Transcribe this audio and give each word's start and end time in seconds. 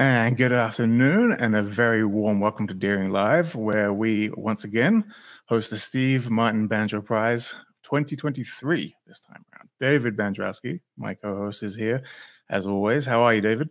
And 0.00 0.34
good 0.38 0.52
afternoon, 0.52 1.32
and 1.32 1.54
a 1.54 1.62
very 1.62 2.06
warm 2.06 2.40
welcome 2.40 2.66
to 2.68 2.72
Deering 2.72 3.10
Live, 3.10 3.54
where 3.54 3.92
we 3.92 4.30
once 4.30 4.64
again 4.64 5.04
host 5.44 5.68
the 5.68 5.76
Steve 5.76 6.30
Martin 6.30 6.66
Banjo 6.66 7.02
Prize 7.02 7.54
2023 7.82 8.96
this 9.06 9.20
time 9.20 9.44
around. 9.52 9.68
David 9.78 10.16
Bandrowski, 10.16 10.80
my 10.96 11.12
co 11.12 11.36
host, 11.36 11.62
is 11.62 11.76
here 11.76 12.02
as 12.48 12.66
always. 12.66 13.04
How 13.04 13.20
are 13.20 13.34
you, 13.34 13.42
David? 13.42 13.68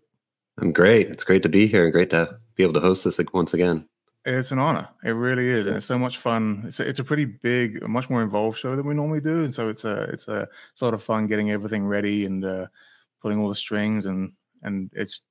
I'm 0.62 0.72
great. 0.72 1.10
It's 1.10 1.24
great 1.24 1.42
to 1.42 1.50
be 1.50 1.66
here 1.66 1.86
and 1.86 1.92
great 1.92 2.12
to 2.12 2.38
be 2.54 2.62
able 2.62 2.74
to 2.74 2.80
host 2.80 3.06
this 3.06 3.20
once 3.34 3.56
again. 3.56 3.90
It's 4.24 4.52
an 4.52 4.60
honor. 4.60 4.88
It 5.04 5.14
really 5.14 5.48
is, 5.48 5.66
and 5.66 5.78
it's 5.78 5.86
so 5.88 5.98
much 5.98 6.20
fun. 6.20 6.62
It's 6.68 6.80
a, 6.80 6.88
it's 6.88 7.00
a 7.00 7.04
pretty 7.04 7.26
big, 7.26 7.82
much 7.88 8.08
more 8.08 8.22
involved 8.22 8.60
show 8.60 8.76
than 8.76 8.86
we 8.86 8.94
normally 8.94 9.22
do, 9.22 9.46
and 9.46 9.52
so 9.52 9.68
it's 9.68 9.84
a 9.84 10.04
it's 10.04 10.28
a 10.28 10.48
it's 10.74 10.82
a 10.82 10.86
lot 10.86 10.94
of 10.94 11.02
fun 11.02 11.26
getting 11.26 11.50
everything 11.50 11.88
ready 11.88 12.28
and 12.28 12.46
uh, 12.46 12.68
pulling 13.20 13.40
all 13.40 13.50
the 13.50 13.56
strings 13.56 14.06
and 14.06 14.34
and 14.62 14.92
it's 14.94 15.24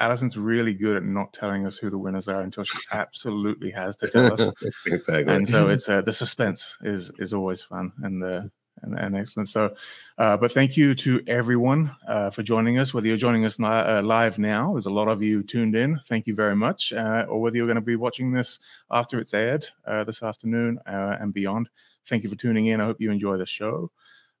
Alison's 0.00 0.36
really 0.36 0.74
good 0.74 0.96
at 0.96 1.04
not 1.04 1.32
telling 1.32 1.66
us 1.66 1.76
who 1.76 1.90
the 1.90 1.98
winners 1.98 2.28
are 2.28 2.40
until 2.40 2.64
she 2.64 2.78
absolutely 2.92 3.70
has 3.70 3.96
to 3.96 4.08
tell 4.08 4.32
us. 4.32 4.50
exactly. 4.86 5.32
And 5.32 5.48
so 5.48 5.68
it's 5.68 5.88
uh, 5.88 6.02
the 6.02 6.12
suspense 6.12 6.78
is 6.82 7.12
is 7.18 7.32
always 7.32 7.62
fun 7.62 7.92
and 8.02 8.24
uh, 8.24 8.42
and, 8.82 8.98
and 8.98 9.16
excellent. 9.16 9.48
So, 9.48 9.74
uh, 10.18 10.36
but 10.36 10.52
thank 10.52 10.76
you 10.76 10.94
to 10.96 11.22
everyone 11.26 11.94
uh, 12.06 12.30
for 12.30 12.42
joining 12.42 12.78
us. 12.78 12.92
Whether 12.92 13.08
you're 13.08 13.16
joining 13.16 13.44
us 13.44 13.58
uh, 13.58 14.02
live 14.04 14.38
now, 14.38 14.72
there's 14.72 14.86
a 14.86 14.90
lot 14.90 15.08
of 15.08 15.22
you 15.22 15.42
tuned 15.42 15.74
in. 15.74 15.98
Thank 16.08 16.26
you 16.26 16.34
very 16.34 16.56
much. 16.56 16.92
Uh, 16.92 17.26
or 17.28 17.40
whether 17.40 17.56
you're 17.56 17.66
going 17.66 17.76
to 17.76 17.80
be 17.80 17.96
watching 17.96 18.32
this 18.32 18.60
after 18.90 19.18
it's 19.18 19.34
aired 19.34 19.66
uh, 19.86 20.04
this 20.04 20.22
afternoon 20.22 20.78
uh, 20.86 21.16
and 21.20 21.32
beyond, 21.32 21.68
thank 22.06 22.22
you 22.22 22.30
for 22.30 22.36
tuning 22.36 22.66
in. 22.66 22.80
I 22.80 22.84
hope 22.84 23.00
you 23.00 23.10
enjoy 23.10 23.36
the 23.36 23.46
show. 23.46 23.90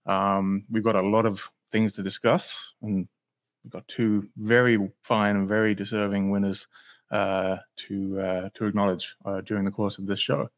Um, 0.06 0.64
we've 0.70 0.84
got 0.84 0.96
a 0.96 1.02
lot 1.02 1.26
of 1.26 1.50
things 1.70 1.94
to 1.94 2.02
discuss 2.02 2.74
and 2.82 3.08
We've 3.64 3.72
got 3.72 3.88
two 3.88 4.28
very 4.36 4.92
fine 5.02 5.36
and 5.36 5.48
very 5.48 5.74
deserving 5.74 6.30
winners 6.30 6.66
uh, 7.10 7.56
to 7.76 8.20
uh, 8.20 8.48
to 8.54 8.66
acknowledge 8.66 9.16
uh, 9.24 9.40
during 9.40 9.64
the 9.64 9.70
course 9.70 9.98
of 9.98 10.06
this 10.06 10.20
show. 10.20 10.50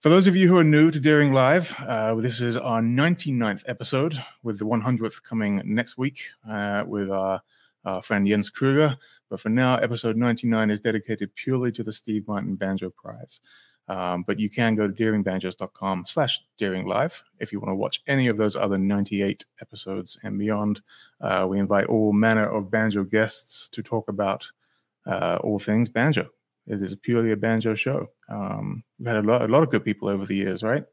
For 0.00 0.10
those 0.10 0.28
of 0.28 0.36
you 0.36 0.46
who 0.46 0.56
are 0.56 0.64
new 0.64 0.92
to 0.92 1.00
Deering 1.00 1.32
Live, 1.32 1.74
uh, 1.80 2.14
this 2.14 2.40
is 2.40 2.56
our 2.56 2.80
99th 2.80 3.64
episode, 3.66 4.22
with 4.44 4.60
the 4.60 4.64
100th 4.64 5.20
coming 5.24 5.60
next 5.64 5.98
week 5.98 6.22
uh, 6.48 6.84
with 6.86 7.10
our, 7.10 7.42
our 7.84 8.00
friend 8.00 8.24
Jens 8.24 8.48
Kruger. 8.48 8.96
But 9.28 9.40
for 9.40 9.48
now, 9.48 9.76
episode 9.78 10.16
99 10.16 10.70
is 10.70 10.78
dedicated 10.78 11.34
purely 11.34 11.72
to 11.72 11.82
the 11.82 11.92
Steve 11.92 12.28
Martin 12.28 12.54
Banjo 12.54 12.90
Prize. 12.90 13.40
Um, 13.88 14.22
but 14.26 14.38
you 14.38 14.50
can 14.50 14.74
go 14.74 14.86
to 14.86 14.92
deeringbanjos.com 14.92 16.04
slash 16.06 16.40
deeringlive 16.60 17.22
if 17.40 17.52
you 17.52 17.58
want 17.60 17.70
to 17.70 17.74
watch 17.76 18.02
any 18.06 18.28
of 18.28 18.36
those 18.36 18.54
other 18.54 18.76
98 18.76 19.44
episodes 19.62 20.18
and 20.22 20.38
beyond. 20.38 20.82
Uh, 21.20 21.46
we 21.48 21.58
invite 21.58 21.86
all 21.86 22.12
manner 22.12 22.46
of 22.48 22.70
banjo 22.70 23.02
guests 23.02 23.68
to 23.70 23.82
talk 23.82 24.08
about 24.08 24.46
uh, 25.06 25.38
all 25.42 25.58
things 25.58 25.88
banjo. 25.88 26.28
It 26.66 26.82
is 26.82 26.94
purely 26.96 27.32
a 27.32 27.36
banjo 27.36 27.74
show. 27.74 28.08
Um, 28.28 28.84
we've 28.98 29.06
had 29.08 29.24
a 29.24 29.26
lot, 29.26 29.42
a 29.42 29.48
lot 29.48 29.62
of 29.62 29.70
good 29.70 29.84
people 29.84 30.08
over 30.08 30.26
the 30.26 30.36
years, 30.36 30.62
right? 30.62 30.84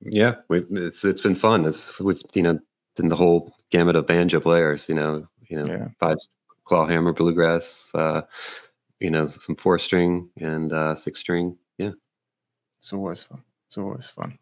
Yeah, 0.00 0.36
it's 0.50 1.04
it's 1.04 1.20
been 1.20 1.34
fun. 1.34 1.66
It's 1.66 1.98
we've 2.00 2.20
you 2.34 2.42
know 2.42 2.58
done 2.96 3.08
the 3.08 3.16
whole 3.16 3.52
gamut 3.70 3.96
of 3.96 4.06
banjo 4.06 4.40
players. 4.40 4.88
You 4.88 4.94
know, 4.96 5.28
you 5.48 5.56
know, 5.58 5.66
Yeah. 5.66 5.88
five 6.00 6.18
clawhammer, 6.64 7.12
bluegrass, 7.12 7.90
uh, 7.94 8.22
you 9.00 9.10
know, 9.10 9.28
some 9.28 9.56
four 9.56 9.78
string 9.78 10.28
and 10.40 10.72
uh, 10.72 10.94
six 10.94 11.20
string. 11.20 11.56
Yeah. 11.78 11.92
It's 12.80 12.92
always 12.92 13.22
fun. 13.22 13.42
It's 13.68 13.76
always 13.76 14.06
fun. 14.06 14.38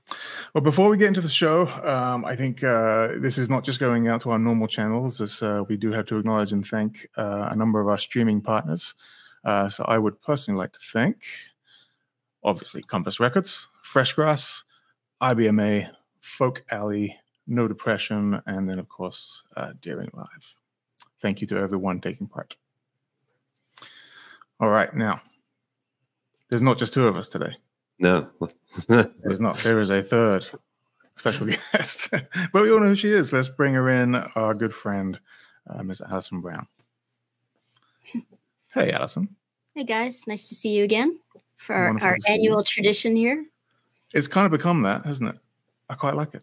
Well, 0.55 0.63
before 0.63 0.89
we 0.89 0.97
get 0.97 1.09
into 1.09 1.21
the 1.21 1.29
show, 1.29 1.67
um, 1.85 2.25
I 2.25 2.37
think 2.37 2.63
uh, 2.63 3.19
this 3.19 3.39
is 3.39 3.51
not 3.51 3.65
just 3.65 3.81
going 3.81 4.07
out 4.07 4.21
to 4.21 4.31
our 4.31 4.39
normal 4.39 4.69
channels. 4.69 5.21
As 5.21 5.43
uh, 5.43 5.65
we 5.69 5.77
do 5.77 5.91
have 5.91 6.07
to 6.07 6.19
acknowledge 6.19 6.53
and 6.53 6.65
thank 6.65 7.09
uh, 7.17 7.49
a 7.51 7.57
number 7.57 7.81
of 7.81 7.89
our 7.89 7.99
streaming 7.99 8.41
partners. 8.41 8.95
Uh, 9.45 9.69
so 9.69 9.85
I 9.89 9.99
would 9.99 10.21
personally 10.23 10.59
like 10.59 10.73
to 10.75 10.79
thank, 10.93 11.25
obviously, 12.45 12.83
Compass 12.83 13.19
Records, 13.19 13.69
Freshgrass, 13.85 14.63
IBMA, 15.21 15.91
Folk 16.21 16.65
Alley, 16.71 17.17
No 17.49 17.67
Depression, 17.67 18.41
and 18.47 18.69
then, 18.69 18.79
of 18.79 18.89
course, 18.89 19.43
uh, 19.57 19.73
Deering 19.83 20.11
Live. 20.15 20.55
Thank 21.21 21.41
you 21.41 21.47
to 21.49 21.57
everyone 21.57 22.01
taking 22.01 22.29
part. 22.29 22.57
All 24.61 24.69
right, 24.69 24.95
now, 24.95 25.21
there's 26.49 26.63
not 26.63 26.79
just 26.79 26.95
two 26.95 27.07
of 27.07 27.17
us 27.17 27.29
today. 27.29 27.55
No. 27.99 28.29
There's 28.89 29.41
not. 29.41 29.57
There 29.59 29.81
is 29.81 29.91
a 29.91 30.03
third 30.03 30.47
special 31.17 31.47
guest, 31.73 32.11
but 32.11 32.63
we 32.63 32.71
all 32.71 32.81
know 32.81 32.89
who 32.89 32.95
she 32.95 33.09
is. 33.09 33.33
Let's 33.33 33.49
bring 33.49 33.75
her 33.75 33.89
in. 33.89 34.15
Our 34.15 34.55
good 34.55 34.75
friend, 34.75 35.19
uh, 35.69 35.83
Miss 35.83 36.01
Alison 36.01 36.41
Brown. 36.41 36.67
Hey, 38.75 38.93
Alison. 38.93 39.35
Hey 39.75 39.85
guys, 39.85 40.27
nice 40.27 40.45
to 40.51 40.55
see 40.55 40.77
you 40.77 40.85
again 40.85 41.19
for 41.57 41.75
our, 41.75 41.99
our 42.03 42.17
to 42.17 42.21
see 42.21 42.33
you. 42.33 42.35
annual 42.35 42.63
tradition 42.63 43.17
here. 43.17 43.47
It's 44.13 44.29
kind 44.29 44.45
of 44.45 44.53
become 44.53 44.83
that, 44.83 45.07
hasn't 45.07 45.31
it? 45.31 45.37
I 45.89 45.95
quite 45.95 46.15
like 46.15 46.35
it. 46.35 46.43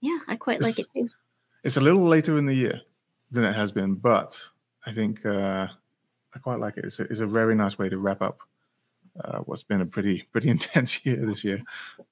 Yeah, 0.00 0.16
I 0.26 0.36
quite 0.36 0.62
like 0.62 0.78
it 0.78 0.86
too. 0.94 1.10
It's 1.62 1.76
a 1.76 1.82
little 1.82 2.06
later 2.06 2.38
in 2.38 2.46
the 2.46 2.54
year 2.54 2.80
than 3.30 3.44
it 3.44 3.52
has 3.54 3.70
been, 3.70 3.96
but 3.96 4.40
I 4.86 4.92
think 4.94 5.26
uh, 5.26 5.66
I 6.34 6.38
quite 6.38 6.60
like 6.60 6.76
it. 6.76 6.84
It's 6.84 6.98
a, 7.00 7.04
it's 7.04 7.20
a 7.20 7.26
very 7.26 7.54
nice 7.54 7.78
way 7.78 7.88
to 7.88 7.98
wrap 7.98 8.22
up 8.22 8.40
uh, 9.22 9.38
what's 9.40 9.62
been 9.62 9.80
a 9.80 9.86
pretty 9.86 10.22
pretty 10.32 10.48
intense 10.50 11.04
year 11.04 11.24
this 11.24 11.44
year. 11.44 11.62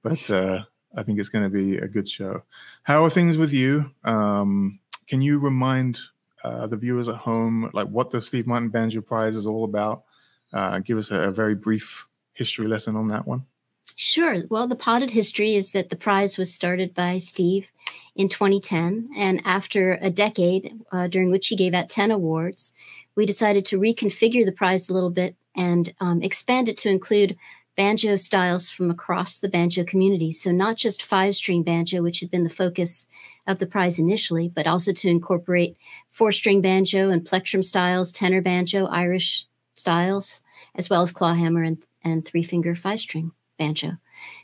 But 0.03 0.29
uh, 0.31 0.65
I 0.97 1.03
think 1.03 1.19
it's 1.19 1.29
going 1.29 1.45
to 1.45 1.51
be 1.51 1.79
a 1.79 1.89
good 1.89 2.09
show. 2.09 2.43
How 2.83 3.05
are 3.05 3.11
things 3.11 3.39
with 3.39 3.53
you? 3.53 3.91
Um, 4.05 4.79
can 5.07 5.23
you 5.23 5.39
remind 5.39 5.99
uh, 6.45 6.67
the 6.67 6.77
viewers 6.77 7.09
at 7.09 7.17
home 7.17 7.71
like 7.73 7.89
what 7.89 8.11
the 8.11 8.21
Steve 8.21 8.47
Martin 8.47 8.69
Banjo 8.69 9.01
Prize 9.01 9.37
is 9.37 9.47
all 9.47 9.65
about? 9.65 10.05
Uh, 10.53 10.79
give 10.81 10.99
us 10.99 11.11
a, 11.11 11.29
a 11.29 11.31
very 11.31 11.55
brief 11.55 12.07
history 12.35 12.69
lesson 12.69 12.97
on 12.97 13.09
that 13.09 13.27
one. 13.27 13.47
Sure. 13.95 14.37
Well, 14.49 14.67
the 14.67 14.77
potted 14.77 15.11
history 15.11 15.55
is 15.55 15.73
that 15.73 15.91
the 15.91 15.97
prize 15.97 16.39
was 16.39 16.53
started 16.53 16.95
by 16.95 17.19
Steve 17.19 17.71
in 18.17 18.29
2010. 18.29 19.11
And 19.17 19.43
after 19.45 19.99
a 20.01 20.11
decade 20.11 20.75
uh, 20.91 21.09
during 21.09 21.31
which 21.31 21.49
he 21.49 21.57
gave 21.57 21.75
out 21.75 21.89
10 21.89 22.11
awards, 22.11 22.73
we 23.17 23.27
decided 23.27 23.67
to 23.67 23.79
reconfigure 23.79 24.45
the 24.45 24.53
prize 24.53 24.89
a 24.89 24.95
little 24.95 25.11
bit 25.11 25.37
and 25.55 25.95
um, 26.01 26.23
expand 26.23 26.69
it 26.69 26.79
to 26.79 26.89
include 26.89 27.37
banjo 27.77 28.17
styles 28.17 28.71
from 28.71 28.91
across 28.91 29.39
the 29.39 29.49
banjo 29.49 29.85
community. 29.85 30.33
So, 30.33 30.51
not 30.51 30.77
just 30.77 31.03
five 31.03 31.35
string 31.35 31.63
banjo, 31.63 32.03
which 32.03 32.21
had 32.21 32.31
been 32.31 32.45
the 32.45 32.51
focus 32.51 33.07
of 33.47 33.59
the 33.59 33.67
prize 33.67 33.99
initially, 33.99 34.49
but 34.49 34.67
also 34.67 34.93
to 34.93 35.09
incorporate 35.09 35.77
four 36.09 36.33
string 36.33 36.61
banjo 36.61 37.11
and 37.11 37.25
plectrum 37.25 37.63
styles, 37.63 38.13
tenor 38.13 38.41
banjo, 38.43 38.87
Irish 38.87 39.47
styles, 39.75 40.43
as 40.75 40.91
well 40.91 41.03
as 41.03 41.13
clawhammer 41.13 41.63
and, 41.63 41.83
and 42.05 42.25
three 42.25 42.43
finger 42.43 42.75
five 42.75 43.01
string 43.01 43.33
banjo. 43.63 43.91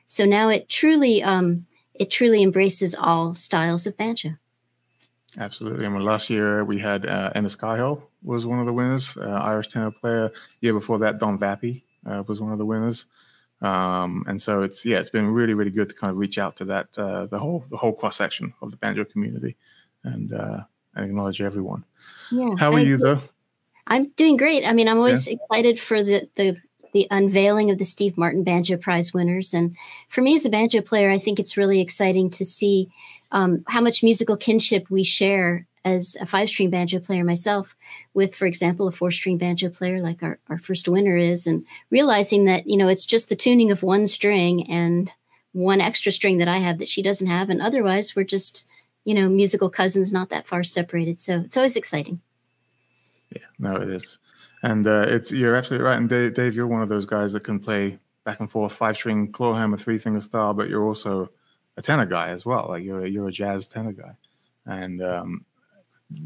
So 0.06 0.24
now 0.24 0.48
it 0.48 0.68
truly 0.68 1.22
um, 1.22 1.66
it 1.94 2.10
truly 2.10 2.42
embraces 2.42 2.94
all 2.94 3.34
styles 3.34 3.86
of 3.86 3.96
banjo. 3.96 4.30
Absolutely. 5.36 5.86
I 5.86 5.88
mean, 5.88 6.04
last 6.04 6.30
year 6.30 6.64
we 6.64 6.78
had 6.78 7.06
uh, 7.06 7.32
Enda 7.34 7.50
Scahill 7.56 8.02
was 8.22 8.46
one 8.46 8.60
of 8.60 8.66
the 8.66 8.72
winners, 8.72 9.16
uh, 9.16 9.40
Irish 9.52 9.68
tenor 9.68 9.90
player. 9.90 10.30
Year 10.60 10.72
before 10.72 10.98
that, 11.00 11.18
Don 11.18 11.38
Vappie 11.38 11.82
uh, 12.06 12.22
was 12.26 12.40
one 12.40 12.52
of 12.52 12.58
the 12.58 12.66
winners. 12.66 13.06
Um, 13.60 14.24
and 14.28 14.40
so 14.40 14.62
it's 14.62 14.86
yeah, 14.86 14.98
it's 15.00 15.10
been 15.10 15.26
really 15.26 15.54
really 15.54 15.72
good 15.72 15.88
to 15.88 15.94
kind 15.94 16.12
of 16.12 16.16
reach 16.16 16.38
out 16.38 16.56
to 16.56 16.64
that 16.66 16.88
uh, 16.96 17.26
the 17.26 17.38
whole 17.38 17.64
the 17.70 17.76
whole 17.76 17.92
cross 17.92 18.16
section 18.16 18.54
of 18.62 18.70
the 18.70 18.76
banjo 18.76 19.04
community 19.04 19.56
and 20.04 20.32
uh, 20.32 20.60
and 20.94 21.04
acknowledge 21.04 21.42
everyone. 21.42 21.84
Yeah. 22.30 22.54
How 22.58 22.72
are 22.72 22.78
I 22.78 22.82
you 22.82 22.96
though? 22.96 23.20
I'm 23.88 24.10
doing 24.10 24.36
great. 24.36 24.64
I 24.64 24.72
mean, 24.72 24.86
I'm 24.86 24.98
always 24.98 25.26
excited 25.26 25.80
for 25.80 26.02
the 26.02 26.28
the 26.36 26.56
the 26.92 27.06
unveiling 27.10 27.70
of 27.70 27.78
the 27.78 27.84
Steve 27.84 28.16
Martin 28.16 28.44
Banjo 28.44 28.76
Prize 28.76 29.12
winners, 29.12 29.54
and 29.54 29.76
for 30.08 30.20
me 30.22 30.34
as 30.34 30.46
a 30.46 30.50
banjo 30.50 30.80
player, 30.80 31.10
I 31.10 31.18
think 31.18 31.38
it's 31.38 31.56
really 31.56 31.80
exciting 31.80 32.30
to 32.30 32.44
see 32.44 32.88
um, 33.32 33.64
how 33.68 33.80
much 33.80 34.02
musical 34.02 34.36
kinship 34.36 34.90
we 34.90 35.04
share 35.04 35.66
as 35.84 36.16
a 36.20 36.26
five 36.26 36.48
string 36.48 36.70
banjo 36.70 36.98
player 36.98 37.24
myself 37.24 37.74
with, 38.12 38.34
for 38.34 38.46
example, 38.46 38.88
a 38.88 38.90
four 38.92 39.10
string 39.10 39.38
banjo 39.38 39.70
player 39.70 40.00
like 40.00 40.22
our, 40.22 40.38
our 40.48 40.58
first 40.58 40.88
winner 40.88 41.16
is, 41.16 41.46
and 41.46 41.64
realizing 41.90 42.44
that, 42.46 42.66
you 42.66 42.76
know, 42.76 42.88
it's 42.88 43.06
just 43.06 43.28
the 43.28 43.36
tuning 43.36 43.70
of 43.70 43.82
one 43.82 44.06
string 44.06 44.68
and 44.68 45.12
one 45.52 45.80
extra 45.80 46.12
string 46.12 46.38
that 46.38 46.48
I 46.48 46.58
have 46.58 46.78
that 46.78 46.88
she 46.88 47.02
doesn't 47.02 47.26
have. 47.26 47.48
And 47.48 47.62
otherwise, 47.62 48.14
we're 48.14 48.24
just, 48.24 48.66
you 49.04 49.14
know, 49.14 49.28
musical 49.28 49.70
cousins, 49.70 50.12
not 50.12 50.28
that 50.28 50.46
far 50.46 50.62
separated. 50.62 51.20
So 51.20 51.40
it's 51.40 51.56
always 51.56 51.76
exciting. 51.76 52.20
Yeah, 53.30 53.46
no, 53.58 53.76
it 53.76 53.88
is, 53.88 54.18
and 54.62 54.86
uh, 54.86 55.04
it's 55.06 55.32
you're 55.32 55.56
absolutely 55.56 55.86
right. 55.86 55.96
And 55.96 56.08
Dave, 56.08 56.34
Dave, 56.34 56.54
you're 56.54 56.66
one 56.66 56.82
of 56.82 56.88
those 56.88 57.06
guys 57.06 57.32
that 57.32 57.44
can 57.44 57.60
play 57.60 57.98
back 58.24 58.40
and 58.40 58.50
forth, 58.50 58.72
five 58.72 58.96
string 58.96 59.30
clawhammer, 59.32 59.76
three 59.76 59.98
finger 59.98 60.20
style, 60.20 60.54
but 60.54 60.68
you're 60.68 60.84
also 60.84 61.30
a 61.76 61.82
tenor 61.82 62.06
guy 62.06 62.28
as 62.28 62.44
well. 62.44 62.66
Like 62.68 62.84
you're 62.84 63.06
you're 63.06 63.28
a 63.28 63.32
jazz 63.32 63.68
tenor 63.68 63.92
guy, 63.92 64.12
and 64.66 65.02
um, 65.02 65.44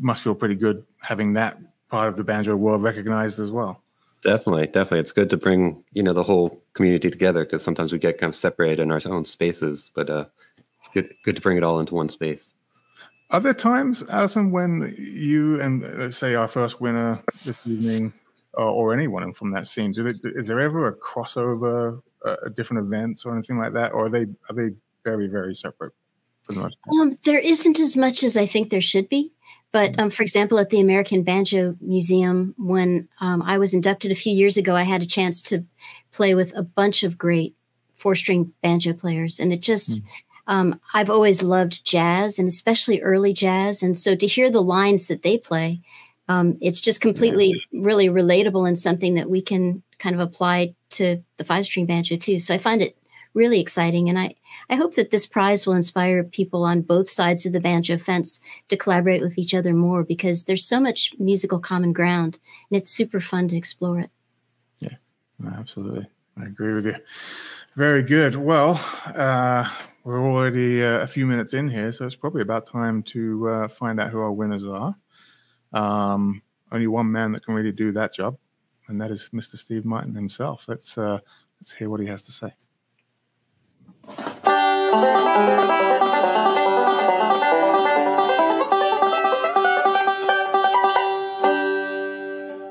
must 0.00 0.22
feel 0.22 0.34
pretty 0.34 0.54
good 0.54 0.84
having 1.00 1.34
that 1.34 1.58
part 1.88 2.08
of 2.08 2.16
the 2.16 2.24
banjo 2.24 2.56
world 2.56 2.82
recognized 2.82 3.38
as 3.38 3.52
well. 3.52 3.82
Definitely, 4.22 4.66
definitely. 4.66 5.00
It's 5.00 5.12
good 5.12 5.30
to 5.30 5.36
bring 5.36 5.84
you 5.92 6.02
know 6.02 6.12
the 6.12 6.22
whole 6.22 6.62
community 6.74 7.10
together 7.10 7.44
because 7.44 7.62
sometimes 7.62 7.92
we 7.92 7.98
get 7.98 8.18
kind 8.18 8.30
of 8.30 8.36
separated 8.36 8.80
in 8.80 8.90
our 8.90 9.00
own 9.06 9.24
spaces, 9.24 9.90
but 9.94 10.08
uh, 10.08 10.24
it's 10.78 10.88
good 10.94 11.14
good 11.24 11.36
to 11.36 11.42
bring 11.42 11.56
it 11.56 11.62
all 11.62 11.80
into 11.80 11.94
one 11.94 12.08
space. 12.08 12.54
Are 13.30 13.40
there 13.40 13.54
times, 13.54 14.04
Alison, 14.10 14.50
when 14.50 14.94
you 14.98 15.60
and 15.60 15.82
let's 15.98 16.18
say 16.18 16.34
our 16.34 16.48
first 16.48 16.80
winner 16.80 17.22
this 17.44 17.66
evening, 17.66 18.12
or, 18.54 18.64
or 18.64 18.94
anyone 18.94 19.32
from 19.32 19.50
that 19.52 19.66
scene, 19.66 19.90
do 19.90 20.02
they, 20.02 20.28
is 20.30 20.46
there 20.46 20.60
ever 20.60 20.88
a 20.88 20.94
crossover, 20.94 22.02
uh, 22.24 22.36
different 22.56 22.86
events, 22.86 23.24
or 23.24 23.32
anything 23.32 23.58
like 23.58 23.72
that, 23.72 23.92
or 23.92 24.06
are 24.06 24.10
they 24.10 24.26
are 24.48 24.54
they 24.54 24.70
very 25.04 25.26
very 25.26 25.54
separate? 25.54 25.92
Um, 26.50 27.16
there 27.24 27.38
isn't 27.38 27.78
as 27.78 27.96
much 27.96 28.24
as 28.24 28.36
I 28.36 28.46
think 28.46 28.70
there 28.70 28.80
should 28.80 29.08
be. 29.08 29.32
But 29.72 29.98
um, 29.98 30.10
for 30.10 30.22
example, 30.22 30.58
at 30.58 30.68
the 30.68 30.80
American 30.80 31.22
Banjo 31.22 31.76
Museum, 31.80 32.54
when 32.58 33.08
um, 33.20 33.42
I 33.42 33.56
was 33.56 33.72
inducted 33.72 34.10
a 34.10 34.16
few 34.16 34.34
years 34.34 34.58
ago, 34.58 34.76
I 34.76 34.82
had 34.82 35.02
a 35.02 35.06
chance 35.06 35.40
to 35.42 35.64
play 36.10 36.34
with 36.34 36.54
a 36.54 36.62
bunch 36.62 37.02
of 37.02 37.16
great 37.16 37.56
four 37.96 38.14
string 38.14 38.52
banjo 38.62 38.92
players. 38.92 39.40
And 39.40 39.50
it 39.50 39.60
just, 39.60 40.02
mm. 40.02 40.06
um, 40.46 40.80
I've 40.92 41.08
always 41.08 41.42
loved 41.42 41.86
jazz 41.86 42.38
and 42.38 42.48
especially 42.48 43.00
early 43.00 43.32
jazz. 43.32 43.82
And 43.82 43.96
so 43.96 44.14
to 44.14 44.26
hear 44.26 44.50
the 44.50 44.62
lines 44.62 45.06
that 45.06 45.22
they 45.22 45.38
play, 45.38 45.80
um, 46.28 46.56
it's 46.60 46.80
just 46.80 47.00
completely 47.00 47.62
really 47.72 48.08
relatable 48.08 48.66
and 48.66 48.78
something 48.78 49.14
that 49.14 49.28
we 49.28 49.42
can 49.42 49.82
kind 49.98 50.14
of 50.14 50.20
apply 50.20 50.74
to 50.90 51.22
the 51.36 51.44
five 51.44 51.64
string 51.64 51.86
banjo 51.86 52.16
too. 52.16 52.40
So 52.40 52.54
I 52.54 52.58
find 52.58 52.82
it 52.82 52.96
really 53.34 53.60
exciting. 53.60 54.08
And 54.08 54.18
I, 54.18 54.34
I 54.68 54.76
hope 54.76 54.94
that 54.94 55.10
this 55.10 55.26
prize 55.26 55.66
will 55.66 55.74
inspire 55.74 56.22
people 56.22 56.64
on 56.64 56.82
both 56.82 57.08
sides 57.08 57.46
of 57.46 57.52
the 57.52 57.60
banjo 57.60 57.98
fence 57.98 58.40
to 58.68 58.76
collaborate 58.76 59.22
with 59.22 59.38
each 59.38 59.54
other 59.54 59.72
more 59.72 60.04
because 60.04 60.44
there's 60.44 60.64
so 60.64 60.80
much 60.80 61.12
musical 61.18 61.58
common 61.58 61.92
ground 61.92 62.38
and 62.70 62.76
it's 62.76 62.90
super 62.90 63.20
fun 63.20 63.48
to 63.48 63.56
explore 63.56 64.00
it. 64.00 64.10
Yeah, 64.80 64.96
absolutely. 65.56 66.06
I 66.36 66.44
agree 66.44 66.74
with 66.74 66.86
you. 66.86 66.96
Very 67.76 68.02
good. 68.02 68.36
Well, 68.36 68.80
uh, 69.14 69.68
we're 70.04 70.20
already 70.20 70.84
uh, 70.84 71.00
a 71.00 71.06
few 71.06 71.26
minutes 71.26 71.54
in 71.54 71.68
here, 71.68 71.92
so 71.92 72.04
it's 72.04 72.14
probably 72.14 72.42
about 72.42 72.66
time 72.66 73.02
to 73.04 73.48
uh, 73.48 73.68
find 73.68 74.00
out 74.00 74.10
who 74.10 74.20
our 74.20 74.32
winners 74.32 74.66
are. 74.66 74.94
Um, 75.72 76.42
only 76.70 76.86
one 76.86 77.10
man 77.10 77.32
that 77.32 77.44
can 77.44 77.54
really 77.54 77.72
do 77.72 77.92
that 77.92 78.14
job, 78.14 78.36
and 78.88 79.00
that 79.00 79.10
is 79.10 79.30
Mr. 79.32 79.56
Steve 79.56 79.84
Martin 79.84 80.14
himself. 80.14 80.64
Let's 80.68 80.96
uh, 80.96 81.18
let's 81.60 81.72
hear 81.72 81.90
what 81.90 82.00
he 82.00 82.06
has 82.06 82.24
to 82.26 82.32
say. 82.32 82.52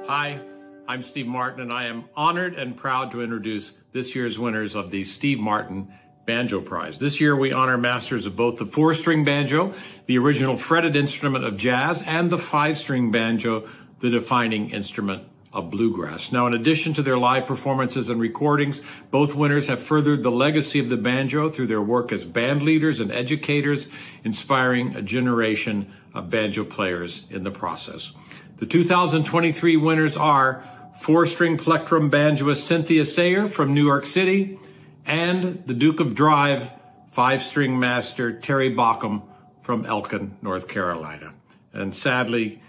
Hi, 0.07 0.39
I'm 0.87 1.03
Steve 1.03 1.27
Martin, 1.27 1.61
and 1.61 1.71
I 1.71 1.85
am 1.85 2.05
honored 2.15 2.55
and 2.55 2.75
proud 2.75 3.11
to 3.11 3.21
introduce 3.21 3.73
this 3.91 4.15
year's 4.15 4.37
winners 4.37 4.75
of 4.75 4.91
the 4.91 5.03
Steve 5.03 5.39
Martin 5.39 5.91
Banjo 6.25 6.61
Prize. 6.61 6.99
This 6.99 7.19
year, 7.19 7.35
we 7.35 7.51
honor 7.51 7.77
masters 7.77 8.25
of 8.25 8.35
both 8.35 8.59
the 8.59 8.65
four 8.65 8.93
string 8.93 9.23
banjo, 9.23 9.73
the 10.05 10.17
original 10.17 10.55
fretted 10.55 10.95
instrument 10.95 11.45
of 11.45 11.57
jazz, 11.57 12.03
and 12.03 12.29
the 12.29 12.37
five 12.37 12.77
string 12.77 13.11
banjo, 13.11 13.67
the 13.99 14.09
defining 14.09 14.69
instrument 14.69 15.23
of 15.53 15.69
bluegrass. 15.69 16.31
Now, 16.31 16.47
in 16.47 16.53
addition 16.53 16.93
to 16.93 17.01
their 17.01 17.17
live 17.17 17.45
performances 17.45 18.09
and 18.09 18.21
recordings, 18.21 18.81
both 19.09 19.35
winners 19.35 19.67
have 19.67 19.81
furthered 19.81 20.23
the 20.23 20.31
legacy 20.31 20.79
of 20.79 20.89
the 20.89 20.97
banjo 20.97 21.49
through 21.49 21.67
their 21.67 21.81
work 21.81 22.11
as 22.11 22.23
band 22.23 22.61
leaders 22.61 22.99
and 22.99 23.11
educators, 23.11 23.87
inspiring 24.23 24.95
a 24.95 25.01
generation 25.01 25.91
of 26.13 26.29
banjo 26.29 26.63
players 26.63 27.25
in 27.29 27.43
the 27.43 27.51
process. 27.51 28.13
The 28.57 28.65
2023 28.65 29.75
winners 29.77 30.15
are 30.15 30.63
four-string 30.99 31.57
plectrum 31.57 32.11
banjoist 32.11 32.61
Cynthia 32.61 33.05
Sayer 33.05 33.47
from 33.47 33.73
New 33.73 33.83
York 33.83 34.05
City 34.05 34.59
and 35.05 35.63
the 35.65 35.73
Duke 35.73 35.99
of 35.99 36.15
Drive 36.15 36.69
five-string 37.11 37.79
master 37.79 38.39
Terry 38.39 38.71
Baucom 38.71 39.23
from 39.61 39.85
Elkin, 39.85 40.37
North 40.41 40.67
Carolina. 40.67 41.33
And 41.73 41.95
sadly, 41.95 42.61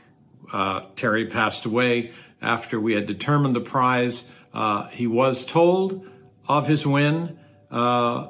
uh, 0.53 0.83
Terry 0.97 1.27
passed 1.27 1.65
away 1.65 2.13
after 2.41 2.81
we 2.81 2.95
had 2.95 3.07
determined 3.07 3.55
the 3.57 3.61
prize. 3.61 4.25
Uh, 4.53 4.89
he 4.89 5.07
was 5.07 5.47
told 5.47 6.07
of 6.49 6.67
his 6.67 6.87
win 6.87 7.39
uh, 7.71 8.29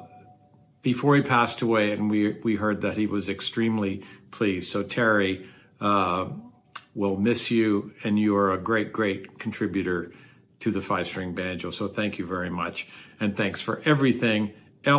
before 0.81 1.15
he 1.15 1.21
passed 1.21 1.61
away, 1.61 1.91
and 1.91 2.09
we 2.09 2.33
we 2.43 2.55
heard 2.55 2.81
that 2.81 2.97
he 2.97 3.07
was 3.07 3.29
extremely 3.29 4.03
pleased. 4.31 4.71
So 4.71 4.83
Terry, 4.83 5.47
uh, 5.81 6.29
will 6.95 7.17
miss 7.17 7.49
you, 7.51 7.93
and 8.03 8.19
you 8.19 8.35
are 8.35 8.53
a 8.53 8.57
great, 8.57 8.93
great 8.93 9.39
contributor 9.39 10.11
to 10.59 10.71
the 10.71 10.81
five 10.81 11.07
string 11.07 11.33
banjo. 11.33 11.71
So 11.71 11.87
thank 11.87 12.19
you 12.19 12.25
very 12.25 12.49
much, 12.49 12.87
and 13.23 13.37
thanks 13.37 13.61
for 13.61 13.81
everything 13.85 14.53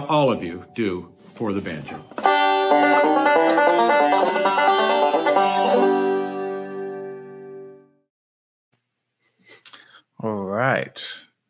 all 0.07 0.33
of 0.33 0.43
you 0.43 0.65
do 0.75 1.13
for 1.35 1.53
the 1.53 1.61
banjo. 1.61 2.03
All 10.21 10.45
right. 10.45 11.07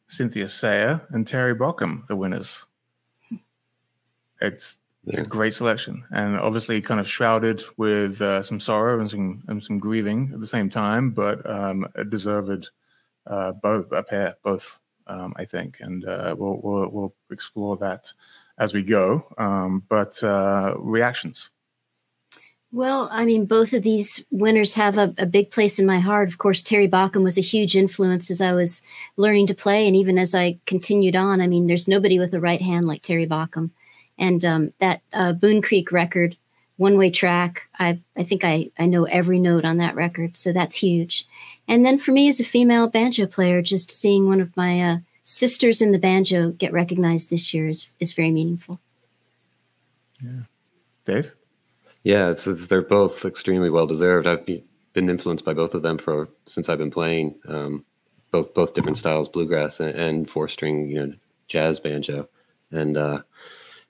Cynthia 0.08 0.48
Sayer 0.48 1.06
and 1.10 1.26
Terry 1.26 1.54
Baucom, 1.54 2.06
the 2.08 2.16
winners. 2.16 2.66
It's 4.40 4.80
yeah. 5.04 5.20
a 5.20 5.24
great 5.24 5.54
selection, 5.54 6.04
and 6.10 6.36
obviously 6.36 6.80
kind 6.80 6.98
of 6.98 7.08
shrouded 7.08 7.62
with 7.76 8.20
uh, 8.20 8.42
some 8.42 8.58
sorrow 8.58 8.98
and 8.98 9.08
some 9.08 9.44
and 9.46 9.62
some 9.62 9.78
grieving 9.78 10.32
at 10.34 10.40
the 10.40 10.46
same 10.46 10.70
time, 10.70 11.12
but 11.12 11.48
um, 11.48 11.86
a 11.94 12.04
deserved 12.04 12.70
uh, 13.28 13.52
both 13.52 13.92
a 13.92 14.02
pair, 14.02 14.34
both 14.42 14.80
um, 15.06 15.34
I 15.36 15.44
think, 15.44 15.78
and 15.80 16.04
uh, 16.04 16.34
we'll, 16.38 16.60
we'll 16.62 16.88
we'll 16.90 17.14
explore 17.30 17.76
that 17.78 18.12
as 18.58 18.72
we 18.72 18.82
go. 18.82 19.26
Um, 19.38 19.82
but 19.88 20.22
uh, 20.22 20.74
reactions. 20.78 21.50
Well, 22.74 23.08
I 23.12 23.24
mean, 23.24 23.46
both 23.46 23.72
of 23.72 23.84
these 23.84 24.24
winners 24.32 24.74
have 24.74 24.98
a, 24.98 25.14
a, 25.16 25.26
big 25.26 25.52
place 25.52 25.78
in 25.78 25.86
my 25.86 26.00
heart. 26.00 26.26
Of 26.26 26.38
course, 26.38 26.60
Terry 26.60 26.88
Baucom 26.88 27.22
was 27.22 27.38
a 27.38 27.40
huge 27.40 27.76
influence 27.76 28.32
as 28.32 28.40
I 28.40 28.52
was 28.52 28.82
learning 29.16 29.46
to 29.46 29.54
play. 29.54 29.86
And 29.86 29.94
even 29.94 30.18
as 30.18 30.34
I 30.34 30.58
continued 30.66 31.14
on, 31.14 31.40
I 31.40 31.46
mean, 31.46 31.68
there's 31.68 31.86
nobody 31.86 32.18
with 32.18 32.34
a 32.34 32.40
right 32.40 32.60
hand 32.60 32.86
like 32.86 33.02
Terry 33.02 33.28
Baucom. 33.28 33.70
And 34.18 34.44
um, 34.44 34.72
that 34.80 35.02
uh, 35.12 35.34
Boone 35.34 35.62
Creek 35.62 35.92
record, 35.92 36.36
one 36.76 36.96
way 36.96 37.10
track, 37.10 37.68
I, 37.78 37.98
I 38.16 38.22
think 38.24 38.44
I, 38.44 38.70
I 38.78 38.86
know 38.86 39.04
every 39.04 39.38
note 39.38 39.64
on 39.64 39.78
that 39.78 39.94
record. 39.94 40.36
So 40.36 40.52
that's 40.52 40.76
huge. 40.76 41.26
And 41.68 41.86
then 41.86 41.98
for 41.98 42.12
me 42.12 42.28
as 42.28 42.40
a 42.40 42.44
female 42.44 42.88
banjo 42.88 43.26
player, 43.26 43.62
just 43.62 43.90
seeing 43.90 44.26
one 44.26 44.40
of 44.40 44.56
my 44.56 44.80
uh, 44.80 44.96
sisters 45.22 45.80
in 45.80 45.92
the 45.92 45.98
banjo 45.98 46.50
get 46.50 46.72
recognized 46.72 47.30
this 47.30 47.54
year 47.54 47.68
is, 47.68 47.88
is 48.00 48.12
very 48.12 48.30
meaningful. 48.30 48.80
Yeah. 50.22 50.42
Dave? 51.04 51.34
Yeah, 52.02 52.30
it's, 52.30 52.46
it's, 52.46 52.66
they're 52.66 52.82
both 52.82 53.24
extremely 53.24 53.70
well 53.70 53.86
deserved. 53.86 54.26
I've 54.26 54.44
been 54.46 55.10
influenced 55.10 55.44
by 55.44 55.54
both 55.54 55.74
of 55.74 55.82
them 55.82 55.98
for 55.98 56.28
since 56.46 56.68
I've 56.68 56.78
been 56.78 56.90
playing 56.90 57.34
um, 57.48 57.84
both 58.30 58.52
both 58.52 58.74
different 58.74 58.98
styles, 58.98 59.28
bluegrass 59.28 59.80
and, 59.80 59.94
and 59.94 60.30
four 60.30 60.48
string, 60.48 60.90
you 60.90 61.06
know, 61.06 61.14
jazz 61.46 61.78
banjo, 61.78 62.28
and 62.72 62.96
uh, 62.96 63.22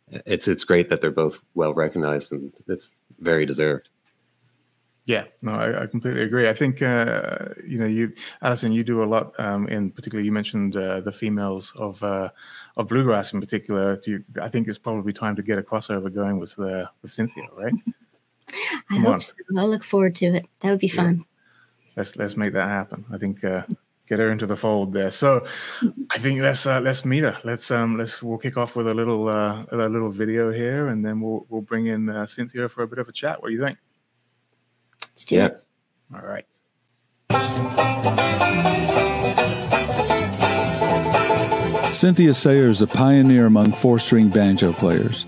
it's 0.09 0.49
it's 0.49 0.65
great 0.65 0.89
that 0.89 1.01
they're 1.01 1.11
both 1.11 1.39
well 1.55 1.75
recognized 1.75 2.33
and 2.33 2.53
it's 2.69 2.95
very 3.21 3.47
deserved. 3.47 3.89
Yeah, 5.07 5.25
no, 5.43 5.53
I, 5.53 5.83
I, 5.83 5.87
completely 5.87 6.23
agree. 6.23 6.49
I 6.49 6.55
think 6.55 6.81
uh, 6.81 7.51
you 7.67 7.79
know 7.79 7.85
you, 7.85 8.15
Alison, 8.41 8.73
you 8.73 8.83
do 8.83 9.03
a 9.03 9.05
lot. 9.05 9.39
Um, 9.39 9.69
in 9.69 9.91
particular, 9.91 10.25
you 10.25 10.33
mentioned 10.33 10.77
uh, 10.77 11.01
the 11.01 11.13
females 11.13 11.75
of 11.77 12.03
uh, 12.03 12.31
of 12.79 12.89
bluegrass 12.89 13.33
in 13.35 13.41
particular. 13.41 14.01
You, 14.07 14.25
I 14.41 14.49
think 14.49 14.67
it's 14.67 14.79
probably 14.79 15.13
time 15.13 15.37
to 15.37 15.43
get 15.43 15.59
a 15.59 15.63
crossover 15.63 16.13
going 16.15 16.39
with 16.39 16.59
uh, 16.59 16.87
with 17.03 17.13
Cynthia, 17.13 17.45
right? 17.55 17.75
I 18.91 18.97
hope 18.97 19.21
so. 19.21 19.35
I 19.59 19.65
look 19.65 19.85
forward 19.85 20.15
to 20.17 20.27
it. 20.27 20.47
That 20.61 20.71
would 20.71 20.81
be 20.81 20.89
fun. 20.89 21.27
Let's 21.97 22.17
let's 22.17 22.37
make 22.37 22.55
that 22.55 22.69
happen. 22.69 23.05
I 23.13 23.19
think 23.19 23.45
uh, 23.45 23.65
get 24.07 24.19
her 24.19 24.31
into 24.31 24.47
the 24.47 24.57
fold 24.57 24.93
there. 24.93 25.11
So 25.11 25.47
I 26.11 26.19
think 26.19 26.41
let's 26.41 26.67
uh, 26.67 26.81
let's 26.81 27.05
meet 27.05 27.25
her. 27.25 27.39
Let's 27.45 27.71
um 27.71 27.97
let's 27.99 28.23
we'll 28.23 28.39
kick 28.39 28.57
off 28.57 28.77
with 28.77 28.89
a 28.89 28.95
little 28.95 29.29
uh, 29.29 29.65
a 29.71 29.77
little 29.77 30.11
video 30.11 30.51
here, 30.53 30.89
and 30.89 31.05
then 31.05 31.21
we'll 31.21 31.47
we'll 31.49 31.63
bring 31.63 31.87
in 31.87 32.09
uh, 32.09 32.27
Cynthia 32.27 32.69
for 32.69 32.83
a 32.83 32.89
bit 32.89 32.99
of 32.99 33.09
a 33.09 33.13
chat. 33.13 33.41
What 33.41 33.49
do 33.49 33.55
you 33.55 33.65
think? 33.65 33.79
Let's 35.03 35.25
do 35.25 35.37
yeah. 35.37 35.47
it. 35.47 35.63
All 36.15 36.21
right. 36.21 36.47
Cynthia 41.95 42.35
Sayer 42.35 42.69
is 42.69 42.83
a 42.83 42.87
pioneer 42.89 43.47
among 43.47 43.73
four 43.73 44.01
string 44.01 44.29
banjo 44.29 44.73
players. 44.73 45.27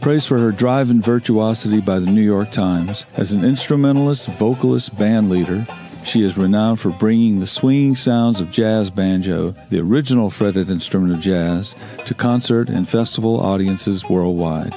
Praised 0.00 0.28
for 0.28 0.38
her 0.38 0.52
drive 0.52 0.90
and 0.90 1.04
virtuosity 1.04 1.80
by 1.80 1.98
the 1.98 2.06
New 2.06 2.22
York 2.22 2.52
Times, 2.52 3.04
as 3.16 3.32
an 3.32 3.44
instrumentalist, 3.44 4.28
vocalist, 4.28 4.96
band 4.96 5.28
leader, 5.28 5.66
she 6.08 6.22
is 6.22 6.38
renowned 6.38 6.80
for 6.80 6.88
bringing 6.90 7.38
the 7.38 7.46
swinging 7.46 7.94
sounds 7.94 8.40
of 8.40 8.50
jazz 8.50 8.90
banjo, 8.90 9.50
the 9.68 9.78
original 9.78 10.30
fretted 10.30 10.70
instrument 10.70 11.12
of 11.12 11.20
jazz, 11.20 11.76
to 12.06 12.14
concert 12.14 12.70
and 12.70 12.88
festival 12.88 13.38
audiences 13.38 14.08
worldwide. 14.08 14.74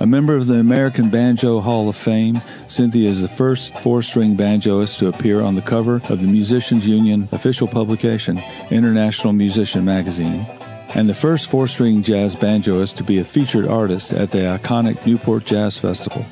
A 0.00 0.06
member 0.06 0.36
of 0.36 0.46
the 0.46 0.54
American 0.54 1.08
Banjo 1.08 1.60
Hall 1.60 1.88
of 1.88 1.96
Fame, 1.96 2.42
Cynthia 2.68 3.08
is 3.08 3.22
the 3.22 3.28
first 3.28 3.78
four 3.78 4.02
string 4.02 4.36
banjoist 4.36 4.98
to 4.98 5.08
appear 5.08 5.40
on 5.40 5.54
the 5.54 5.62
cover 5.62 6.02
of 6.10 6.20
the 6.20 6.28
Musicians 6.28 6.86
Union 6.86 7.28
official 7.32 7.66
publication, 7.66 8.42
International 8.70 9.32
Musician 9.32 9.84
Magazine 9.84 10.44
and 10.94 11.08
the 11.08 11.14
first 11.14 11.50
four 11.50 11.66
string 11.66 12.02
jazz 12.02 12.36
banjoist 12.36 12.96
to 12.96 13.02
be 13.02 13.18
a 13.18 13.24
featured 13.24 13.66
artist 13.66 14.12
at 14.12 14.30
the 14.30 14.38
iconic 14.38 15.04
Newport 15.06 15.44
Jazz 15.44 15.78
Festival. 15.78 16.24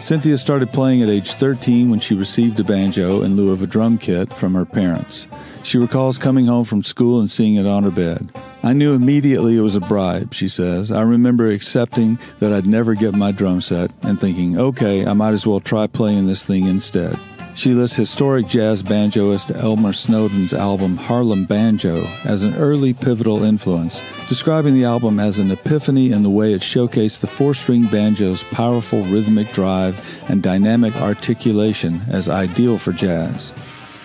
Cynthia 0.00 0.38
started 0.38 0.72
playing 0.72 1.02
at 1.02 1.08
age 1.08 1.32
13 1.32 1.90
when 1.90 1.98
she 1.98 2.14
received 2.14 2.58
a 2.60 2.64
banjo 2.64 3.22
in 3.22 3.36
lieu 3.36 3.50
of 3.50 3.62
a 3.62 3.66
drum 3.66 3.98
kit 3.98 4.32
from 4.32 4.54
her 4.54 4.64
parents. 4.64 5.26
She 5.64 5.76
recalls 5.76 6.18
coming 6.18 6.46
home 6.46 6.64
from 6.64 6.84
school 6.84 7.18
and 7.18 7.30
seeing 7.30 7.56
it 7.56 7.66
on 7.66 7.82
her 7.82 7.90
bed. 7.90 8.30
I 8.62 8.72
knew 8.72 8.94
immediately 8.94 9.56
it 9.56 9.60
was 9.60 9.76
a 9.76 9.80
bribe, 9.80 10.32
she 10.32 10.48
says. 10.48 10.92
I 10.92 11.02
remember 11.02 11.50
accepting 11.50 12.18
that 12.38 12.52
I'd 12.52 12.66
never 12.66 12.94
get 12.94 13.14
my 13.14 13.32
drum 13.32 13.60
set 13.60 13.90
and 14.02 14.18
thinking, 14.18 14.58
okay, 14.58 15.04
I 15.04 15.12
might 15.14 15.34
as 15.34 15.46
well 15.46 15.60
try 15.60 15.86
playing 15.88 16.26
this 16.26 16.46
thing 16.46 16.66
instead. 16.66 17.18
She 17.58 17.74
lists 17.74 17.96
historic 17.96 18.46
jazz 18.46 18.84
banjoist 18.84 19.52
Elmer 19.60 19.92
Snowden's 19.92 20.54
album 20.54 20.96
Harlem 20.96 21.44
Banjo 21.44 22.06
as 22.24 22.44
an 22.44 22.54
early 22.54 22.94
pivotal 22.94 23.42
influence, 23.42 24.00
describing 24.28 24.74
the 24.74 24.84
album 24.84 25.18
as 25.18 25.40
an 25.40 25.50
epiphany 25.50 26.12
in 26.12 26.22
the 26.22 26.30
way 26.30 26.52
it 26.52 26.60
showcased 26.60 27.18
the 27.18 27.26
four 27.26 27.54
string 27.54 27.86
banjo's 27.86 28.44
powerful 28.44 29.02
rhythmic 29.06 29.50
drive 29.50 30.00
and 30.28 30.40
dynamic 30.40 30.94
articulation 30.98 32.00
as 32.08 32.28
ideal 32.28 32.78
for 32.78 32.92
jazz. 32.92 33.52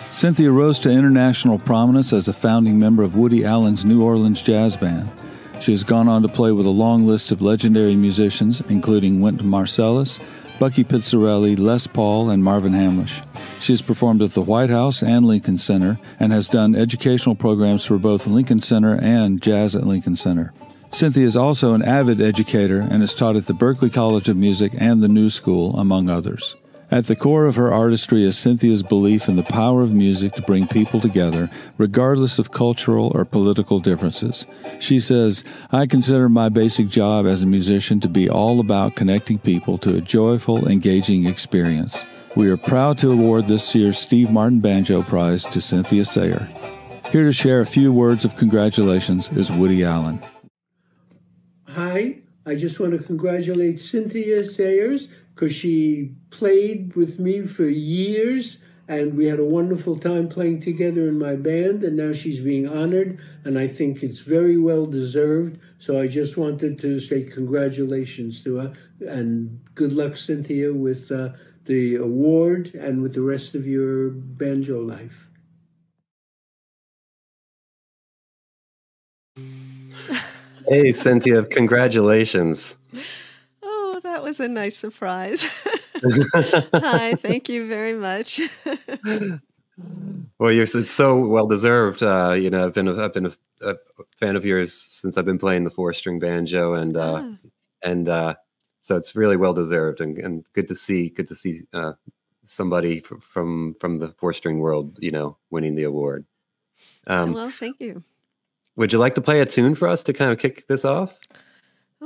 Cynthia 0.10 0.50
rose 0.50 0.80
to 0.80 0.90
international 0.90 1.60
prominence 1.60 2.12
as 2.12 2.28
a 2.28 2.34
founding 2.34 2.80
member 2.80 3.04
of 3.04 3.16
Woody 3.16 3.46
Allen's 3.46 3.86
New 3.86 4.02
Orleans 4.02 4.42
Jazz 4.42 4.78
Band. 4.78 5.08
She 5.60 5.74
has 5.74 5.84
gone 5.84 6.08
on 6.08 6.24
to 6.24 6.28
play 6.28 6.52
with 6.52 6.66
a 6.66 6.70
long 6.70 7.06
list 7.06 7.32
of 7.32 7.44
legendary 7.44 7.96
musicians, 7.96 8.62
including 8.62 9.22
Wynton 9.22 9.46
Marsalis, 9.46 10.20
Bucky 10.60 10.84
Pizzarelli, 10.84 11.58
Les 11.58 11.88
Paul, 11.88 12.30
and 12.30 12.44
Marvin 12.44 12.74
Hamlisch. 12.74 13.26
She 13.60 13.74
has 13.74 13.82
performed 13.82 14.22
at 14.22 14.32
the 14.32 14.42
White 14.42 14.70
House 14.70 15.02
and 15.02 15.26
Lincoln 15.26 15.58
Center 15.58 16.00
and 16.20 16.32
has 16.32 16.48
done 16.48 16.76
educational 16.76 17.36
programs 17.36 17.86
for 17.86 17.98
both 17.98 18.28
Lincoln 18.28 18.62
Center 18.62 19.00
and 19.02 19.42
Jazz 19.42 19.76
at 19.76 19.88
Lincoln 19.88 20.16
Center. 20.16 20.54
Cynthia 20.92 21.26
is 21.26 21.36
also 21.36 21.74
an 21.74 21.82
avid 21.82 22.22
educator 22.22 22.80
and 22.80 23.02
has 23.02 23.16
taught 23.16 23.36
at 23.36 23.48
the 23.48 23.54
Berklee 23.54 23.92
College 23.92 24.30
of 24.30 24.38
Music 24.38 24.74
and 24.78 25.02
the 25.02 25.08
New 25.08 25.30
School, 25.30 25.76
among 25.80 26.10
others. 26.10 26.56
At 26.94 27.08
the 27.08 27.16
core 27.16 27.48
of 27.48 27.56
her 27.56 27.74
artistry 27.74 28.24
is 28.24 28.38
Cynthia's 28.38 28.84
belief 28.84 29.28
in 29.28 29.36
the 29.36 29.42
power 29.42 29.82
of 29.82 29.92
music 29.92 30.34
to 30.34 30.44
bring 30.44 30.68
people 30.68 31.02
together, 31.02 31.50
regardless 31.80 32.38
of 32.38 32.52
cultural 32.52 33.12
or 33.16 33.26
political 33.26 33.80
differences. 33.80 34.46
She 34.80 35.00
says, 35.00 35.44
I 35.72 35.88
consider 35.88 36.30
my 36.30 36.50
basic 36.50 36.90
job 36.90 37.26
as 37.26 37.42
a 37.42 37.48
musician 37.48 38.00
to 38.02 38.08
be 38.08 38.30
all 38.30 38.60
about 38.60 38.94
connecting 38.96 39.40
people 39.40 39.80
to 39.80 39.98
a 39.98 40.02
joyful, 40.02 40.68
engaging 40.68 41.26
experience. 41.26 42.06
We 42.36 42.48
are 42.52 42.58
proud 42.58 43.00
to 43.00 43.12
award 43.12 43.48
this 43.48 43.74
year's 43.74 43.98
Steve 43.98 44.30
Martin 44.30 44.60
Banjo 44.60 45.02
Prize 45.02 45.46
to 45.46 45.62
Cynthia 45.62 46.06
Sayer. 46.06 46.48
Here 47.12 47.24
to 47.24 47.34
share 47.34 47.62
a 47.62 47.66
few 47.66 47.92
words 47.92 48.24
of 48.24 48.38
congratulations 48.38 49.32
is 49.32 49.52
Woody 49.52 49.84
Allen. 49.84 50.22
Hi, 51.70 52.20
I 52.46 52.54
just 52.54 52.80
want 52.80 52.92
to 52.92 53.04
congratulate 53.04 53.80
Cynthia 53.80 54.46
Sayers 54.46 55.10
because 55.34 55.56
she 55.56 56.12
played 56.30 56.96
with 56.96 57.20
me 57.20 57.42
for 57.42 57.66
years 57.66 58.60
and 58.88 59.16
we 59.16 59.26
had 59.26 59.40
a 59.40 59.46
wonderful 59.46 59.98
time 59.98 60.28
playing 60.28 60.60
together 60.60 61.08
in 61.08 61.18
my 61.18 61.36
band 61.36 61.84
and 61.84 61.96
now 61.96 62.12
she's 62.12 62.40
being 62.40 62.68
honored 62.68 63.18
and 63.46 63.58
i 63.58 63.68
think 63.68 64.04
it's 64.04 64.20
very 64.20 64.58
well 64.58 64.86
deserved. 64.86 65.60
So 65.80 66.00
i 66.00 66.08
just 66.08 66.38
wanted 66.38 66.80
to 66.80 67.00
say 67.00 67.24
congratulations 67.24 68.44
to 68.44 68.56
her 68.58 68.74
and 69.00 69.60
good 69.76 69.94
luck 69.94 70.18
cynthia 70.18 70.74
with 70.74 71.12
uh, 71.12 71.30
the 71.66 71.96
award 71.96 72.74
and 72.76 73.02
with 73.02 73.14
the 73.14 73.22
rest 73.22 73.56
of 73.56 73.66
your 73.66 74.10
banjo 74.10 74.82
life. 74.82 75.30
Hey 80.68 80.92
cynthia 80.92 81.44
congratulations 81.44 82.76
was 84.34 84.40
a 84.40 84.50
nice 84.50 84.76
surprise. 84.76 85.44
Hi, 86.74 87.14
thank 87.14 87.50
you 87.50 87.68
very 87.68 87.94
much. 87.94 88.42
well, 90.40 90.52
you're 90.52 90.64
it's 90.64 90.90
so 90.90 91.20
well 91.20 91.46
deserved. 91.46 92.02
Uh, 92.02 92.32
you 92.32 92.50
know, 92.50 92.66
I've 92.66 92.74
been 92.74 92.88
a, 92.88 93.04
I've 93.04 93.14
been 93.14 93.28
a, 93.28 93.34
a, 93.62 93.76
fan 94.20 94.36
of 94.36 94.44
yours 94.44 94.74
since 94.74 95.20
I've 95.20 95.26
been 95.26 95.38
playing 95.38 95.66
the 95.66 95.70
four 95.70 95.94
string 95.94 96.18
banjo, 96.18 96.74
and 96.74 96.98
uh, 96.98 97.22
ah. 97.24 97.36
and 97.84 98.10
uh, 98.10 98.34
so 98.82 98.96
it's 98.96 99.16
really 99.16 99.38
well 99.38 99.54
deserved 99.54 100.02
and, 100.02 100.18
and 100.18 100.44
good 100.54 100.68
to 100.68 100.76
see 100.76 101.10
good 101.10 101.28
to 101.28 101.36
see 101.36 101.62
uh, 101.72 101.94
somebody 102.44 103.02
from 103.02 103.76
from 103.76 104.00
the 104.00 104.08
four 104.18 104.34
string 104.34 104.58
world, 104.58 104.98
you 105.00 105.12
know, 105.12 105.38
winning 105.52 105.76
the 105.76 105.84
award. 105.84 106.26
Um, 107.06 107.34
well, 107.34 107.52
thank 107.52 107.80
you. 107.80 108.04
Would 108.78 108.92
you 108.92 108.98
like 108.98 109.14
to 109.14 109.22
play 109.22 109.42
a 109.42 109.46
tune 109.46 109.76
for 109.76 109.88
us 109.88 110.02
to 110.02 110.12
kind 110.12 110.32
of 110.32 110.40
kick 110.40 110.66
this 110.66 110.84
off? 110.84 111.14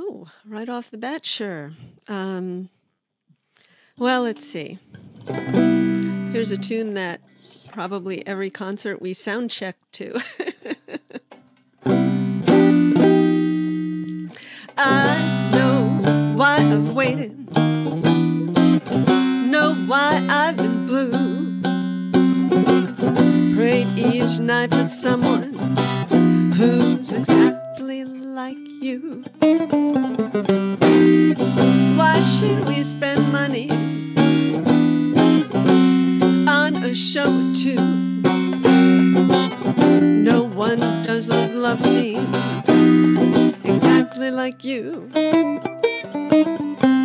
Oh, 0.00 0.28
right 0.46 0.68
off 0.68 0.92
the 0.92 0.96
bat, 0.96 1.26
sure. 1.26 1.72
Um, 2.06 2.68
well, 3.98 4.22
let's 4.22 4.48
see. 4.48 4.78
Here's 5.26 6.52
a 6.52 6.56
tune 6.56 6.94
that 6.94 7.20
probably 7.72 8.24
every 8.24 8.48
concert 8.48 9.02
we 9.02 9.12
sound 9.12 9.50
check 9.50 9.74
to. 9.94 10.20
I 14.78 15.50
know 15.52 16.34
why 16.36 16.58
I've 16.58 16.92
waited, 16.92 17.52
know 19.50 19.74
why 19.88 20.24
I've 20.30 20.56
been 20.56 20.86
blue. 20.86 21.60
Prayed 23.56 23.98
each 23.98 24.38
night 24.38 24.70
for 24.70 24.84
someone 24.84 25.54
who's 26.52 27.12
exactly 27.12 27.57
like 27.88 28.58
you. 28.82 29.24
Why 31.96 32.20
should 32.20 32.66
we 32.66 32.84
spend 32.84 33.32
money 33.32 33.70
on 36.46 36.76
a 36.84 36.94
show 36.94 37.32
or 37.32 37.54
two? 37.54 37.80
No 40.22 40.44
one 40.44 40.80
does 41.02 41.28
those 41.28 41.54
love 41.54 41.80
scenes 41.80 42.68
exactly 43.64 44.30
like 44.32 44.64
you. 44.64 45.08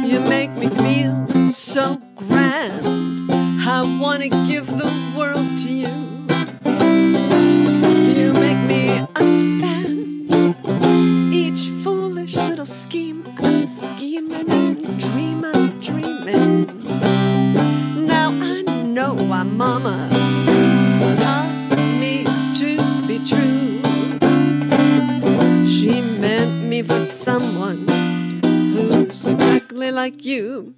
You 0.10 0.20
make 0.20 0.52
me 0.52 0.68
feel 0.68 1.46
so 1.46 2.02
grand. 2.18 3.32
I 3.32 3.84
wanna 4.02 4.28
give 4.28 4.68
the 4.68 4.92
world 5.16 5.58
to 5.60 5.70
you. 5.72 5.96
You 8.20 8.34
make 8.34 8.58
me 8.68 9.08
understand 9.16 9.93
each 11.32 11.70
foolish 11.84 12.36
little 12.36 12.66
scheme 12.66 13.24
I'm 13.40 13.68
scheming 13.68 14.50
and 14.50 15.00
dreaming, 15.00 15.80
dreaming. 15.80 16.66
Now 18.08 18.30
I 18.32 18.62
know 18.62 19.14
why 19.14 19.44
Mama 19.44 20.10
taught 21.16 21.78
me 22.00 22.24
to 22.56 23.08
be 23.08 23.20
true. 23.26 23.82
She 25.66 26.02
meant 26.02 26.64
me 26.64 26.82
for 26.84 27.00
someone 27.00 27.88
who's 28.42 29.26
exactly 29.28 29.92
like 29.92 30.24
you. 30.24 30.76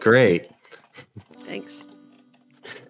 Great. 0.00 0.50
Thanks. 1.44 1.86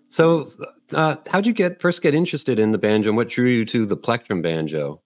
So, 0.09 0.47
uh, 0.93 1.17
how'd 1.29 1.47
you 1.47 1.53
get 1.53 1.81
first 1.81 2.03
get 2.03 2.15
interested 2.15 2.59
in 2.59 2.73
the 2.73 2.79
banjo, 2.79 3.11
and 3.11 3.17
what 3.17 3.29
drew 3.29 3.49
you 3.49 3.65
to 3.67 3.87
the 3.87 3.97
plectrum 3.97 4.43
banjo? 4.43 5.01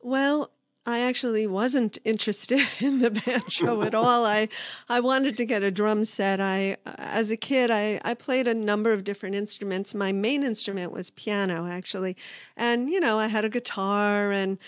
Well, 0.00 0.50
I 0.88 1.00
actually 1.00 1.48
wasn't 1.48 1.98
interested 2.04 2.60
in 2.80 3.00
the 3.00 3.10
banjo 3.10 3.82
at 3.82 3.94
all. 3.94 4.24
I 4.24 4.48
I 4.88 5.00
wanted 5.00 5.36
to 5.38 5.44
get 5.44 5.64
a 5.64 5.70
drum 5.70 6.04
set. 6.04 6.40
I 6.40 6.76
as 6.86 7.30
a 7.32 7.36
kid 7.36 7.70
I, 7.70 8.00
I 8.04 8.14
played 8.14 8.46
a 8.46 8.54
number 8.54 8.92
of 8.92 9.02
different 9.02 9.34
instruments. 9.34 9.94
My 9.94 10.12
main 10.12 10.44
instrument 10.44 10.92
was 10.92 11.10
piano 11.10 11.66
actually. 11.66 12.16
And 12.56 12.88
you 12.88 13.00
know, 13.00 13.18
I 13.18 13.26
had 13.26 13.44
a 13.44 13.48
guitar 13.48 14.30
and 14.30 14.58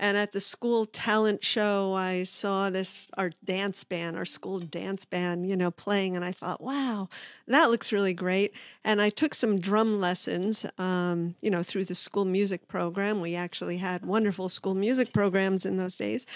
and 0.00 0.16
at 0.16 0.32
the 0.32 0.40
school 0.40 0.86
talent 0.86 1.44
show, 1.44 1.92
I 1.94 2.22
saw 2.22 2.70
this, 2.70 3.08
our 3.16 3.30
dance 3.44 3.84
band, 3.84 4.16
our 4.16 4.24
school 4.24 4.60
dance 4.60 5.04
band, 5.04 5.48
you 5.48 5.56
know, 5.56 5.70
playing. 5.70 6.16
And 6.16 6.24
I 6.24 6.32
thought, 6.32 6.60
wow, 6.60 7.08
that 7.48 7.70
looks 7.70 7.92
really 7.92 8.12
great. 8.12 8.54
And 8.84 9.00
I 9.00 9.10
took 9.10 9.34
some 9.34 9.58
drum 9.58 10.00
lessons, 10.00 10.64
um, 10.78 11.34
you 11.40 11.50
know, 11.50 11.62
through 11.62 11.84
the 11.84 11.94
school 11.94 12.24
music 12.24 12.68
program. 12.68 13.20
We 13.20 13.34
actually 13.34 13.78
had 13.78 14.04
wonderful 14.04 14.48
school 14.48 14.74
music 14.74 15.12
programs 15.12 15.66
in 15.66 15.76
those 15.76 15.96
days. 15.96 16.26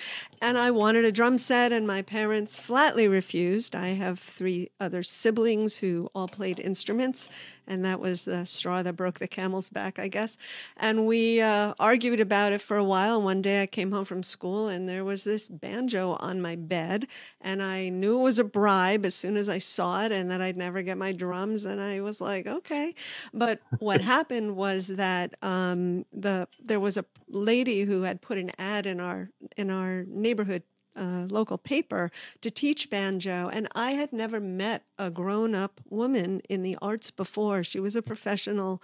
And 0.41 0.59
I 0.59 0.71
wanted 0.71 1.05
a 1.05 1.13
drum 1.13 1.39
set, 1.39 1.73
and 1.73 1.87
my 1.87 2.03
parents 2.03 2.59
flatly 2.59 3.09
refused. 3.09 3.75
I 3.75 3.89
have 3.89 4.19
three 4.19 4.71
other 4.81 5.03
siblings 5.03 5.79
who 5.79 6.11
all 6.15 6.29
played 6.29 6.59
instruments 6.59 7.29
and 7.67 7.85
that 7.85 8.01
was 8.01 8.25
the 8.25 8.45
straw 8.45 8.83
that 8.83 8.95
broke 8.95 9.19
the 9.19 9.29
camel's 9.29 9.69
back, 9.69 9.99
I 9.99 10.09
guess. 10.09 10.37
And 10.77 11.07
we 11.07 11.41
uh, 11.41 11.75
argued 11.79 12.21
about 12.21 12.53
it 12.53 12.61
for 12.61 12.77
a 12.77 12.85
while. 12.85 13.17
And 13.17 13.25
one 13.25 13.43
day 13.43 13.63
I 13.63 13.67
came 13.67 13.93
home 13.93 14.05
from 14.05 14.23
school, 14.23 14.69
and 14.69 14.89
there 14.89 15.05
was 15.05 15.25
this 15.25 15.49
banjo 15.49 16.17
on 16.21 16.43
my 16.43 16.57
bed, 16.57 17.07
and 17.41 17.63
I 17.63 17.89
knew 17.89 18.21
it 18.21 18.25
was 18.25 18.39
a 18.39 18.45
bribe 18.45 19.05
as 19.05 19.15
soon 19.15 19.37
as 19.37 19.49
I 19.49 19.59
saw 19.59 20.05
it, 20.05 20.13
and 20.13 20.31
that 20.31 20.41
I'd 20.41 20.57
never 20.57 20.83
get 20.83 20.99
my 21.03 21.13
drums. 21.13 21.65
And 21.65 21.81
I 21.81 22.01
was 22.01 22.21
like, 22.21 22.47
okay. 22.47 22.95
But 23.35 23.61
what 23.79 24.01
happened 24.01 24.51
was 24.57 24.87
that 24.87 25.35
um, 25.43 26.05
the 26.13 26.47
there 26.71 26.83
was 26.87 26.97
a 26.97 27.05
lady 27.29 27.81
who 27.83 28.03
had 28.03 28.21
put 28.29 28.39
an 28.39 28.51
ad 28.59 28.87
in 28.87 29.01
our 29.01 29.31
in 29.57 29.69
our 29.71 30.05
neighborhood 30.07 30.63
uh, 30.95 31.25
local 31.39 31.59
paper 31.59 32.11
to 32.43 32.51
teach 32.51 32.91
banjo, 32.91 33.51
and 33.53 33.67
I 33.75 33.93
had 33.93 34.13
never 34.13 34.39
met 34.41 34.85
a 34.99 35.11
grown 35.11 35.55
up 35.55 35.81
woman 35.89 36.41
in 36.49 36.63
the 36.63 36.77
arts 36.83 37.11
before. 37.11 37.65
She 37.65 37.81
was 37.81 37.97
a 37.97 38.03
professional, 38.03 38.83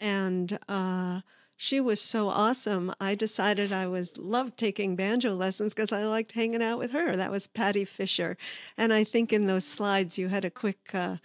and 0.00 0.58
uh, 0.68 1.20
she 1.60 1.78
was 1.78 2.00
so 2.00 2.30
awesome. 2.30 2.90
I 2.98 3.14
decided 3.14 3.70
I 3.70 3.86
was 3.86 4.16
loved 4.16 4.56
taking 4.56 4.96
banjo 4.96 5.34
lessons 5.34 5.74
because 5.74 5.92
I 5.92 6.06
liked 6.06 6.32
hanging 6.32 6.62
out 6.62 6.78
with 6.78 6.92
her. 6.92 7.14
That 7.16 7.30
was 7.30 7.46
Patty 7.46 7.84
Fisher, 7.84 8.38
and 8.78 8.94
I 8.94 9.04
think 9.04 9.30
in 9.30 9.46
those 9.46 9.66
slides 9.66 10.18
you 10.18 10.28
had 10.28 10.44
a 10.44 10.50
quick. 10.50 10.94
Uh, 10.94 11.16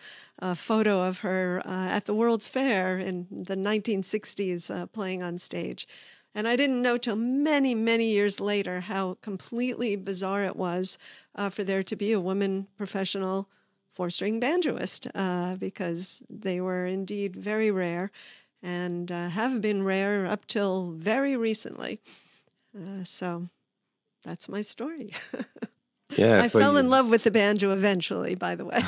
photo 0.54 1.02
of 1.02 1.20
her 1.20 1.62
uh, 1.66 1.88
at 1.88 2.04
the 2.06 2.14
World's 2.14 2.50
Fair 2.50 2.98
in 2.98 3.26
the 3.32 3.56
1960s 3.56 4.70
uh, 4.70 4.86
playing 4.88 5.24
on 5.24 5.38
stage. 5.38 5.88
And 6.36 6.46
I 6.46 6.58
didn't 6.58 6.82
know 6.82 6.98
till 6.98 7.16
many, 7.16 7.74
many 7.74 8.12
years 8.12 8.42
later 8.42 8.82
how 8.82 9.18
completely 9.22 9.96
bizarre 9.96 10.44
it 10.44 10.58
was 10.58 10.98
uh, 11.36 11.50
for 11.50 11.64
there 11.64 11.84
to 11.84 11.96
be 11.96 12.12
a 12.12 12.20
woman 12.20 12.68
professional 12.78 13.48
four 13.94 14.10
string 14.10 14.42
banjoist 14.42 15.10
uh, 15.16 15.56
because 15.56 16.22
they 16.30 16.60
were 16.60 16.86
indeed 16.86 17.34
very 17.34 17.72
rare 17.72 18.12
and 18.66 19.12
uh, 19.12 19.30
have 19.30 19.62
been 19.62 19.84
rare 19.84 20.26
up 20.26 20.48
till 20.48 20.92
very 20.98 21.38
recently. 21.38 22.00
Uh, 22.76 23.04
so 23.04 23.48
that's 24.24 24.50
my 24.50 24.62
story. 24.62 25.14
Yeah, 26.16 26.44
I 26.44 26.50
fell 26.50 26.74
you... 26.74 26.80
in 26.80 26.90
love 26.90 27.10
with 27.10 27.24
the 27.24 27.32
banjo 27.32 27.72
eventually, 27.72 28.36
by 28.36 28.54
the 28.54 28.64
way. 28.64 28.80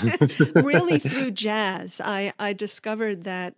really 0.62 1.00
through 1.00 1.32
jazz. 1.32 2.00
I, 2.00 2.32
I 2.38 2.54
discovered 2.54 3.24
that 3.24 3.56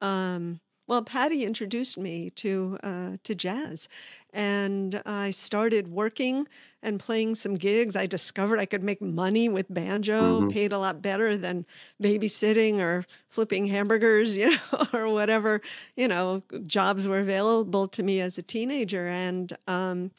um, 0.00 0.60
well, 0.86 1.02
Patty 1.02 1.44
introduced 1.44 1.96
me 1.96 2.30
to 2.30 2.78
uh, 2.82 3.10
to 3.22 3.34
jazz, 3.34 3.88
and 4.32 5.00
I 5.06 5.30
started 5.30 5.88
working 5.88 6.48
and 6.82 6.98
playing 6.98 7.36
some 7.36 7.54
gigs. 7.54 7.94
I 7.94 8.06
discovered 8.06 8.58
I 8.58 8.66
could 8.66 8.82
make 8.82 9.00
money 9.00 9.48
with 9.48 9.72
banjo, 9.72 10.40
mm-hmm. 10.40 10.48
paid 10.48 10.72
a 10.72 10.78
lot 10.78 11.00
better 11.00 11.36
than 11.36 11.64
babysitting 12.02 12.78
or 12.80 13.06
flipping 13.28 13.66
hamburgers, 13.66 14.36
you 14.38 14.50
know, 14.50 14.86
or 14.92 15.08
whatever 15.08 15.60
you 15.96 16.08
know 16.08 16.42
jobs 16.66 17.06
were 17.06 17.20
available 17.20 17.86
to 17.88 18.02
me 18.02 18.20
as 18.20 18.38
a 18.38 18.42
teenager, 18.42 19.06
and. 19.08 19.56
Um, 19.66 20.10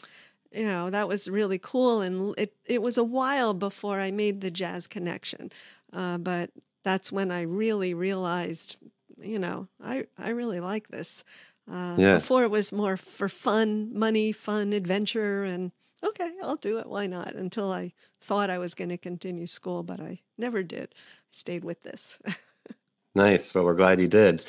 you 0.55 0.65
know 0.65 0.91
that 0.91 1.07
was 1.07 1.27
really 1.27 1.57
cool 1.57 2.01
and 2.01 2.35
it, 2.37 2.53
it 2.65 2.79
was 2.79 2.95
a 2.95 3.03
while 3.03 3.55
before 3.55 3.99
i 3.99 4.11
made 4.11 4.39
the 4.41 4.51
jazz 4.51 4.85
connection 4.85 5.51
uh, 5.93 6.19
but 6.19 6.51
that's 6.83 7.11
when 7.11 7.31
i 7.31 7.41
really 7.41 7.95
realized 7.95 8.77
you 9.23 9.39
know, 9.39 9.67
I, 9.83 10.05
I 10.17 10.29
really 10.29 10.59
like 10.59 10.87
this. 10.89 11.23
Uh, 11.71 11.95
yeah. 11.97 12.15
Before 12.15 12.43
it 12.43 12.51
was 12.51 12.71
more 12.71 12.97
for 12.97 13.29
fun, 13.29 13.97
money, 13.97 14.31
fun, 14.31 14.73
adventure, 14.73 15.43
and 15.43 15.71
okay, 16.03 16.29
I'll 16.43 16.57
do 16.57 16.77
it. 16.79 16.87
Why 16.87 17.07
not? 17.07 17.35
Until 17.35 17.71
I 17.71 17.93
thought 18.21 18.49
I 18.49 18.57
was 18.57 18.75
going 18.75 18.89
to 18.89 18.97
continue 18.97 19.47
school, 19.47 19.83
but 19.83 20.01
I 20.01 20.19
never 20.37 20.61
did. 20.61 20.93
I 20.93 21.31
stayed 21.31 21.63
with 21.63 21.81
this. 21.83 22.19
nice. 23.15 23.53
Well, 23.55 23.63
we're 23.63 23.75
glad 23.75 24.01
you 24.01 24.07
did. 24.07 24.43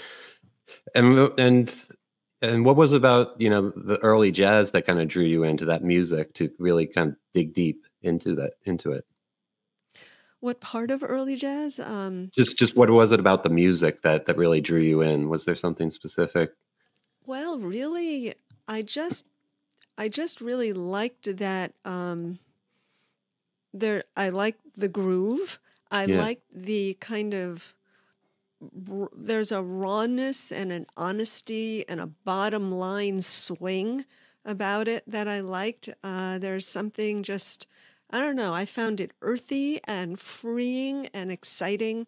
And 0.95 1.31
and 1.39 1.75
and 2.43 2.65
what 2.65 2.77
was 2.77 2.93
about 2.93 3.41
you 3.41 3.49
know 3.49 3.73
the 3.77 3.99
early 3.99 4.33
jazz 4.33 4.73
that 4.73 4.87
kind 4.87 5.01
of 5.01 5.09
drew 5.09 5.25
you 5.25 5.45
into 5.45 5.65
that 5.67 5.85
music 5.85 6.35
to 6.35 6.51
really 6.59 6.87
kind 6.87 7.11
of 7.11 7.17
dig 7.33 7.55
deep 7.55 7.85
into 8.03 8.35
that 8.35 8.55
into 8.65 8.91
it? 8.91 9.05
What 10.45 10.61
part 10.61 10.91
of 10.91 11.03
early 11.03 11.37
jazz? 11.37 11.81
Um, 11.81 12.31
just 12.35 12.59
just 12.59 12.77
what 12.77 12.91
was 12.91 13.13
it 13.13 13.19
about 13.19 13.45
the 13.45 13.49
music 13.49 14.03
that 14.03 14.27
that 14.27 14.37
really 14.37 14.61
drew 14.61 14.79
you 14.79 15.01
in? 15.01 15.31
Was 15.31 15.47
there 15.47 15.57
something 15.57 15.91
specific? 15.91 16.53
Well, 17.25 17.59
really, 17.59 18.35
I 18.69 18.83
just 18.83 19.27
I 19.97 20.11
just 20.11 20.43
really 20.43 20.75
liked 20.75 21.39
that. 21.39 21.73
Um, 21.87 22.41
there, 23.73 24.05
I 24.19 24.29
liked 24.29 24.61
the 24.77 24.87
groove. 24.87 25.59
I 25.91 26.05
yeah. 26.05 26.19
liked 26.19 26.45
the 26.55 26.99
kind 27.01 27.33
of 27.33 27.75
there's 29.17 29.51
a 29.51 29.63
rawness 29.63 30.53
and 30.53 30.71
an 30.71 30.85
honesty 30.95 31.89
and 31.89 32.01
a 32.01 32.07
bottom 32.07 32.71
line 32.71 33.23
swing 33.23 34.05
about 34.45 34.89
it 34.89 35.05
that 35.07 35.27
I 35.27 35.41
liked. 35.41 35.89
Uh, 36.05 36.37
there's 36.37 36.69
something 36.69 37.23
just 37.23 37.67
I 38.15 38.21
don't 38.21 38.37
know. 38.37 38.55
I 38.55 38.65
found 38.65 39.01
it 39.01 39.11
earthy 39.23 39.81
and 39.89 40.21
freeing 40.21 41.09
and 41.13 41.33
exciting 41.33 42.07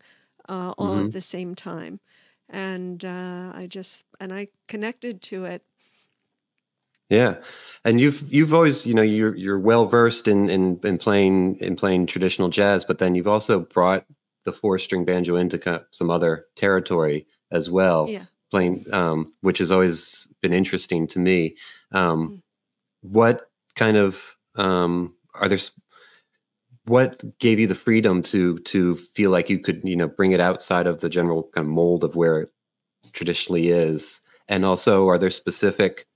uh, 0.48 0.72
all 0.78 0.94
mm-hmm. 0.94 1.06
at 1.06 1.12
the 1.12 1.20
same 1.20 1.56
time. 1.56 1.98
And 2.48 3.04
uh, 3.04 3.50
I 3.52 3.66
just, 3.68 4.04
and 4.20 4.32
I 4.32 4.46
connected 4.68 5.20
to 5.22 5.46
it. 5.46 5.64
Yeah, 7.08 7.36
and 7.84 8.00
you've 8.00 8.24
you've 8.32 8.54
always 8.54 8.86
you 8.86 8.94
know 8.94 9.02
you're 9.02 9.34
you're 9.36 9.58
well 9.58 9.86
versed 9.86 10.26
in, 10.26 10.48
in 10.48 10.80
in 10.82 10.98
playing 10.98 11.56
in 11.56 11.76
playing 11.76 12.06
traditional 12.06 12.48
jazz, 12.48 12.84
but 12.84 12.98
then 12.98 13.14
you've 13.14 13.28
also 13.28 13.60
brought 13.60 14.04
the 14.44 14.52
four 14.52 14.78
string 14.78 15.04
banjo 15.04 15.36
into 15.36 15.58
kind 15.58 15.76
of 15.76 15.84
some 15.92 16.10
other 16.10 16.46
territory 16.56 17.26
as 17.52 17.70
well. 17.70 18.06
Yeah, 18.08 18.24
playing 18.50 18.86
um, 18.92 19.32
which 19.40 19.58
has 19.58 19.70
always 19.70 20.26
been 20.40 20.52
interesting 20.52 21.06
to 21.08 21.20
me. 21.20 21.56
Um, 21.92 22.28
mm. 22.28 22.42
What 23.02 23.50
kind 23.76 23.96
of 23.96 24.36
um, 24.56 25.14
are 25.34 25.48
there 25.48 25.58
what 26.86 27.38
gave 27.38 27.58
you 27.58 27.66
the 27.66 27.74
freedom 27.74 28.22
to 28.22 28.58
to 28.60 28.96
feel 28.96 29.30
like 29.30 29.50
you 29.50 29.58
could 29.58 29.80
you 29.84 29.96
know 29.96 30.08
bring 30.08 30.32
it 30.32 30.40
outside 30.40 30.86
of 30.86 31.00
the 31.00 31.08
general 31.08 31.44
kind 31.54 31.66
of 31.66 31.72
mold 31.72 32.04
of 32.04 32.16
where 32.16 32.40
it 32.40 32.52
traditionally 33.12 33.68
is 33.68 34.20
and 34.48 34.64
also 34.64 35.08
are 35.08 35.18
there 35.18 35.30
specific 35.30 36.06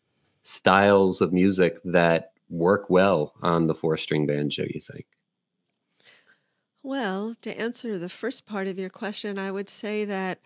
styles 0.42 1.20
of 1.20 1.32
music 1.32 1.78
that 1.84 2.32
work 2.48 2.88
well 2.88 3.34
on 3.42 3.66
the 3.66 3.74
four 3.74 3.96
string 3.96 4.26
banjo 4.26 4.64
you 4.70 4.80
think 4.80 5.06
well 6.82 7.34
to 7.42 7.58
answer 7.58 7.98
the 7.98 8.08
first 8.08 8.46
part 8.46 8.66
of 8.66 8.78
your 8.78 8.90
question 8.90 9.38
i 9.38 9.50
would 9.50 9.68
say 9.68 10.04
that 10.04 10.40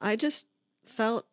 i 0.00 0.16
just 0.16 0.46
felt 0.84 1.26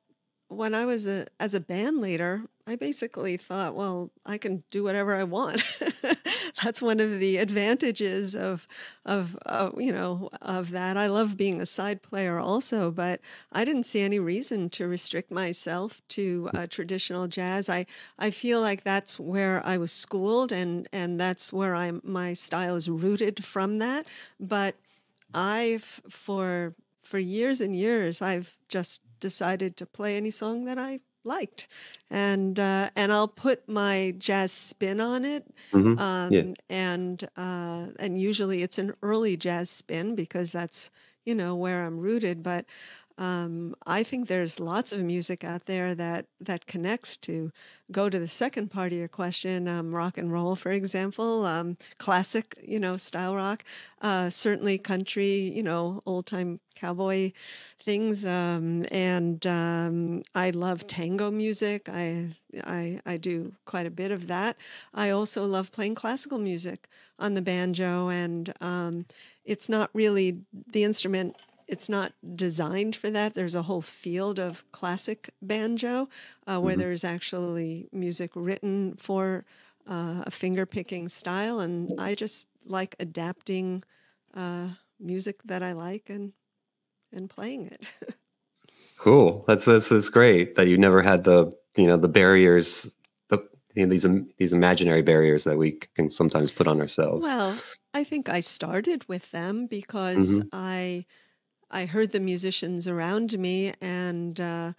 when 0.52 0.76
I 0.76 0.86
was 0.86 1.08
a 1.08 1.28
as 1.40 1.56
a 1.56 1.60
band 1.62 2.00
leader, 2.00 2.44
I 2.68 2.76
basically 2.76 3.38
thought, 3.38 3.74
well, 3.74 4.12
I 4.26 4.38
can 4.38 4.64
do 4.70 4.84
whatever 4.84 5.16
I 5.16 5.24
want. 5.24 5.64
That's 6.64 6.82
one 6.82 7.00
of 7.00 7.20
the 7.20 7.38
advantages 7.38 8.36
of 8.36 8.68
of 9.06 9.38
uh, 9.46 9.72
you 9.78 9.92
know 9.92 10.30
of 10.42 10.72
that. 10.72 10.98
I 10.98 11.08
love 11.08 11.38
being 11.38 11.62
a 11.62 11.66
side 11.66 12.02
player 12.02 12.40
also, 12.40 12.92
but 12.92 13.22
I 13.52 13.64
didn't 13.66 13.84
see 13.84 14.02
any 14.02 14.20
reason 14.20 14.70
to 14.72 14.88
restrict 14.88 15.32
myself 15.32 16.02
to 16.10 16.50
uh, 16.54 16.68
traditional 16.68 17.28
jazz. 17.28 17.70
I 17.70 17.86
I 18.20 18.32
feel 18.32 18.62
like 18.62 18.84
that's 18.84 19.20
where 19.20 19.66
I 19.66 19.78
was 19.78 19.92
schooled, 19.92 20.52
and 20.52 20.88
and 20.92 21.20
that's 21.20 21.54
where 21.54 21.76
I 21.76 21.92
my 22.04 22.34
style 22.34 22.76
is 22.76 22.90
rooted 22.90 23.44
from 23.44 23.80
that. 23.80 24.06
But 24.40 24.76
I've 25.34 26.02
for 26.10 26.76
for 27.04 27.20
years 27.20 27.62
and 27.62 27.76
years 27.76 28.22
I've 28.22 28.58
just 28.70 29.02
decided 29.20 29.78
to 29.78 29.86
play 29.86 30.18
any 30.18 30.32
song 30.32 30.66
that 30.66 30.78
I 30.78 31.00
liked, 31.24 31.68
and 32.10 32.60
uh, 32.60 32.90
and 32.96 33.12
I'll 33.12 33.28
put 33.28 33.68
my 33.70 34.14
jazz 34.18 34.52
spin 34.52 35.00
on 35.02 35.26
it. 35.26 35.48
Mhm. 35.74 35.98
Um, 35.98 36.30
Yeah. 36.30 36.46
and 36.70 37.24
uh, 37.38 37.88
and 38.00 38.20
usually 38.20 38.64
it's 38.64 38.78
an 38.80 38.94
early 39.04 39.38
jazz 39.38 39.70
spin 39.70 40.16
because 40.16 40.52
that's 40.52 40.90
you 41.26 41.36
know 41.36 41.56
where 41.56 41.86
I'm 41.86 42.00
rooted. 42.00 42.44
But 42.44 42.66
um, 43.18 43.76
I 43.86 44.04
think 44.04 44.28
there's 44.28 44.60
lots 44.60 44.92
of 44.92 45.04
music 45.04 45.44
out 45.44 45.66
there 45.66 45.94
that 45.96 46.26
that 46.40 46.66
connects 46.66 47.18
to 47.18 47.52
go 47.92 48.10
to 48.10 48.20
the 48.20 48.28
second 48.28 48.72
part 48.72 48.92
of 48.92 48.98
your 48.98 49.08
question, 49.08 49.68
um, 49.68 49.94
rock 49.94 50.18
and 50.18 50.32
roll, 50.32 50.56
for 50.56 50.72
example, 50.72 51.46
um, 51.46 51.78
classic, 51.98 52.56
you 52.64 52.80
know, 52.80 52.98
style 52.98 53.36
rock, 53.36 53.64
uh, 54.02 54.30
certainly 54.30 54.78
country, 54.78 55.52
you 55.54 55.64
know, 55.64 56.02
old 56.06 56.26
time 56.26 56.60
cowboy 56.76 57.32
things, 57.80 58.26
um, 58.26 58.86
and 58.92 59.46
um, 59.46 60.24
I 60.36 60.52
love 60.52 60.88
tango 60.88 61.32
music. 61.32 61.90
I, 61.90 62.36
I 62.64 63.02
I 63.06 63.18
do 63.18 63.54
quite 63.66 63.86
a 63.86 63.92
bit 63.92 64.12
of 64.12 64.28
that. 64.28 64.58
I 64.94 65.10
also 65.10 65.46
love 65.46 65.72
playing 65.72 65.96
classical 65.96 66.40
music 66.40 66.88
on 67.20 67.34
the 67.34 67.42
banjo, 67.42 68.10
and 68.10 68.54
um, 68.62 69.06
it's 69.46 69.70
not 69.70 69.90
really 69.94 70.38
the 70.72 70.84
instrument 70.84 71.36
it's 71.72 71.90
not 71.90 72.14
designed 72.36 72.96
for 72.96 73.10
that. 73.12 73.36
There's 73.36 73.56
a 73.56 73.64
whole 73.64 73.82
field 73.82 74.40
of 74.40 74.70
classic 74.74 75.32
banjo 75.42 76.10
uh, 76.48 76.60
where 76.60 76.76
Mhm. 76.76 76.78
there's 76.78 77.04
actually 77.06 77.90
music 77.94 78.32
written 78.36 78.96
for 78.98 79.46
uh, 79.88 80.24
a 80.28 80.32
finger 80.32 80.66
picking 80.68 81.10
style, 81.10 81.60
and 81.62 81.94
I 81.98 82.16
just 82.16 82.48
like 82.66 82.96
adapting 83.00 83.84
uh, 84.36 84.72
music 85.00 85.44
that 85.46 85.64
I 85.64 85.74
like 85.74 86.10
and 86.10 86.34
and 87.14 87.30
playing 87.30 87.68
it. 87.68 87.86
Cool. 88.98 89.44
That's 89.48 89.66
this 89.66 89.92
is 89.92 90.10
great 90.10 90.56
that 90.56 90.68
you 90.68 90.78
never 90.78 91.02
had 91.02 91.24
the 91.24 91.52
you 91.76 91.88
know 91.88 91.98
the 91.98 92.08
barriers 92.08 92.96
the 93.30 93.40
you 93.76 93.86
know, 93.86 93.90
these 93.90 94.06
these 94.38 94.54
imaginary 94.54 95.02
barriers 95.02 95.44
that 95.46 95.58
we 95.58 95.74
can 95.96 96.10
sometimes 96.10 96.52
put 96.52 96.68
on 96.68 96.80
ourselves. 96.80 97.26
Well, 97.26 97.64
I 97.94 98.04
think 98.04 98.30
I 98.30 98.40
started 98.40 99.08
with 99.08 99.32
them 99.32 99.68
because 99.68 100.40
Mhm. 100.40 100.50
I 100.52 101.06
I 101.72 101.86
heard 101.86 102.12
the 102.12 102.20
musicians 102.20 102.88
around 102.88 103.38
me 103.40 103.74
and 103.82 104.40
uh, 104.40 104.74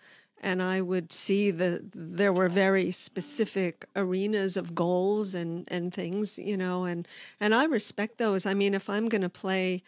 and 0.45 0.63
I 0.63 0.81
would 0.81 1.13
see 1.13 1.51
that 1.53 1.93
there 1.95 2.33
were 2.33 2.49
very 2.49 2.91
specific 2.91 3.87
arenas 3.97 4.57
of 4.57 4.75
goals 4.75 5.35
and 5.35 5.67
and 5.71 5.93
things, 5.95 6.39
you 6.39 6.57
know, 6.57 6.85
and 6.85 7.07
and 7.41 7.55
I 7.55 7.65
respect 7.65 8.19
those. 8.19 8.47
I 8.47 8.55
mean, 8.55 8.75
if 8.75 8.91
I'm 8.91 9.09
going 9.09 9.23
to 9.23 9.31
play 9.31 9.83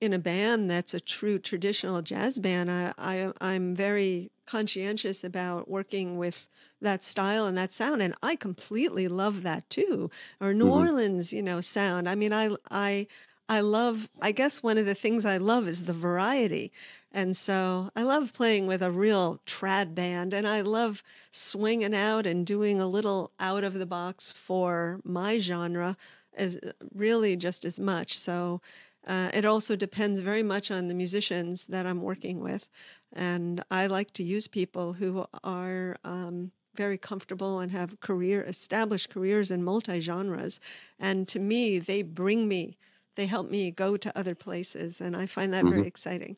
in 0.00 0.12
a 0.12 0.18
band 0.18 0.70
that's 0.70 0.92
a 0.94 1.00
true 1.00 1.38
traditional 1.38 2.02
jazz 2.02 2.38
band, 2.38 2.70
I, 2.70 2.92
I 2.98 3.32
I'm 3.40 3.74
very 3.74 4.30
conscientious 4.46 5.24
about 5.24 5.68
working 5.68 6.18
with 6.18 6.48
that 6.82 7.02
style 7.02 7.46
and 7.46 7.56
that 7.58 7.70
sound, 7.72 8.02
and 8.02 8.14
I 8.22 8.36
completely 8.36 9.08
love 9.08 9.42
that 9.42 9.68
too. 9.70 10.10
Or 10.40 10.52
New 10.54 10.68
Mhm. 10.68 10.72
Orleans, 10.72 11.32
you 11.32 11.42
know, 11.42 11.60
sound. 11.62 12.08
I 12.08 12.14
mean, 12.14 12.32
I 12.32 12.54
I 12.70 13.06
I 13.48 13.60
love. 13.60 14.08
I 14.20 14.32
guess 14.32 14.62
one 14.62 14.78
of 14.78 14.86
the 14.86 14.94
things 14.94 15.24
I 15.24 15.36
love 15.36 15.68
is 15.68 15.84
the 15.84 15.92
variety, 15.92 16.72
and 17.12 17.36
so 17.36 17.90
I 17.94 18.02
love 18.02 18.32
playing 18.32 18.66
with 18.66 18.82
a 18.82 18.90
real 18.90 19.40
trad 19.46 19.94
band, 19.94 20.34
and 20.34 20.48
I 20.48 20.62
love 20.62 21.02
swinging 21.30 21.94
out 21.94 22.26
and 22.26 22.44
doing 22.44 22.80
a 22.80 22.88
little 22.88 23.30
out 23.38 23.62
of 23.62 23.74
the 23.74 23.86
box 23.86 24.32
for 24.32 25.00
my 25.04 25.38
genre 25.38 25.96
as 26.36 26.58
really 26.94 27.36
just 27.36 27.64
as 27.64 27.80
much. 27.80 28.18
So 28.18 28.60
uh, 29.06 29.30
it 29.32 29.44
also 29.44 29.76
depends 29.76 30.20
very 30.20 30.42
much 30.42 30.70
on 30.70 30.88
the 30.88 30.94
musicians 30.94 31.66
that 31.66 31.86
I'm 31.86 32.02
working 32.02 32.40
with. 32.40 32.68
And 33.12 33.62
I 33.70 33.86
like 33.86 34.12
to 34.14 34.24
use 34.24 34.48
people 34.48 34.94
who 34.94 35.24
are 35.44 35.96
um, 36.04 36.50
very 36.74 36.98
comfortable 36.98 37.60
and 37.60 37.70
have 37.70 38.00
career 38.00 38.42
established 38.42 39.10
careers 39.10 39.50
in 39.50 39.62
multi 39.64 40.00
genres. 40.00 40.60
And 40.98 41.26
to 41.28 41.38
me, 41.38 41.78
they 41.78 42.02
bring 42.02 42.48
me, 42.48 42.76
they 43.16 43.26
help 43.26 43.50
me 43.50 43.70
go 43.70 43.96
to 43.96 44.16
other 44.16 44.34
places. 44.34 45.00
And 45.00 45.16
I 45.16 45.26
find 45.26 45.52
that 45.52 45.64
very 45.64 45.82
Mhm. 45.82 45.86
exciting. 45.86 46.36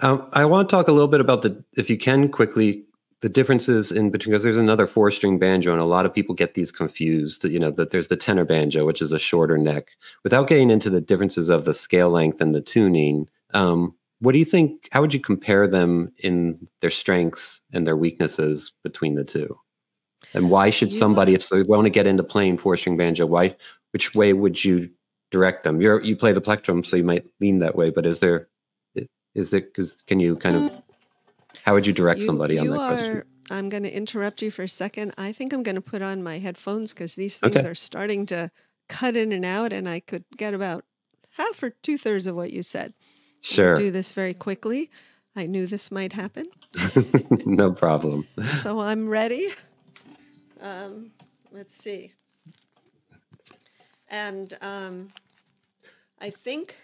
Um, 0.00 0.28
I 0.32 0.44
want 0.44 0.68
to 0.68 0.76
talk 0.76 0.88
a 0.88 0.92
little 0.92 1.08
bit 1.08 1.20
about 1.20 1.42
the, 1.42 1.64
if 1.76 1.88
you 1.88 1.96
can 1.96 2.28
quickly, 2.28 2.84
the 3.20 3.28
differences 3.30 3.90
in 3.90 4.10
between, 4.10 4.32
because 4.32 4.42
there's 4.42 4.56
another 4.56 4.86
four 4.86 5.10
string 5.10 5.38
banjo, 5.38 5.72
and 5.72 5.80
a 5.80 5.86
lot 5.86 6.04
of 6.04 6.12
people 6.12 6.34
get 6.34 6.52
these 6.54 6.70
confused. 6.70 7.44
You 7.44 7.58
know, 7.58 7.70
that 7.70 7.90
there's 7.90 8.08
the 8.08 8.16
tenor 8.16 8.44
banjo, 8.44 8.84
which 8.84 9.00
is 9.00 9.12
a 9.12 9.18
shorter 9.18 9.56
neck. 9.56 9.88
Without 10.24 10.46
getting 10.46 10.70
into 10.70 10.90
the 10.90 11.00
differences 11.00 11.48
of 11.48 11.64
the 11.64 11.72
scale 11.72 12.10
length 12.10 12.42
and 12.42 12.54
the 12.54 12.60
tuning, 12.60 13.28
um, 13.54 13.94
what 14.18 14.32
do 14.32 14.38
you 14.38 14.44
think? 14.44 14.88
How 14.92 15.00
would 15.00 15.14
you 15.14 15.20
compare 15.20 15.66
them 15.66 16.12
in 16.18 16.68
their 16.80 16.90
strengths 16.90 17.62
and 17.72 17.86
their 17.86 17.96
weaknesses 17.96 18.72
between 18.82 19.14
the 19.14 19.24
two? 19.24 19.58
And 20.34 20.50
why 20.50 20.70
should 20.70 20.92
somebody, 20.92 21.34
if 21.34 21.48
they 21.48 21.62
want 21.62 21.84
to 21.84 21.90
get 21.90 22.06
into 22.06 22.24
playing 22.24 22.58
four 22.58 22.76
string 22.76 22.96
banjo, 22.96 23.24
why, 23.26 23.56
which 23.92 24.14
way 24.14 24.32
would 24.32 24.62
you 24.62 24.90
direct 25.34 25.64
them? 25.64 25.80
You're 25.80 26.00
you 26.02 26.16
play 26.16 26.32
the 26.32 26.40
plectrum, 26.40 26.84
so 26.84 26.94
you 26.96 27.02
might 27.02 27.26
lean 27.40 27.58
that 27.58 27.74
way. 27.74 27.90
But 27.90 28.06
is 28.06 28.20
there 28.20 28.48
is 29.34 29.50
there 29.50 29.60
because 29.62 29.90
can 30.02 30.20
you 30.20 30.36
kind 30.36 30.54
of 30.56 30.70
how 31.64 31.74
would 31.74 31.86
you 31.86 31.92
direct 31.92 32.20
You- 32.20 32.26
somebody 32.26 32.56
on 32.58 32.68
that 32.68 32.80
are, 32.80 32.88
question? 32.88 33.22
I'm 33.50 33.68
going 33.68 33.82
to 33.82 33.90
interrupt 33.94 34.42
you 34.42 34.50
for 34.50 34.62
a 34.62 34.68
second. 34.68 35.12
I 35.18 35.32
think 35.32 35.52
I'm 35.52 35.62
going 35.64 35.74
to 35.74 35.80
put 35.80 36.02
on 36.02 36.22
my 36.22 36.38
headphones 36.38 36.94
because 36.94 37.14
these 37.16 37.36
things 37.38 37.56
Okay. 37.58 37.68
are 37.68 37.74
starting 37.74 38.26
to 38.26 38.50
cut 38.88 39.16
in 39.16 39.32
and 39.32 39.44
out, 39.44 39.72
and 39.72 39.88
I 39.88 39.98
could 40.00 40.24
get 40.36 40.54
about 40.54 40.84
half 41.36 41.60
or 41.62 41.70
two 41.70 41.98
thirds 41.98 42.26
of 42.28 42.36
what 42.36 42.52
you 42.52 42.62
said. 42.62 42.94
Sure, 43.40 43.74
Do 43.74 43.90
this 43.90 44.12
very 44.12 44.34
quickly. 44.34 44.88
I 45.36 45.46
knew 45.46 45.66
this 45.66 45.90
might 45.90 46.12
happen, 46.12 46.46
no 47.44 47.72
problem. 47.72 48.26
so 48.58 48.78
I'm 48.78 49.08
ready. 49.08 49.48
Um, 50.60 51.10
let's 51.50 51.74
see. 51.76 52.12
And 54.08 54.56
um, 54.62 55.08
I 56.20 56.30
think. 56.30 56.76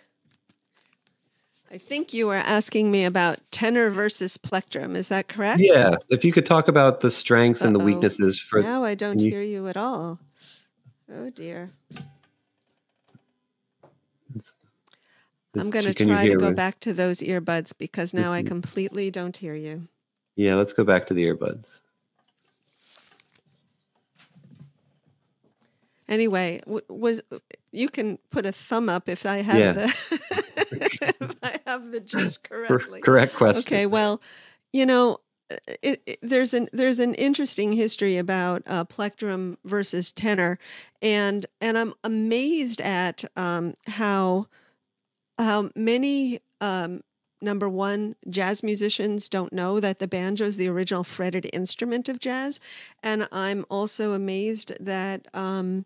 I 1.73 1.79
think 1.79 2.13
you 2.13 2.27
were 2.27 2.35
asking 2.35 2.91
me 2.91 3.05
about 3.05 3.39
tenor 3.53 3.91
versus 3.91 4.37
plectrum. 4.37 4.97
Is 4.97 5.09
that 5.09 5.29
correct? 5.29 5.61
Yes, 5.63 6.05
if 6.11 6.25
you 6.25 6.33
could 6.33 6.45
talk 6.45 6.67
about 6.67 7.01
the 7.01 7.13
strengths 7.13 7.63
and 7.63 7.75
the 7.75 7.79
weaknesses 7.79 8.41
for 8.41 8.61
Now 8.61 8.83
I 8.83 8.95
don't 8.97 9.21
you- 9.21 9.31
hear 9.31 9.43
you 9.43 9.69
at 9.69 9.77
all. 9.77 10.19
Oh 11.13 11.31
dear. 11.31 11.71
I'm 15.57 15.71
going 15.71 15.85
to 15.85 15.95
try 15.95 16.27
to 16.29 16.37
go 16.37 16.51
me? 16.51 16.55
back 16.55 16.79
to 16.81 16.93
those 16.93 17.21
earbuds 17.21 17.77
because 17.77 18.15
now 18.15 18.33
I 18.33 18.43
completely 18.43 19.11
don't 19.11 19.37
hear 19.37 19.55
you. 19.55 19.89
Yeah, 20.37 20.55
let's 20.55 20.73
go 20.73 20.85
back 20.85 21.09
to 21.09 21.15
the 21.15 21.25
earbuds. 21.25 21.81
Anyway, 26.09 26.61
w- 26.67 26.85
was 26.89 27.21
you 27.73 27.89
can 27.89 28.19
put 28.31 28.47
a 28.47 28.53
thumb 28.53 28.89
up 28.89 29.09
if 29.09 29.25
I 29.27 29.39
have 29.43 29.59
Yeah. 29.59 29.73
the 29.73 29.85
if 30.73 31.37
I 31.43 31.59
have 31.67 31.91
the 31.91 32.01
gist 32.01 32.43
correctly. 32.49 33.01
Correct 33.01 33.35
question. 33.35 33.61
Okay, 33.61 33.87
well, 33.87 34.21
you 34.73 34.87
know, 34.87 35.21
uh, 35.51 35.57
it, 35.83 36.03
it, 36.07 36.19
there's 36.23 36.55
an 36.55 36.69
there's 36.73 36.99
an 36.99 37.15
interesting 37.15 37.73
history 37.73 38.17
about 38.19 38.63
uh, 38.67 38.85
plectrum 38.85 39.59
versus 39.65 40.13
tenor, 40.13 40.59
and 41.03 41.47
and 41.61 41.79
I'm 41.79 41.95
amazed 42.05 42.81
at 42.81 43.25
um, 43.37 43.75
how 43.87 44.47
how 45.39 45.71
many 45.75 46.41
um, 46.61 47.03
number 47.41 47.69
one 47.69 48.15
jazz 48.29 48.63
musicians 48.63 49.29
don't 49.29 49.53
know 49.53 49.81
that 49.81 49.99
the 49.99 50.07
banjo 50.07 50.45
is 50.45 50.57
the 50.57 50.69
original 50.69 51.05
fretted 51.05 51.49
instrument 51.53 52.09
of 52.09 52.19
jazz, 52.21 52.61
and 53.03 53.27
I'm 53.33 53.65
also 53.71 54.13
amazed 54.13 54.73
that 54.81 55.27
um, 55.35 55.85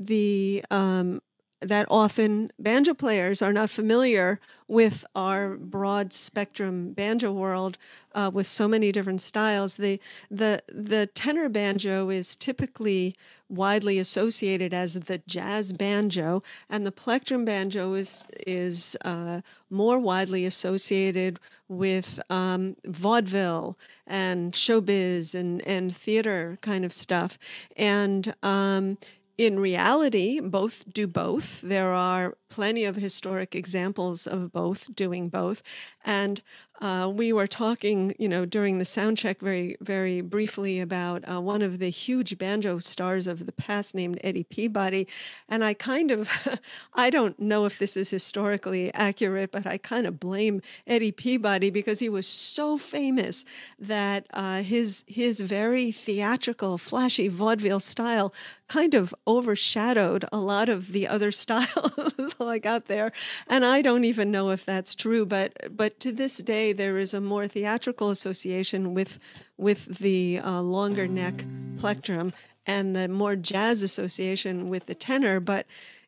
the 0.00 0.64
um, 0.70 1.20
that 1.62 1.86
often 1.90 2.50
banjo 2.58 2.94
players 2.94 3.42
are 3.42 3.52
not 3.52 3.68
familiar 3.68 4.40
with 4.66 5.04
our 5.14 5.56
broad 5.56 6.12
spectrum 6.12 6.92
banjo 6.92 7.30
world 7.30 7.76
uh, 8.14 8.30
with 8.32 8.46
so 8.46 8.66
many 8.66 8.90
different 8.90 9.20
styles. 9.20 9.76
The, 9.76 10.00
the, 10.30 10.62
the 10.68 11.06
tenor 11.06 11.48
banjo 11.50 12.08
is 12.08 12.34
typically 12.34 13.14
widely 13.48 13.98
associated 13.98 14.72
as 14.72 14.94
the 14.94 15.18
jazz 15.26 15.72
banjo, 15.72 16.42
and 16.70 16.86
the 16.86 16.92
plectrum 16.92 17.44
banjo 17.44 17.92
is, 17.92 18.26
is 18.46 18.96
uh, 19.04 19.42
more 19.68 19.98
widely 19.98 20.46
associated 20.46 21.38
with 21.68 22.20
um, 22.30 22.76
vaudeville 22.86 23.76
and 24.06 24.52
showbiz 24.54 25.34
and, 25.34 25.60
and 25.66 25.94
theater 25.94 26.58
kind 26.62 26.84
of 26.84 26.92
stuff. 26.92 27.38
And 27.76 28.34
um, 28.42 28.98
in 29.40 29.58
reality, 29.58 30.38
both 30.38 30.84
do 30.92 31.06
both. 31.06 31.62
There 31.62 31.94
are 31.94 32.36
plenty 32.50 32.84
of 32.84 32.96
historic 32.96 33.54
examples 33.54 34.26
of 34.26 34.52
both 34.52 34.94
doing 34.94 35.30
both. 35.30 35.62
And 36.04 36.42
uh, 36.80 37.10
we 37.14 37.32
were 37.32 37.46
talking, 37.46 38.14
you 38.18 38.28
know, 38.28 38.44
during 38.46 38.78
the 38.78 38.84
sound 38.84 39.18
check 39.18 39.40
very, 39.40 39.76
very 39.80 40.20
briefly 40.22 40.80
about 40.80 41.22
uh, 41.30 41.40
one 41.40 41.60
of 41.60 41.78
the 41.78 41.90
huge 41.90 42.38
banjo 42.38 42.78
stars 42.78 43.26
of 43.26 43.44
the 43.44 43.52
past 43.52 43.94
named 43.94 44.18
Eddie 44.24 44.44
Peabody. 44.44 45.06
And 45.48 45.62
I 45.62 45.74
kind 45.74 46.10
of, 46.10 46.30
I 46.94 47.10
don't 47.10 47.38
know 47.38 47.66
if 47.66 47.78
this 47.78 47.96
is 47.96 48.08
historically 48.08 48.92
accurate, 48.94 49.52
but 49.52 49.66
I 49.66 49.76
kind 49.76 50.06
of 50.06 50.18
blame 50.18 50.62
Eddie 50.86 51.12
Peabody 51.12 51.70
because 51.70 51.98
he 51.98 52.08
was 52.08 52.26
so 52.26 52.78
famous 52.78 53.44
that 53.78 54.26
uh, 54.32 54.62
his 54.62 55.04
his 55.06 55.40
very 55.40 55.92
theatrical, 55.92 56.78
flashy 56.78 57.28
vaudeville 57.28 57.80
style 57.80 58.32
kind 58.68 58.94
of 58.94 59.14
overshadowed 59.26 60.24
a 60.32 60.38
lot 60.38 60.68
of 60.68 60.92
the 60.92 61.06
other 61.08 61.30
styles 61.42 62.34
like 62.38 62.64
out 62.64 62.86
there. 62.86 63.12
And 63.48 63.64
I 63.64 63.82
don't 63.82 64.04
even 64.04 64.30
know 64.30 64.50
if 64.50 64.64
that's 64.64 64.94
true, 64.94 65.26
but 65.26 65.76
but 65.76 66.00
to 66.00 66.12
this 66.12 66.38
day 66.38 66.69
there 66.72 66.98
is 66.98 67.14
a 67.14 67.20
more 67.20 67.46
theatrical 67.48 68.10
association 68.10 68.94
with 68.94 69.18
with 69.56 69.98
the 69.98 70.40
uh, 70.42 70.60
longer 70.60 71.06
neck 71.06 71.44
plectrum 71.78 72.32
and 72.66 72.94
the 72.94 73.08
more 73.08 73.36
jazz 73.36 73.82
association 73.82 74.68
with 74.68 74.86
the 74.86 74.94
tenor. 74.94 75.40
But 75.40 75.66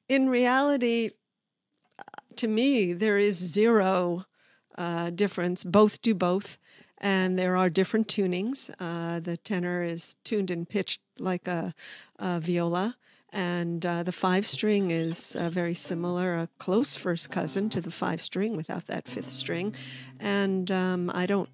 in 0.08 0.28
reality, 0.28 1.10
uh, 1.98 2.02
to 2.36 2.48
me, 2.48 2.92
there 2.92 3.18
is 3.18 3.36
zero 3.36 4.26
uh, 4.76 5.10
difference. 5.10 5.64
Both 5.64 6.02
do 6.02 6.14
both, 6.14 6.58
and 7.02 7.38
there 7.38 7.56
are 7.56 7.68
different 7.68 8.06
tunings. 8.06 8.70
Uh, 8.78 9.18
the 9.20 9.36
tenor 9.36 9.82
is 9.82 10.16
tuned 10.24 10.50
and 10.50 10.68
pitched 10.68 11.00
like 11.18 11.48
a, 11.48 11.74
a 12.18 12.40
viola. 12.40 12.96
And 13.34 13.84
uh, 13.84 14.02
the 14.02 14.12
five 14.12 14.46
string 14.46 14.90
is 14.90 15.34
uh, 15.34 15.48
very 15.48 15.72
similar, 15.72 16.36
a 16.36 16.48
close 16.58 16.96
first 16.96 17.30
cousin 17.30 17.70
to 17.70 17.80
the 17.80 17.90
five 17.90 18.20
string 18.20 18.56
without 18.56 18.86
that 18.86 19.08
fifth 19.08 19.30
string. 19.30 19.74
And 20.20 20.70
um, 20.70 21.10
I 21.14 21.24
don't 21.26 21.48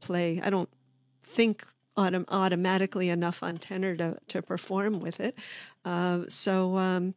play, 0.00 0.40
I 0.42 0.48
don't 0.48 0.70
think 1.22 1.66
autom- 1.96 2.24
automatically 2.28 3.10
enough 3.10 3.42
on 3.42 3.58
tenor 3.58 3.96
to, 3.96 4.16
to 4.28 4.42
perform 4.42 5.00
with 5.00 5.20
it. 5.20 5.36
Uh, 5.84 6.22
so 6.28 6.78
um, 6.78 7.14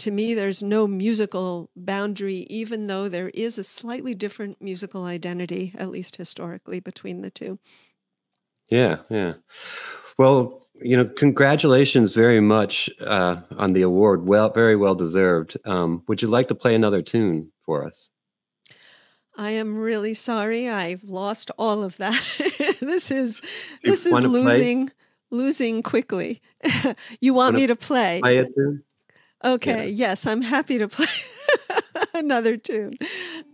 to 0.00 0.10
me, 0.10 0.34
there's 0.34 0.62
no 0.62 0.86
musical 0.86 1.70
boundary, 1.76 2.46
even 2.50 2.86
though 2.86 3.08
there 3.08 3.30
is 3.30 3.58
a 3.58 3.64
slightly 3.64 4.14
different 4.14 4.60
musical 4.60 5.04
identity, 5.04 5.72
at 5.76 5.90
least 5.90 6.16
historically, 6.16 6.80
between 6.80 7.20
the 7.20 7.30
two. 7.30 7.58
Yeah, 8.68 8.98
yeah. 9.10 9.34
Well, 10.18 10.66
you 10.80 10.96
know, 10.96 11.04
congratulations 11.04 12.14
very 12.14 12.40
much 12.40 12.88
uh, 13.00 13.36
on 13.56 13.72
the 13.72 13.82
award. 13.82 14.26
Well, 14.26 14.50
very 14.50 14.76
well 14.76 14.94
deserved. 14.94 15.56
Um, 15.64 16.02
would 16.08 16.22
you 16.22 16.28
like 16.28 16.48
to 16.48 16.54
play 16.54 16.74
another 16.74 17.02
tune 17.02 17.52
for 17.64 17.84
us? 17.84 18.10
I 19.36 19.50
am 19.50 19.76
really 19.76 20.14
sorry. 20.14 20.68
I've 20.68 21.04
lost 21.04 21.50
all 21.58 21.84
of 21.84 21.96
that. 21.98 22.20
this 22.80 23.10
is 23.10 23.40
this 23.82 24.06
is 24.06 24.12
losing 24.12 24.88
play? 24.88 24.94
losing 25.30 25.82
quickly. 25.82 26.40
you 27.20 27.34
want 27.34 27.56
me 27.56 27.66
to 27.66 27.76
play? 27.76 28.20
Play? 28.20 28.46
Okay. 29.44 29.86
Yeah. 29.88 30.08
Yes, 30.08 30.26
I'm 30.26 30.42
happy 30.42 30.78
to 30.78 30.88
play 30.88 31.06
another 32.14 32.56
tune. 32.56 32.92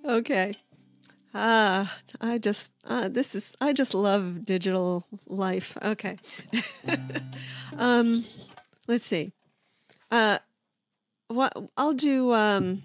Okay. 0.05 0.55
Ah, 1.39 1.99
I 2.21 2.39
just 2.39 2.75
uh, 2.85 3.09
this 3.09 3.35
is 3.35 3.55
I 3.61 3.75
just 3.75 3.93
love 3.93 4.45
digital 4.47 5.05
life. 5.27 5.77
Okay, 5.83 6.17
um, 7.77 8.25
let's 8.89 9.05
see. 9.05 9.33
Uh, 10.11 10.39
what 11.29 11.53
I'll 11.77 11.93
do. 11.93 12.33
Um, 12.33 12.85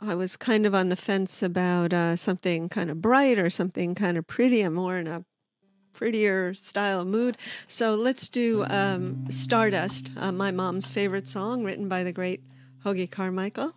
I 0.00 0.14
was 0.14 0.36
kind 0.36 0.66
of 0.66 0.74
on 0.74 0.88
the 0.88 0.96
fence 0.96 1.42
about 1.42 1.92
uh, 1.92 2.16
something 2.16 2.68
kind 2.68 2.90
of 2.90 3.00
bright 3.00 3.38
or 3.38 3.50
something 3.50 3.94
kind 3.94 4.16
of 4.16 4.26
pretty. 4.26 4.62
I'm 4.62 4.74
more 4.74 4.96
in 4.98 5.06
a 5.06 5.24
prettier 5.96 6.54
style 6.54 7.04
mood. 7.04 7.36
So 7.66 7.94
let's 7.94 8.28
do 8.28 8.64
um, 8.68 9.26
Stardust, 9.30 10.12
uh, 10.16 10.30
my 10.30 10.50
mom's 10.50 10.90
favorite 10.90 11.26
song, 11.26 11.64
written 11.64 11.88
by 11.88 12.04
the 12.04 12.12
great 12.12 12.42
Hoagy 12.84 13.10
Carmichael. 13.10 13.72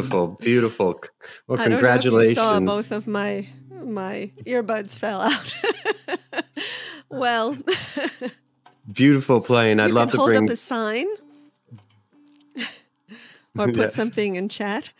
Beautiful, 0.00 0.26
beautiful. 0.40 1.00
Well, 1.46 1.60
I 1.60 1.64
congratulations. 1.64 2.34
Don't 2.36 2.64
know 2.66 2.78
if 2.78 2.86
you 2.86 2.86
saw 2.88 2.90
both 2.90 2.92
of 2.92 3.06
my 3.06 3.48
my 3.84 4.30
earbuds 4.44 4.96
fell 4.98 5.20
out. 5.20 5.54
well, 7.10 7.56
beautiful 8.92 9.40
playing. 9.40 9.80
I'd 9.80 9.88
you 9.88 9.94
love 9.94 10.10
to 10.12 10.16
hold 10.18 10.30
bring 10.30 10.44
up 10.44 10.50
a 10.50 10.56
sign 10.56 11.06
or 13.58 13.66
put 13.66 13.76
Yeah. 13.76 13.88
something 13.88 14.36
in 14.36 14.48
chat. 14.48 14.92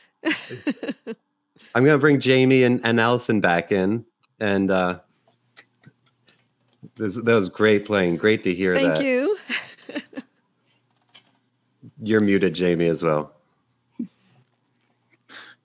I'm 1.74 1.84
going 1.84 1.94
to 1.94 1.98
bring 1.98 2.20
Jamie 2.20 2.64
and, 2.64 2.80
and 2.84 3.00
Alison 3.00 3.40
back 3.40 3.70
in. 3.70 4.04
And 4.40 4.70
uh, 4.70 5.00
this, 6.96 7.14
that 7.14 7.32
was 7.32 7.48
great 7.48 7.84
playing. 7.84 8.16
Great 8.16 8.42
to 8.44 8.54
hear 8.54 8.74
Thank 8.74 8.96
that. 8.96 9.04
you. 9.04 9.38
You're 12.02 12.20
muted, 12.20 12.54
Jamie, 12.54 12.88
as 12.88 13.02
well. 13.02 13.32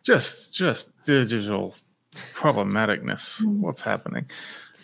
Just 0.06 0.54
just 0.54 0.92
digital 1.04 1.76
problematicness. 2.34 3.44
What's 3.44 3.82
happening? 3.82 4.30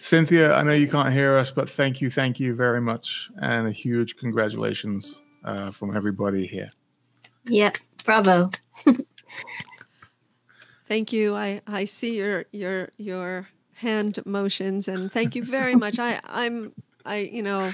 Cynthia, 0.01 0.55
I 0.55 0.63
know 0.63 0.73
you 0.73 0.87
can't 0.87 1.13
hear 1.13 1.37
us, 1.37 1.51
but 1.51 1.69
thank 1.69 2.01
you, 2.01 2.09
thank 2.09 2.39
you 2.39 2.55
very 2.55 2.81
much, 2.81 3.29
and 3.39 3.67
a 3.67 3.71
huge 3.71 4.17
congratulations 4.17 5.21
uh, 5.45 5.69
from 5.69 5.95
everybody 5.95 6.47
here. 6.47 6.69
Yep. 7.45 7.77
Bravo. 8.03 8.49
Thank 10.87 11.13
you. 11.13 11.35
I, 11.35 11.61
I 11.67 11.85
see 11.85 12.17
your 12.17 12.45
your 12.51 12.89
your 12.97 13.47
hand 13.75 14.19
motions 14.25 14.89
and 14.89 15.09
thank 15.09 15.35
you 15.35 15.43
very 15.43 15.75
much. 15.75 15.99
I 15.99 16.19
I'm 16.25 16.73
I 17.05 17.29
you 17.31 17.41
know 17.41 17.71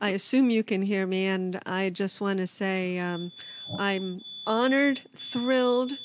I 0.00 0.10
assume 0.10 0.48
you 0.48 0.64
can 0.64 0.80
hear 0.80 1.06
me 1.06 1.26
and 1.26 1.60
I 1.66 1.90
just 1.90 2.20
want 2.20 2.38
to 2.38 2.46
say 2.46 2.98
um, 2.98 3.30
I'm 3.78 4.22
honored, 4.46 5.02
thrilled, 5.14 5.98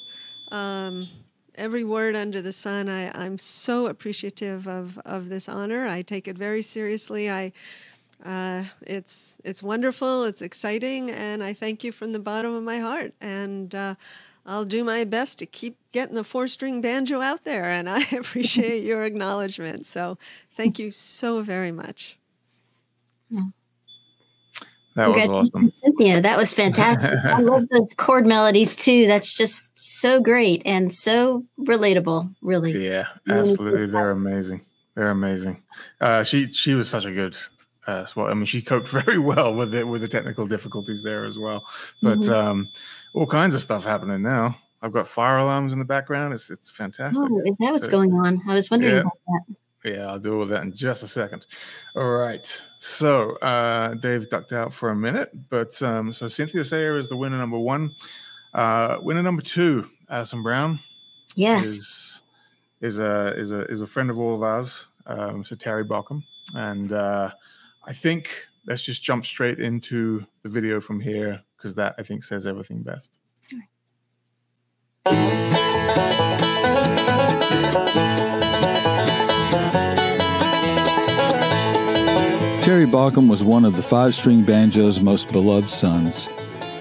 um, 0.52 1.08
every 1.56 1.84
word 1.84 2.16
under 2.16 2.42
the 2.42 2.52
sun. 2.52 2.90
I, 2.90 3.12
I'm 3.20 3.38
so 3.38 3.88
appreciative 3.88 4.68
of, 4.68 5.00
of 5.06 5.30
this 5.30 5.50
honor. 5.50 5.88
I 5.88 6.02
take 6.02 6.28
it 6.28 6.38
very 6.38 6.62
seriously. 6.62 7.30
I 7.30 7.52
uh, 8.24 8.66
it's 8.82 9.38
it's 9.44 9.64
wonderful. 9.64 10.26
It's 10.26 10.42
exciting, 10.44 11.10
and 11.10 11.44
I 11.44 11.54
thank 11.54 11.84
you 11.84 11.92
from 11.92 12.12
the 12.12 12.20
bottom 12.20 12.54
of 12.54 12.64
my 12.64 12.78
heart. 12.78 13.14
And 13.20 13.74
uh, 13.74 13.96
I'll 14.46 14.66
do 14.66 14.84
my 14.84 15.06
best 15.06 15.40
to 15.40 15.46
keep 15.46 15.78
getting 15.92 16.16
the 16.16 16.24
four-string 16.24 16.82
banjo 16.82 17.22
out 17.22 17.44
there. 17.46 17.66
And 17.66 17.90
I 17.90 18.02
appreciate 18.12 18.84
your 18.84 19.04
acknowledgement. 19.06 19.86
So 19.86 20.18
thank 20.56 20.78
you 20.78 20.92
so 20.92 21.42
very 21.42 21.72
much. 21.72 22.20
That 24.96 25.10
was 25.10 25.30
awesome. 25.30 25.72
Cynthia. 25.76 26.20
That 26.22 26.38
was 26.38 26.54
fantastic. 26.54 27.12
I 27.24 27.40
love 27.42 27.68
those 27.70 27.94
chord 27.96 28.28
melodies 28.28 28.76
too. 28.76 29.08
That's 29.08 29.36
just 29.38 29.72
so 29.76 30.20
great 30.22 30.62
and 30.66 30.92
so 30.92 31.44
relatable, 31.60 32.34
really. 32.42 32.86
Yeah, 32.86 33.06
absolutely. 33.30 33.86
They're 33.88 34.12
amazing. 34.12 34.62
They're 34.96 35.12
amazing. 35.12 35.64
Uh, 36.02 36.24
she 36.24 36.52
she 36.52 36.74
was 36.74 36.90
such 36.90 37.06
a 37.06 37.12
good 37.12 37.38
uh, 37.88 38.06
swat. 38.06 38.30
I 38.32 38.34
mean, 38.34 38.46
she 38.46 38.62
coped 38.62 38.90
very 39.06 39.18
well 39.18 39.54
with 39.54 39.74
it 39.74 39.88
with 39.88 40.02
the 40.02 40.08
technical 40.08 40.46
difficulties 40.46 41.02
there 41.04 41.24
as 41.26 41.40
well. 41.40 41.64
But 42.02 42.20
Mhm. 42.20 42.34
um, 42.34 42.70
all 43.14 43.26
kinds 43.28 43.56
of 43.56 43.62
stuff 43.62 43.86
happening 43.86 44.22
now. 44.22 44.58
I've 44.84 44.92
got 44.92 45.08
fire 45.08 45.38
alarms 45.38 45.74
in 45.74 45.80
the 45.80 45.86
background. 45.86 46.34
It's 46.34 46.50
it's 46.50 46.70
fantastic. 46.72 47.22
Oh, 47.24 47.42
is 47.46 47.56
that 47.58 47.72
what's 47.72 47.86
So- 47.86 47.92
going 47.92 48.12
on? 48.14 48.42
I 48.50 48.56
was 48.56 48.70
wondering 48.70 48.96
Yeah. 48.96 49.02
about 49.02 49.18
that. 49.28 49.56
Yeah, 49.84 50.08
I'll 50.12 50.20
do 50.20 50.40
all 50.40 50.46
that 50.46 50.62
in 50.62 50.74
just 50.74 51.02
a 51.02 51.08
second. 51.08 51.48
All 51.96 52.10
right. 52.12 52.46
So 52.80 53.32
uh, 53.38 53.96
Dave 53.96 54.30
ducked 54.30 54.54
out 54.54 54.74
for 54.74 54.90
a 54.90 54.96
minute, 54.96 55.32
but 55.50 55.82
um, 55.82 56.14
so 56.14 56.28
Cynthia 56.28 56.64
Sayer 56.64 56.96
is 56.98 57.10
the 57.10 57.18
winner 57.18 57.38
number 57.38 57.58
one. 57.58 57.96
Uh, 58.54 58.98
winner 59.02 59.24
number 59.24 59.42
two, 59.42 59.90
Alison 60.10 60.44
Brown, 60.44 60.80
Yes. 61.36 61.66
is 61.68 62.22
is 62.82 63.00
a 63.00 63.34
is 63.38 63.52
a 63.52 63.62
is 63.66 63.82
a 63.82 63.88
friend 63.88 64.10
of 64.10 64.20
all 64.20 64.36
of 64.36 64.44
ours. 64.44 64.86
Um, 65.08 65.44
so 65.44 65.56
Terry 65.56 65.84
Baucom, 65.86 66.22
and 66.54 66.92
uh, 66.92 67.32
I 67.86 67.94
think 67.94 68.48
let's 68.68 68.84
just 68.84 69.02
jump 69.02 69.26
straight 69.26 69.60
into 69.60 70.24
the 70.44 70.50
video 70.50 70.80
from 70.80 71.00
here 71.00 71.42
because 71.58 71.74
that 71.76 71.96
I 71.98 72.04
think 72.04 72.24
says 72.24 72.46
everything 72.46 72.84
best. 72.84 73.18
Terry 82.82 82.94
Baucom 82.94 83.30
was 83.30 83.44
one 83.44 83.64
of 83.64 83.78
the 83.78 83.84
five 83.84 84.16
string 84.16 84.42
banjo's 84.42 85.02
most 85.02 85.32
beloved 85.32 85.70
sons. 85.70 86.28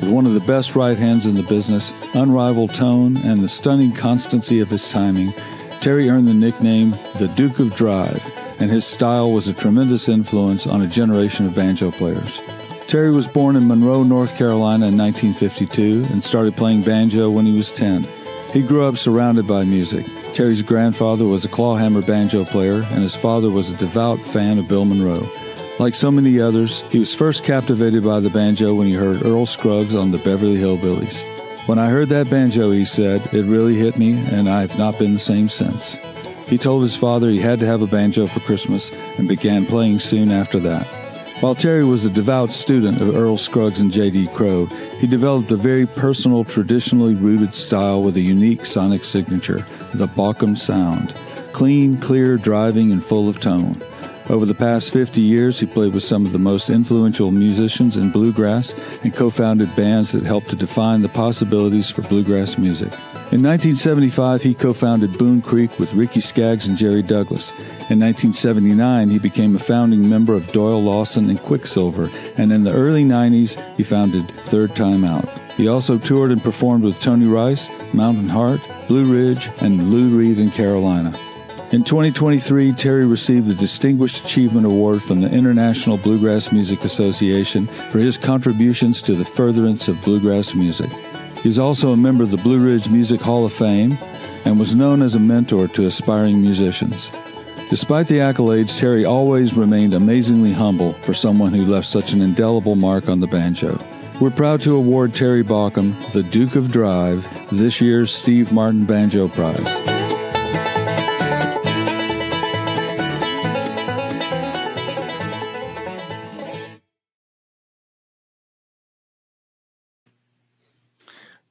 With 0.00 0.08
one 0.08 0.24
of 0.24 0.32
the 0.32 0.40
best 0.40 0.74
right 0.74 0.96
hands 0.96 1.26
in 1.26 1.34
the 1.34 1.42
business, 1.42 1.92
unrivaled 2.14 2.72
tone, 2.72 3.18
and 3.18 3.42
the 3.42 3.50
stunning 3.50 3.92
constancy 3.92 4.60
of 4.60 4.70
his 4.70 4.88
timing, 4.88 5.34
Terry 5.82 6.08
earned 6.08 6.26
the 6.26 6.32
nickname 6.32 6.92
the 7.18 7.30
Duke 7.36 7.58
of 7.58 7.74
Drive, 7.74 8.32
and 8.58 8.70
his 8.70 8.86
style 8.86 9.30
was 9.30 9.46
a 9.46 9.52
tremendous 9.52 10.08
influence 10.08 10.66
on 10.66 10.80
a 10.80 10.88
generation 10.88 11.44
of 11.44 11.54
banjo 11.54 11.90
players. 11.90 12.40
Terry 12.86 13.12
was 13.12 13.28
born 13.28 13.54
in 13.54 13.68
Monroe, 13.68 14.02
North 14.02 14.38
Carolina 14.38 14.86
in 14.86 14.96
1952 14.96 16.06
and 16.10 16.24
started 16.24 16.56
playing 16.56 16.82
banjo 16.82 17.30
when 17.30 17.44
he 17.44 17.52
was 17.52 17.70
10. 17.70 18.08
He 18.54 18.62
grew 18.62 18.86
up 18.86 18.96
surrounded 18.96 19.46
by 19.46 19.64
music. 19.64 20.06
Terry's 20.32 20.62
grandfather 20.62 21.26
was 21.26 21.44
a 21.44 21.48
clawhammer 21.48 22.00
banjo 22.00 22.46
player, 22.46 22.86
and 22.90 23.02
his 23.02 23.14
father 23.14 23.50
was 23.50 23.70
a 23.70 23.76
devout 23.76 24.24
fan 24.24 24.58
of 24.58 24.66
Bill 24.66 24.86
Monroe. 24.86 25.28
Like 25.80 25.94
so 25.94 26.10
many 26.10 26.38
others, 26.38 26.82
he 26.90 26.98
was 26.98 27.14
first 27.14 27.42
captivated 27.42 28.04
by 28.04 28.20
the 28.20 28.28
banjo 28.28 28.74
when 28.74 28.86
he 28.86 28.92
heard 28.92 29.24
Earl 29.24 29.46
Scruggs 29.46 29.94
on 29.94 30.10
the 30.10 30.18
Beverly 30.18 30.58
Hillbillies. 30.58 31.24
When 31.66 31.78
I 31.78 31.88
heard 31.88 32.10
that 32.10 32.28
banjo, 32.28 32.70
he 32.70 32.84
said, 32.84 33.26
it 33.32 33.46
really 33.46 33.76
hit 33.76 33.96
me, 33.96 34.12
and 34.26 34.46
I 34.46 34.60
have 34.60 34.76
not 34.76 34.98
been 34.98 35.14
the 35.14 35.18
same 35.18 35.48
since. 35.48 35.94
He 36.46 36.58
told 36.58 36.82
his 36.82 36.96
father 36.96 37.30
he 37.30 37.38
had 37.38 37.60
to 37.60 37.66
have 37.66 37.80
a 37.80 37.86
banjo 37.86 38.26
for 38.26 38.40
Christmas 38.40 38.92
and 39.16 39.26
began 39.26 39.64
playing 39.64 40.00
soon 40.00 40.30
after 40.30 40.60
that. 40.60 40.86
While 41.40 41.54
Terry 41.54 41.82
was 41.82 42.04
a 42.04 42.10
devout 42.10 42.50
student 42.50 43.00
of 43.00 43.16
Earl 43.16 43.38
Scruggs 43.38 43.80
and 43.80 43.90
J.D. 43.90 44.26
Crowe, 44.34 44.66
he 44.98 45.06
developed 45.06 45.50
a 45.50 45.56
very 45.56 45.86
personal, 45.86 46.44
traditionally 46.44 47.14
rooted 47.14 47.54
style 47.54 48.02
with 48.02 48.18
a 48.18 48.20
unique 48.20 48.66
sonic 48.66 49.02
signature, 49.02 49.66
the 49.94 50.08
Baucom 50.08 50.58
sound. 50.58 51.14
Clean, 51.54 51.96
clear, 51.96 52.36
driving, 52.36 52.92
and 52.92 53.02
full 53.02 53.30
of 53.30 53.40
tone. 53.40 53.80
Over 54.30 54.46
the 54.46 54.54
past 54.54 54.92
50 54.92 55.20
years, 55.20 55.58
he 55.58 55.66
played 55.66 55.92
with 55.92 56.04
some 56.04 56.24
of 56.24 56.30
the 56.30 56.38
most 56.38 56.70
influential 56.70 57.32
musicians 57.32 57.96
in 57.96 58.12
bluegrass 58.12 58.72
and 59.02 59.12
co 59.12 59.28
founded 59.28 59.74
bands 59.74 60.12
that 60.12 60.22
helped 60.22 60.50
to 60.50 60.56
define 60.56 61.02
the 61.02 61.08
possibilities 61.08 61.90
for 61.90 62.02
bluegrass 62.02 62.56
music. 62.56 62.92
In 63.32 63.42
1975, 63.42 64.40
he 64.40 64.54
co 64.54 64.72
founded 64.72 65.18
Boone 65.18 65.42
Creek 65.42 65.76
with 65.80 65.94
Ricky 65.94 66.20
Skaggs 66.20 66.68
and 66.68 66.78
Jerry 66.78 67.02
Douglas. 67.02 67.50
In 67.90 67.98
1979, 67.98 69.10
he 69.10 69.18
became 69.18 69.56
a 69.56 69.58
founding 69.58 70.08
member 70.08 70.34
of 70.34 70.52
Doyle 70.52 70.80
Lawson 70.80 71.28
and 71.28 71.42
Quicksilver, 71.42 72.08
and 72.36 72.52
in 72.52 72.62
the 72.62 72.72
early 72.72 73.02
90s, 73.02 73.60
he 73.76 73.82
founded 73.82 74.30
Third 74.42 74.76
Time 74.76 75.04
Out. 75.04 75.28
He 75.56 75.66
also 75.66 75.98
toured 75.98 76.30
and 76.30 76.40
performed 76.40 76.84
with 76.84 77.00
Tony 77.00 77.26
Rice, 77.26 77.68
Mountain 77.92 78.28
Heart, 78.28 78.60
Blue 78.86 79.12
Ridge, 79.12 79.50
and 79.60 79.90
Lou 79.90 80.16
Reid 80.16 80.38
in 80.38 80.52
Carolina. 80.52 81.18
In 81.72 81.84
2023, 81.84 82.72
Terry 82.72 83.06
received 83.06 83.46
the 83.46 83.54
Distinguished 83.54 84.24
Achievement 84.24 84.66
Award 84.66 85.00
from 85.00 85.20
the 85.20 85.30
International 85.30 85.96
Bluegrass 85.96 86.50
Music 86.50 86.82
Association 86.82 87.66
for 87.66 88.00
his 88.00 88.18
contributions 88.18 89.00
to 89.02 89.14
the 89.14 89.24
furtherance 89.24 89.86
of 89.86 90.02
bluegrass 90.02 90.52
music. 90.52 90.90
He 91.44 91.48
is 91.48 91.60
also 91.60 91.92
a 91.92 91.96
member 91.96 92.24
of 92.24 92.32
the 92.32 92.38
Blue 92.38 92.58
Ridge 92.58 92.90
Music 92.90 93.20
Hall 93.20 93.44
of 93.44 93.52
Fame 93.52 93.96
and 94.44 94.58
was 94.58 94.74
known 94.74 95.00
as 95.00 95.14
a 95.14 95.20
mentor 95.20 95.68
to 95.68 95.86
aspiring 95.86 96.42
musicians. 96.42 97.08
Despite 97.68 98.08
the 98.08 98.18
accolades, 98.18 98.76
Terry 98.76 99.04
always 99.04 99.54
remained 99.54 99.94
amazingly 99.94 100.52
humble 100.52 100.94
for 100.94 101.14
someone 101.14 101.54
who 101.54 101.64
left 101.66 101.86
such 101.86 102.12
an 102.12 102.20
indelible 102.20 102.74
mark 102.74 103.08
on 103.08 103.20
the 103.20 103.28
banjo. 103.28 103.78
We're 104.20 104.30
proud 104.30 104.60
to 104.62 104.74
award 104.74 105.14
Terry 105.14 105.44
Baucom 105.44 105.94
the 106.10 106.24
Duke 106.24 106.56
of 106.56 106.72
Drive 106.72 107.28
this 107.52 107.80
year's 107.80 108.12
Steve 108.12 108.50
Martin 108.50 108.86
Banjo 108.86 109.28
Prize. 109.28 109.99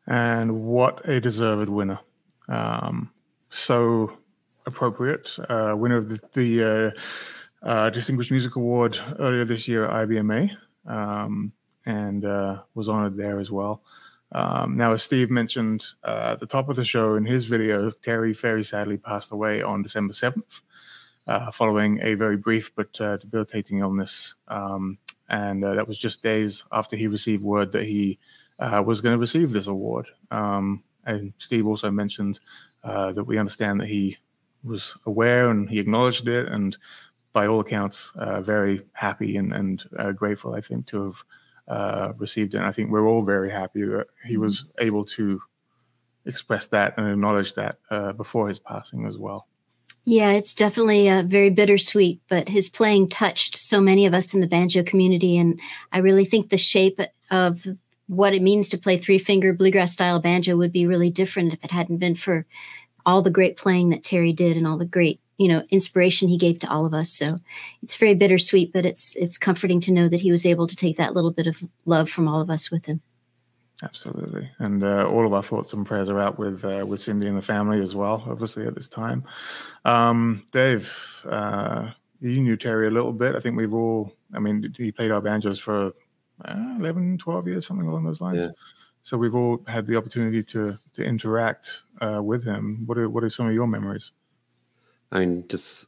And 0.09 0.63
what 0.63 1.07
a 1.07 1.21
deserved 1.21 1.69
winner. 1.69 1.99
Um, 2.49 3.11
so 3.49 4.17
appropriate. 4.65 5.37
Uh, 5.47 5.75
winner 5.77 5.97
of 5.97 6.09
the, 6.09 6.19
the 6.33 6.93
uh, 7.63 7.67
uh, 7.67 7.89
Distinguished 7.91 8.31
Music 8.31 8.55
Award 8.55 8.99
earlier 9.19 9.45
this 9.45 9.67
year 9.67 9.85
at 9.85 10.07
IBMA, 10.07 10.55
um, 10.87 11.53
and 11.85 12.25
uh, 12.25 12.63
was 12.73 12.89
honored 12.89 13.15
there 13.15 13.39
as 13.39 13.51
well. 13.51 13.83
Um, 14.31 14.77
now, 14.77 14.93
as 14.93 15.03
Steve 15.03 15.29
mentioned 15.29 15.85
uh, 16.03 16.31
at 16.33 16.39
the 16.39 16.45
top 16.45 16.69
of 16.69 16.75
the 16.75 16.83
show 16.83 17.15
in 17.15 17.25
his 17.25 17.45
video, 17.45 17.91
Terry 17.91 18.33
very 18.33 18.63
sadly 18.63 18.97
passed 18.97 19.31
away 19.31 19.61
on 19.61 19.81
December 19.81 20.13
7th, 20.13 20.61
uh, 21.27 21.51
following 21.51 21.99
a 22.01 22.15
very 22.15 22.37
brief 22.37 22.71
but 22.75 22.93
debilitating 22.93 23.79
illness. 23.79 24.35
Um, 24.47 24.97
and 25.29 25.63
that 25.63 25.87
was 25.87 25.99
just 25.99 26.23
days 26.23 26.63
after 26.71 26.95
he 26.95 27.07
received 27.07 27.43
word 27.43 27.71
that 27.71 27.83
he 27.83 28.19
uh, 28.59 28.83
was 28.85 29.01
going 29.01 29.13
to 29.13 29.19
receive 29.19 29.51
this 29.51 29.67
award. 29.67 30.07
Um, 30.31 30.83
and 31.05 31.33
Steve 31.37 31.67
also 31.67 31.89
mentioned 31.89 32.39
uh, 32.83 33.11
that 33.13 33.23
we 33.23 33.37
understand 33.37 33.79
that 33.81 33.87
he 33.87 34.17
was 34.63 34.95
aware 35.05 35.49
and 35.49 35.69
he 35.69 35.79
acknowledged 35.79 36.27
it, 36.27 36.47
and 36.49 36.77
by 37.31 37.47
all 37.47 37.59
accounts, 37.59 38.11
uh, 38.15 38.41
very 38.41 38.81
happy 38.93 39.37
and, 39.37 39.53
and 39.53 39.85
uh, 39.97 40.11
grateful, 40.11 40.55
I 40.55 40.61
think, 40.61 40.87
to 40.87 41.05
have 41.05 41.23
uh, 41.67 42.13
received 42.17 42.55
it. 42.55 42.57
And 42.57 42.65
I 42.65 42.71
think 42.71 42.89
we're 42.89 43.07
all 43.07 43.23
very 43.23 43.51
happy 43.51 43.83
that 43.83 44.07
he 44.25 44.37
was 44.37 44.65
able 44.79 45.05
to 45.05 45.39
express 46.25 46.65
that 46.67 46.97
and 46.97 47.07
acknowledge 47.07 47.53
that 47.53 47.77
uh, 47.91 48.13
before 48.13 48.47
his 48.47 48.59
passing 48.59 49.05
as 49.05 49.17
well. 49.17 49.47
Yeah, 50.05 50.31
it's 50.31 50.53
definitely 50.53 51.09
uh, 51.09 51.23
very 51.23 51.49
bittersweet, 51.49 52.21
but 52.29 52.49
his 52.49 52.67
playing 52.67 53.09
touched 53.09 53.55
so 53.55 53.79
many 53.79 54.05
of 54.05 54.13
us 54.13 54.33
in 54.33 54.41
the 54.41 54.47
banjo 54.47 54.81
community. 54.81 55.37
And 55.37 55.59
I 55.91 55.99
really 55.99 56.25
think 56.25 56.49
the 56.49 56.57
shape 56.57 56.99
of 57.29 57.65
what 58.09 58.33
it 58.33 58.41
means 58.41 58.67
to 58.67 58.77
play 58.77 58.97
three 58.97 59.19
finger 59.19 59.53
bluegrass 59.53 59.93
style 59.93 60.19
banjo 60.19 60.57
would 60.57 60.71
be 60.71 60.87
really 60.87 61.11
different 61.11 61.53
if 61.53 61.63
it 61.63 61.69
hadn't 61.69 61.99
been 61.99 62.15
for 62.15 62.45
all 63.05 63.21
the 63.21 63.29
great 63.29 63.55
playing 63.55 63.89
that 63.89 64.03
Terry 64.03 64.33
did 64.33 64.57
and 64.57 64.65
all 64.65 64.77
the 64.77 64.85
great 64.85 65.21
you 65.37 65.47
know 65.47 65.63
inspiration 65.69 66.27
he 66.27 66.37
gave 66.37 66.57
to 66.59 66.69
all 66.69 66.85
of 66.87 66.93
us. 66.93 67.11
So 67.11 67.37
it's 67.83 67.95
very 67.95 68.15
bittersweet 68.15 68.73
but 68.73 68.85
it's 68.85 69.15
it's 69.15 69.37
comforting 69.37 69.79
to 69.81 69.93
know 69.93 70.09
that 70.09 70.21
he 70.21 70.31
was 70.31 70.45
able 70.45 70.65
to 70.65 70.75
take 70.75 70.97
that 70.97 71.13
little 71.13 71.29
bit 71.29 71.45
of 71.45 71.61
love 71.85 72.09
from 72.09 72.27
all 72.27 72.41
of 72.41 72.49
us 72.49 72.71
with 72.71 72.87
him. 72.87 73.01
Absolutely. 73.83 74.49
And 74.57 74.83
uh, 74.83 75.07
all 75.07 75.25
of 75.25 75.31
our 75.31 75.43
thoughts 75.43 75.71
and 75.71 75.85
prayers 75.85 76.09
are 76.09 76.19
out 76.19 76.39
with 76.39 76.65
uh, 76.65 76.83
with 76.85 77.01
cindy 77.01 77.27
and 77.27 77.37
the 77.37 77.43
family 77.43 77.79
as 77.79 77.95
well 77.95 78.23
obviously 78.27 78.65
at 78.65 78.73
this 78.73 78.89
time. 78.89 79.23
Um, 79.85 80.43
dave 80.51 81.23
uh, 81.29 81.91
you 82.21 82.41
knew 82.41 82.57
terry 82.57 82.87
a 82.87 82.91
little 82.91 83.13
bit. 83.13 83.35
I 83.35 83.39
think 83.39 83.55
we've 83.55 83.73
all 83.73 84.15
i 84.33 84.39
mean 84.39 84.73
he 84.75 84.91
played 84.91 85.11
our 85.11 85.21
banjos 85.21 85.59
for 85.59 85.93
uh, 86.45 86.75
11 86.79 87.17
12 87.17 87.47
years 87.47 87.65
something 87.65 87.87
along 87.87 88.03
those 88.03 88.21
lines 88.21 88.43
yeah. 88.43 88.49
so 89.01 89.17
we've 89.17 89.35
all 89.35 89.61
had 89.67 89.85
the 89.85 89.95
opportunity 89.95 90.43
to 90.43 90.77
to 90.93 91.03
interact 91.03 91.83
uh, 92.01 92.21
with 92.23 92.43
him 92.43 92.83
what 92.85 92.97
are 92.97 93.09
what 93.09 93.23
are 93.23 93.29
some 93.29 93.47
of 93.47 93.53
your 93.53 93.67
memories 93.67 94.11
I 95.11 95.19
mean, 95.19 95.45
just 95.47 95.87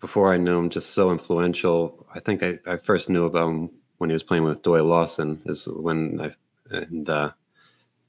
before 0.00 0.32
I 0.32 0.36
knew 0.36 0.58
him, 0.58 0.70
just 0.70 0.90
so 0.90 1.10
influential. 1.10 2.06
I 2.14 2.20
think 2.20 2.42
I, 2.42 2.58
I 2.66 2.76
first 2.76 3.10
knew 3.10 3.24
about 3.24 3.48
him 3.48 3.70
when 3.98 4.10
he 4.10 4.14
was 4.14 4.22
playing 4.22 4.44
with 4.44 4.62
Doyle 4.62 4.84
Lawson 4.84 5.40
is 5.46 5.66
when 5.66 6.20
I 6.20 6.34
and 6.74 7.08
uh, 7.08 7.32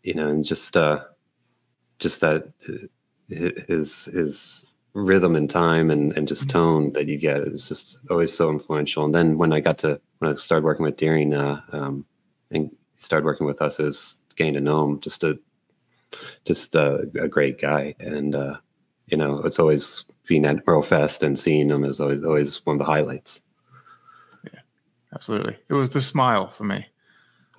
you 0.03 0.13
know 0.13 0.27
and 0.27 0.45
just 0.45 0.77
uh, 0.77 1.03
just 1.99 2.21
that 2.21 2.47
uh, 2.69 2.87
his 3.67 4.05
his 4.05 4.65
rhythm 4.93 5.35
and 5.35 5.49
time 5.49 5.89
and, 5.89 6.15
and 6.17 6.27
just 6.27 6.43
mm-hmm. 6.43 6.57
tone 6.57 6.93
that 6.93 7.07
you 7.07 7.17
get 7.17 7.39
is 7.39 7.67
just 7.67 7.97
always 8.09 8.35
so 8.35 8.49
influential. 8.49 9.05
And 9.05 9.13
then 9.13 9.37
when 9.37 9.51
I 9.51 9.59
got 9.59 9.77
to 9.79 9.99
when 10.19 10.31
I 10.31 10.35
started 10.35 10.65
working 10.65 10.85
with 10.85 10.97
Deering 10.97 11.33
uh, 11.33 11.61
um, 11.71 12.05
and 12.51 12.69
started 12.97 13.25
working 13.25 13.47
with 13.47 13.61
us, 13.61 13.79
it 13.79 13.83
was 13.83 14.21
getting 14.35 14.53
to 14.53 14.61
know 14.61 14.83
him. 14.83 14.99
Just 15.01 15.23
a 15.23 15.39
just 16.45 16.75
a, 16.75 17.07
a 17.19 17.27
great 17.27 17.59
guy, 17.59 17.95
and 17.99 18.35
uh, 18.35 18.57
you 19.07 19.17
know 19.17 19.39
it's 19.39 19.59
always 19.59 20.05
being 20.27 20.45
at 20.45 20.63
Fest 20.85 21.23
and 21.23 21.37
seeing 21.37 21.69
him 21.69 21.83
is 21.83 21.99
always 21.99 22.23
always 22.23 22.65
one 22.65 22.75
of 22.75 22.79
the 22.79 22.85
highlights. 22.85 23.41
Yeah, 24.45 24.59
absolutely. 25.13 25.57
It 25.69 25.73
was 25.73 25.89
the 25.89 26.01
smile 26.01 26.47
for 26.47 26.63
me. 26.63 26.85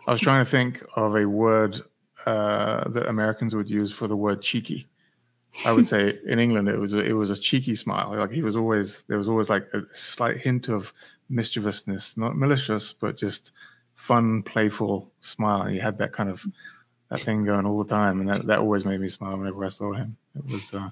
I 0.06 0.12
was 0.12 0.20
trying 0.20 0.44
to 0.44 0.50
think 0.50 0.84
of 0.96 1.16
a 1.16 1.26
word 1.26 1.80
uh, 2.26 2.88
that 2.90 3.06
Americans 3.08 3.54
would 3.54 3.70
use 3.70 3.90
for 3.92 4.06
the 4.06 4.16
word 4.16 4.42
cheeky. 4.42 4.86
I 5.64 5.72
would 5.72 5.86
say 5.86 6.18
in 6.26 6.38
England 6.38 6.68
it 6.68 6.78
was 6.78 6.94
a, 6.94 6.98
it 6.98 7.12
was 7.12 7.30
a 7.30 7.36
cheeky 7.36 7.76
smile. 7.76 8.14
Like 8.16 8.32
he 8.32 8.42
was 8.42 8.56
always 8.56 9.02
there 9.08 9.18
was 9.18 9.28
always 9.28 9.48
like 9.48 9.66
a 9.72 9.82
slight 9.92 10.38
hint 10.38 10.68
of 10.68 10.92
mischievousness, 11.28 12.16
not 12.16 12.36
malicious, 12.36 12.92
but 12.92 13.16
just 13.16 13.52
fun, 13.94 14.42
playful 14.42 15.10
smile. 15.20 15.66
He 15.66 15.78
had 15.78 15.98
that 15.98 16.12
kind 16.12 16.28
of 16.28 16.44
that 17.10 17.20
thing 17.20 17.44
going 17.44 17.66
all 17.66 17.78
the 17.78 17.88
time, 17.88 18.20
and 18.20 18.28
that, 18.28 18.46
that 18.46 18.58
always 18.58 18.84
made 18.84 19.00
me 19.00 19.08
smile 19.08 19.36
whenever 19.36 19.64
I 19.64 19.68
saw 19.68 19.92
him. 19.92 20.16
It 20.36 20.44
was 20.46 20.74
uh, 20.74 20.90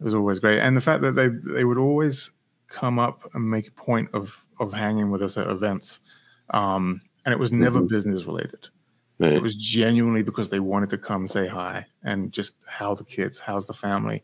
it 0.00 0.04
was 0.04 0.14
always 0.14 0.38
great, 0.38 0.60
and 0.60 0.76
the 0.76 0.80
fact 0.80 1.02
that 1.02 1.12
they 1.12 1.28
they 1.28 1.64
would 1.64 1.78
always 1.78 2.30
come 2.68 2.98
up 2.98 3.28
and 3.34 3.50
make 3.50 3.68
a 3.68 3.72
point 3.72 4.08
of 4.14 4.44
of 4.60 4.72
hanging 4.72 5.10
with 5.10 5.22
us 5.22 5.36
at 5.36 5.48
events, 5.48 6.00
um, 6.50 7.00
and 7.24 7.32
it 7.32 7.38
was 7.38 7.52
never 7.52 7.78
mm-hmm. 7.78 7.88
business 7.88 8.24
related. 8.24 8.68
Right. 9.18 9.32
It 9.32 9.42
was 9.42 9.54
genuinely 9.54 10.22
because 10.22 10.50
they 10.50 10.60
wanted 10.60 10.90
to 10.90 10.98
come 10.98 11.26
say 11.26 11.46
hi 11.46 11.86
and 12.02 12.32
just 12.32 12.56
how 12.66 12.94
the 12.94 13.04
kids, 13.04 13.38
how's 13.38 13.66
the 13.66 13.72
family. 13.72 14.22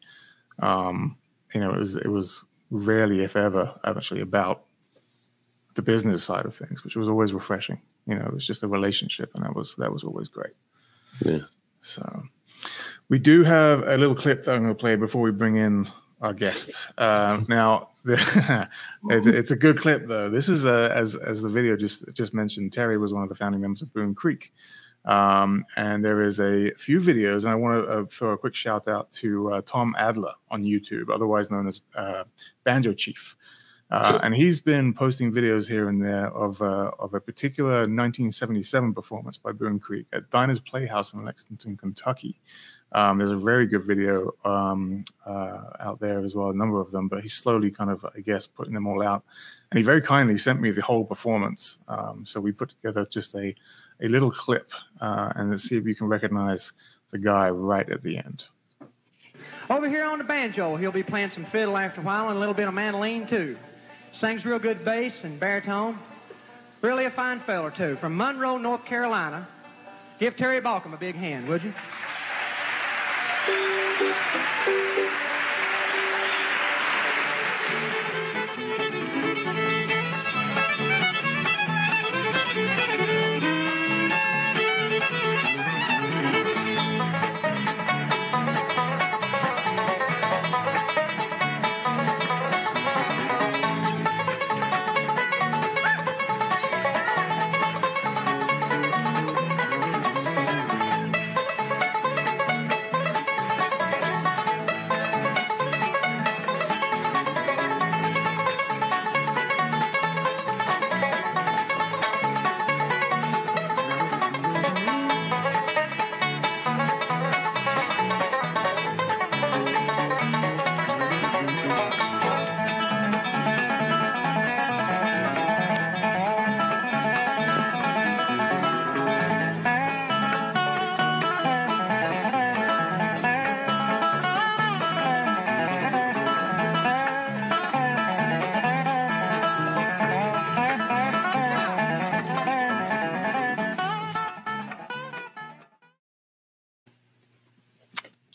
Um, 0.60 1.16
you 1.54 1.60
know, 1.60 1.72
it 1.72 1.78
was 1.78 1.96
it 1.96 2.08
was 2.08 2.44
rarely, 2.70 3.22
if 3.22 3.36
ever, 3.36 3.72
actually 3.84 4.20
about 4.20 4.64
the 5.74 5.82
business 5.82 6.24
side 6.24 6.44
of 6.44 6.54
things, 6.54 6.84
which 6.84 6.96
was 6.96 7.08
always 7.08 7.32
refreshing. 7.32 7.80
You 8.06 8.16
know, 8.16 8.24
it 8.24 8.34
was 8.34 8.46
just 8.46 8.62
a 8.62 8.68
relationship, 8.68 9.30
and 9.34 9.44
that 9.44 9.54
was 9.54 9.76
that 9.76 9.92
was 9.92 10.04
always 10.04 10.28
great. 10.28 10.54
Yeah. 11.24 11.40
So 11.80 12.04
we 13.08 13.18
do 13.18 13.44
have 13.44 13.86
a 13.86 13.96
little 13.96 14.14
clip 14.14 14.44
that 14.44 14.54
I'm 14.54 14.62
going 14.62 14.74
to 14.74 14.78
play 14.78 14.96
before 14.96 15.22
we 15.22 15.30
bring 15.30 15.56
in 15.56 15.88
our 16.20 16.32
guests. 16.32 16.88
Uh, 16.98 17.42
now, 17.48 17.90
the, 18.04 18.68
it, 19.10 19.26
it's 19.26 19.50
a 19.50 19.56
good 19.56 19.78
clip 19.78 20.06
though. 20.06 20.28
This 20.28 20.48
is 20.48 20.64
uh, 20.64 20.92
as 20.94 21.14
as 21.16 21.40
the 21.42 21.48
video 21.48 21.76
just 21.76 22.04
just 22.14 22.34
mentioned. 22.34 22.72
Terry 22.72 22.98
was 22.98 23.12
one 23.12 23.22
of 23.22 23.28
the 23.28 23.34
founding 23.34 23.60
members 23.60 23.82
of 23.82 23.92
Boone 23.92 24.14
Creek, 24.14 24.52
um, 25.04 25.64
and 25.76 26.04
there 26.04 26.22
is 26.22 26.40
a 26.40 26.72
few 26.72 27.00
videos. 27.00 27.44
And 27.44 27.48
I 27.48 27.54
want 27.54 27.84
to 27.84 27.90
uh, 27.90 28.04
throw 28.06 28.30
a 28.32 28.38
quick 28.38 28.54
shout 28.54 28.88
out 28.88 29.10
to 29.12 29.52
uh, 29.52 29.62
Tom 29.64 29.94
Adler 29.98 30.32
on 30.50 30.64
YouTube, 30.64 31.10
otherwise 31.12 31.50
known 31.50 31.66
as 31.66 31.80
uh, 31.94 32.24
Banjo 32.64 32.92
Chief. 32.92 33.36
Uh, 33.90 34.18
and 34.22 34.34
he's 34.34 34.60
been 34.60 34.92
posting 34.92 35.32
videos 35.32 35.66
here 35.66 35.88
and 35.88 36.04
there 36.04 36.26
of 36.34 36.60
of 36.60 37.14
a 37.14 37.20
particular 37.20 37.70
1977 37.70 38.92
performance 38.92 39.38
by 39.38 39.50
Boone 39.50 39.78
Creek 39.78 40.06
at 40.12 40.28
Diner's 40.30 40.60
Playhouse 40.60 41.14
in 41.14 41.24
Lexington, 41.24 41.74
Kentucky. 41.74 42.38
Um, 42.92 43.18
there's 43.18 43.30
a 43.30 43.36
very 43.36 43.66
good 43.66 43.84
video 43.84 44.34
um, 44.44 45.04
uh, 45.26 45.58
out 45.80 46.00
there 46.00 46.24
as 46.24 46.34
well, 46.34 46.50
a 46.50 46.54
number 46.54 46.80
of 46.80 46.90
them, 46.90 47.08
but 47.08 47.20
he's 47.20 47.34
slowly 47.34 47.70
kind 47.70 47.90
of, 47.90 48.04
I 48.16 48.20
guess, 48.20 48.46
putting 48.46 48.74
them 48.74 48.86
all 48.86 49.02
out. 49.02 49.24
And 49.70 49.78
he 49.78 49.84
very 49.84 50.00
kindly 50.00 50.38
sent 50.38 50.60
me 50.60 50.70
the 50.70 50.82
whole 50.82 51.04
performance. 51.04 51.78
Um, 51.88 52.24
so 52.24 52.40
we 52.40 52.52
put 52.52 52.70
together 52.70 53.06
just 53.10 53.34
a, 53.34 53.54
a 54.00 54.08
little 54.08 54.30
clip 54.30 54.66
uh, 55.00 55.32
and 55.36 55.50
let's 55.50 55.64
see 55.64 55.76
if 55.76 55.86
you 55.86 55.94
can 55.94 56.06
recognize 56.06 56.72
the 57.10 57.18
guy 57.18 57.50
right 57.50 57.88
at 57.90 58.02
the 58.02 58.16
end. 58.16 58.46
Over 59.70 59.88
here 59.88 60.04
on 60.04 60.16
the 60.16 60.24
banjo, 60.24 60.76
he'll 60.76 60.90
be 60.90 61.02
playing 61.02 61.28
some 61.28 61.44
fiddle 61.44 61.76
after 61.76 62.00
a 62.00 62.04
while 62.04 62.28
and 62.28 62.36
a 62.38 62.40
little 62.40 62.54
bit 62.54 62.68
of 62.68 62.74
mandolin 62.74 63.26
too. 63.26 63.56
Sings 64.12 64.46
real 64.46 64.58
good 64.58 64.82
bass 64.82 65.24
and 65.24 65.38
baritone. 65.38 65.98
Really 66.80 67.04
a 67.04 67.10
fine 67.10 67.38
feller 67.40 67.70
too. 67.70 67.96
From 67.96 68.16
Monroe, 68.16 68.56
North 68.56 68.84
Carolina. 68.86 69.46
Give 70.18 70.34
Terry 70.34 70.60
Baucom 70.60 70.94
a 70.94 70.96
big 70.96 71.14
hand, 71.14 71.46
would 71.48 71.62
you? 71.62 71.74
thank 73.98 74.16
you 74.66 74.97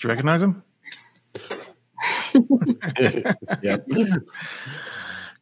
you 0.03 0.09
recognize 0.09 0.43
him? 0.43 0.63
yeah. 3.61 3.77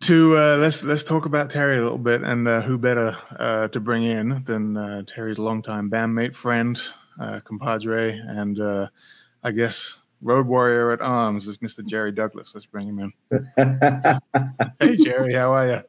to 0.01 0.35
uh, 0.35 0.57
let's 0.57 0.83
let's 0.83 1.03
talk 1.03 1.25
about 1.25 1.49
Terry 1.49 1.77
a 1.77 1.81
little 1.81 1.97
bit, 1.97 2.21
and 2.21 2.47
uh, 2.47 2.61
who 2.61 2.77
better 2.77 3.17
uh, 3.37 3.67
to 3.69 3.79
bring 3.79 4.03
in 4.03 4.43
than 4.43 4.77
uh, 4.77 5.03
Terry's 5.05 5.39
longtime 5.39 5.89
bandmate, 5.89 6.35
friend, 6.35 6.79
uh, 7.19 7.39
compadre, 7.41 8.11
and 8.11 8.59
uh, 8.59 8.87
I 9.43 9.51
guess 9.51 9.97
road 10.21 10.47
warrior 10.47 10.91
at 10.91 11.01
arms 11.01 11.47
is 11.47 11.57
Mr. 11.57 11.85
Jerry 11.85 12.11
Douglas. 12.11 12.53
Let's 12.53 12.65
bring 12.65 12.87
him 12.87 12.99
in. 12.99 13.47
hey, 14.79 14.95
Jerry, 15.03 15.33
how 15.33 15.51
are 15.51 15.67
you? 15.67 15.81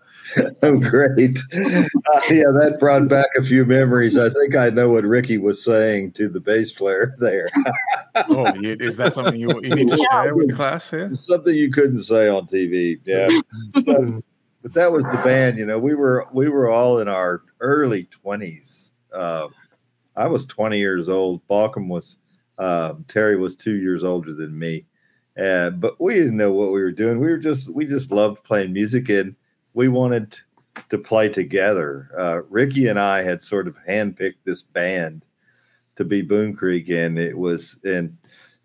I'm 0.62 0.80
great. 0.80 1.38
Uh, 1.52 2.20
yeah, 2.30 2.50
that 2.56 2.76
brought 2.80 3.08
back 3.08 3.26
a 3.36 3.42
few 3.42 3.64
memories. 3.64 4.16
I 4.16 4.30
think 4.30 4.56
I 4.56 4.70
know 4.70 4.88
what 4.88 5.04
Ricky 5.04 5.38
was 5.38 5.62
saying 5.62 6.12
to 6.12 6.28
the 6.28 6.40
bass 6.40 6.72
player 6.72 7.14
there. 7.18 7.48
oh, 8.14 8.52
is 8.62 8.96
that 8.96 9.12
something 9.12 9.38
you, 9.38 9.48
you 9.62 9.74
need 9.74 9.88
to 9.88 10.06
share 10.10 10.34
with 10.34 10.48
the 10.48 10.54
class 10.54 10.90
here? 10.90 11.14
Something 11.14 11.54
you 11.54 11.70
couldn't 11.70 12.02
say 12.02 12.28
on 12.28 12.46
TV. 12.46 13.00
Yeah. 13.04 13.28
So, 13.82 14.22
but 14.62 14.72
that 14.74 14.92
was 14.92 15.04
the 15.04 15.20
band. 15.24 15.58
You 15.58 15.66
know, 15.66 15.78
we 15.78 15.94
were 15.94 16.26
we 16.32 16.48
were 16.48 16.70
all 16.70 17.00
in 17.00 17.08
our 17.08 17.42
early 17.60 18.04
twenties. 18.04 18.92
Uh, 19.12 19.48
I 20.16 20.26
was 20.26 20.46
20 20.46 20.78
years 20.78 21.08
old. 21.08 21.46
Baucom 21.48 21.88
was 21.88 22.18
um, 22.62 23.04
Terry 23.08 23.36
was 23.36 23.56
two 23.56 23.74
years 23.74 24.04
older 24.04 24.32
than 24.32 24.56
me, 24.56 24.86
uh, 25.36 25.70
but 25.70 26.00
we 26.00 26.14
didn't 26.14 26.36
know 26.36 26.52
what 26.52 26.70
we 26.72 26.80
were 26.80 26.92
doing. 26.92 27.18
We 27.18 27.26
were 27.26 27.38
just 27.38 27.74
we 27.74 27.86
just 27.86 28.12
loved 28.12 28.44
playing 28.44 28.72
music 28.72 29.08
and 29.08 29.34
we 29.74 29.88
wanted 29.88 30.38
to 30.88 30.98
play 30.98 31.28
together. 31.28 32.10
Uh, 32.16 32.42
Ricky 32.48 32.86
and 32.86 33.00
I 33.00 33.22
had 33.22 33.42
sort 33.42 33.66
of 33.66 33.76
handpicked 33.88 34.44
this 34.44 34.62
band 34.62 35.24
to 35.96 36.04
be 36.04 36.22
Boone 36.22 36.54
Creek, 36.54 36.88
and 36.88 37.18
it 37.18 37.36
was 37.36 37.78
and 37.84 38.16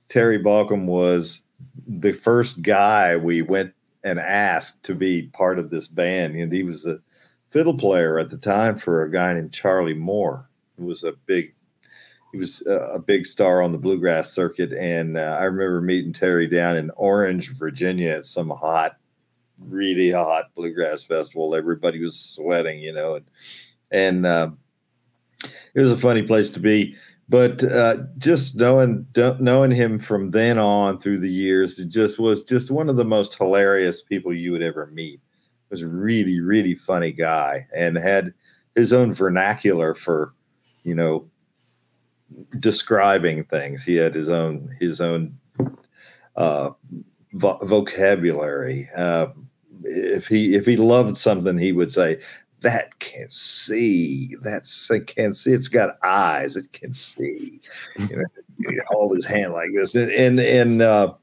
Terry 0.10 0.38
Baucom 0.38 0.86
was 0.86 1.42
the 1.88 2.14
first 2.14 2.62
guy 2.62 3.18
we 3.18 3.42
went 3.42 3.74
and 4.04 4.20
asked 4.20 4.84
to 4.84 4.94
be 4.94 5.24
part 5.34 5.58
of 5.58 5.72
this 5.72 5.88
band, 5.88 6.36
and 6.36 6.54
he 6.54 6.62
was 6.62 6.86
a 6.86 7.00
fiddle 7.50 7.76
player 7.76 8.20
at 8.20 8.30
the 8.30 8.38
time 8.38 8.78
for 8.78 9.04
a 9.04 9.12
guy 9.12 9.34
named 9.34 9.54
Charlie 9.54 9.96
Moore, 9.96 10.48
who 10.78 10.86
was 10.86 11.04
a 11.04 11.14
big 11.26 11.56
he 12.32 12.40
was 12.40 12.62
a 12.68 13.00
big 13.00 13.26
star 13.26 13.62
on 13.62 13.72
the 13.72 13.78
bluegrass 13.78 14.32
circuit. 14.32 14.74
And 14.74 15.18
uh, 15.18 15.38
I 15.40 15.44
remember 15.44 15.82
meeting 15.82 16.14
Terry 16.14 16.48
down 16.48 16.76
in 16.76 16.92
Orange, 16.92 17.56
Virginia 17.56 18.12
at 18.12 18.26
some 18.26 18.50
hot, 18.50 18.98
really 19.60 20.12
hot 20.12 20.54
bluegrass 20.56 21.04
festival. 21.04 21.56
Everybody 21.56 22.00
was 22.00 22.20
sweating, 22.20 22.80
you 22.80 22.94
know, 22.94 23.16
and, 23.16 23.26
and 23.92 24.26
uh, 24.26 24.50
it 25.74 25.82
was 25.82 25.92
a 25.92 25.98
funny 25.98 26.24
place 26.24 26.50
to 26.52 26.60
be. 26.60 26.96
But 27.30 27.64
uh, 27.64 27.98
just 28.18 28.56
knowing 28.56 29.06
knowing 29.40 29.72
him 29.72 30.00
from 30.00 30.32
then 30.32 30.58
on 30.58 31.00
through 31.00 31.20
the 31.20 31.30
years, 31.30 31.78
it 31.78 31.90
just 31.90 32.20
was 32.20 32.42
just 32.44 32.72
one 32.72 32.90
of 32.90 32.96
the 32.96 33.04
most 33.04 33.36
hilarious 33.38 34.02
people 34.02 34.34
you 34.34 34.54
would 34.54 34.62
ever 34.62 34.88
meet. 34.88 35.20
Was 35.70 35.82
a 35.82 35.88
really 35.88 36.40
really 36.40 36.76
funny 36.76 37.12
guy 37.12 37.68
and 37.76 37.98
had 37.98 38.34
his 38.76 38.94
own 38.94 39.14
vernacular 39.14 39.94
for 39.94 40.34
you 40.84 40.96
know 40.96 41.30
describing 42.60 43.44
things. 43.46 43.84
He 43.84 43.96
had 43.96 44.14
his 44.14 44.30
own 44.30 44.70
his 44.80 45.02
own 45.02 45.38
uh, 46.36 46.72
vo- 47.34 47.60
vocabulary. 47.64 48.90
Uh, 48.96 49.28
if 49.84 50.28
he 50.28 50.56
if 50.56 50.66
he 50.66 50.78
loved 50.78 51.18
something, 51.18 51.58
he 51.58 51.72
would 51.72 51.92
say, 51.92 52.20
"That 52.62 53.00
can 53.00 53.30
see. 53.30 54.36
That's 54.42 54.90
it 54.92 55.08
can 55.08 55.34
see. 55.34 55.52
It's 55.52 55.68
got 55.68 55.98
eyes. 56.04 56.56
It 56.56 56.72
can 56.74 56.94
see." 56.94 57.62
You 58.10 58.18
know, 58.18 58.24
he 58.70 58.80
hold 58.88 59.16
his 59.16 59.26
hand 59.26 59.54
like 59.54 59.70
this, 59.74 59.96
and 59.96 60.12
and, 60.12 60.40
and 60.40 60.82
uh, 60.82 61.14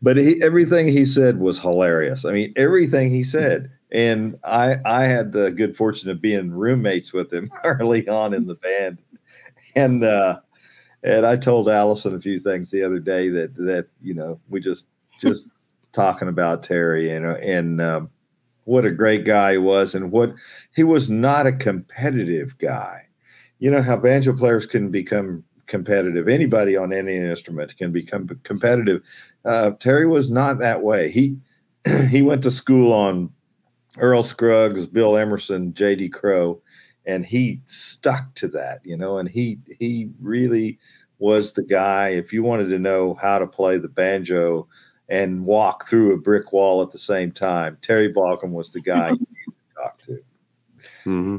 but 0.00 0.16
he, 0.16 0.42
everything 0.42 0.88
he 0.88 1.06
said 1.06 1.38
was 1.38 1.58
hilarious. 1.58 2.24
I 2.24 2.32
mean, 2.32 2.52
everything 2.56 3.10
he 3.10 3.24
said. 3.24 3.70
And 3.92 4.38
I 4.42 4.76
I 4.86 5.04
had 5.04 5.32
the 5.32 5.50
good 5.50 5.76
fortune 5.76 6.08
of 6.08 6.22
being 6.22 6.50
roommates 6.50 7.12
with 7.12 7.30
him 7.30 7.50
early 7.64 8.08
on 8.08 8.32
in 8.32 8.46
the 8.46 8.54
band 8.54 9.02
and 9.74 10.04
uh, 10.04 10.38
and 11.02 11.26
I 11.26 11.36
told 11.36 11.68
Alison 11.68 12.14
a 12.14 12.20
few 12.20 12.38
things 12.38 12.70
the 12.70 12.82
other 12.82 12.98
day 12.98 13.28
that 13.30 13.54
that 13.56 13.86
you 14.00 14.14
know 14.14 14.40
we 14.48 14.60
just 14.60 14.86
just 15.20 15.50
talking 15.92 16.28
about 16.28 16.62
Terry 16.62 17.10
and 17.10 17.26
and 17.26 17.80
um, 17.80 18.10
what 18.64 18.84
a 18.84 18.90
great 18.90 19.24
guy 19.24 19.52
he 19.52 19.58
was 19.58 19.94
and 19.94 20.10
what 20.10 20.34
he 20.74 20.84
was 20.84 21.10
not 21.10 21.46
a 21.46 21.52
competitive 21.52 22.56
guy. 22.58 23.06
You 23.58 23.70
know 23.70 23.82
how 23.82 23.96
banjo 23.96 24.32
players 24.32 24.66
can 24.66 24.90
become 24.90 25.44
competitive. 25.66 26.28
Anybody 26.28 26.76
on 26.76 26.92
any 26.92 27.16
instrument 27.16 27.76
can 27.76 27.92
become 27.92 28.28
competitive. 28.44 29.02
Uh, 29.44 29.72
Terry 29.72 30.06
was 30.06 30.30
not 30.30 30.58
that 30.58 30.82
way. 30.82 31.10
He 31.10 31.36
he 32.08 32.22
went 32.22 32.42
to 32.42 32.50
school 32.50 32.92
on 32.92 33.30
Earl 33.98 34.22
Scruggs, 34.22 34.86
Bill 34.86 35.16
Emerson, 35.16 35.74
J.D. 35.74 36.08
Crowe, 36.10 36.61
and 37.06 37.24
he 37.24 37.60
stuck 37.66 38.34
to 38.34 38.48
that, 38.48 38.80
you 38.84 38.96
know, 38.96 39.18
and 39.18 39.28
he 39.28 39.58
he 39.78 40.10
really 40.20 40.78
was 41.18 41.52
the 41.52 41.62
guy. 41.62 42.08
If 42.08 42.32
you 42.32 42.42
wanted 42.42 42.68
to 42.68 42.78
know 42.78 43.14
how 43.14 43.38
to 43.38 43.46
play 43.46 43.78
the 43.78 43.88
banjo 43.88 44.68
and 45.08 45.44
walk 45.44 45.88
through 45.88 46.14
a 46.14 46.18
brick 46.18 46.52
wall 46.52 46.82
at 46.82 46.90
the 46.90 46.98
same 46.98 47.32
time, 47.32 47.78
Terry 47.82 48.12
Baucom 48.12 48.50
was 48.50 48.70
the 48.70 48.80
guy 48.80 49.10
you 49.10 49.16
to 49.16 49.82
talk 49.82 50.00
to. 50.02 50.12
Mm-hmm. 51.04 51.38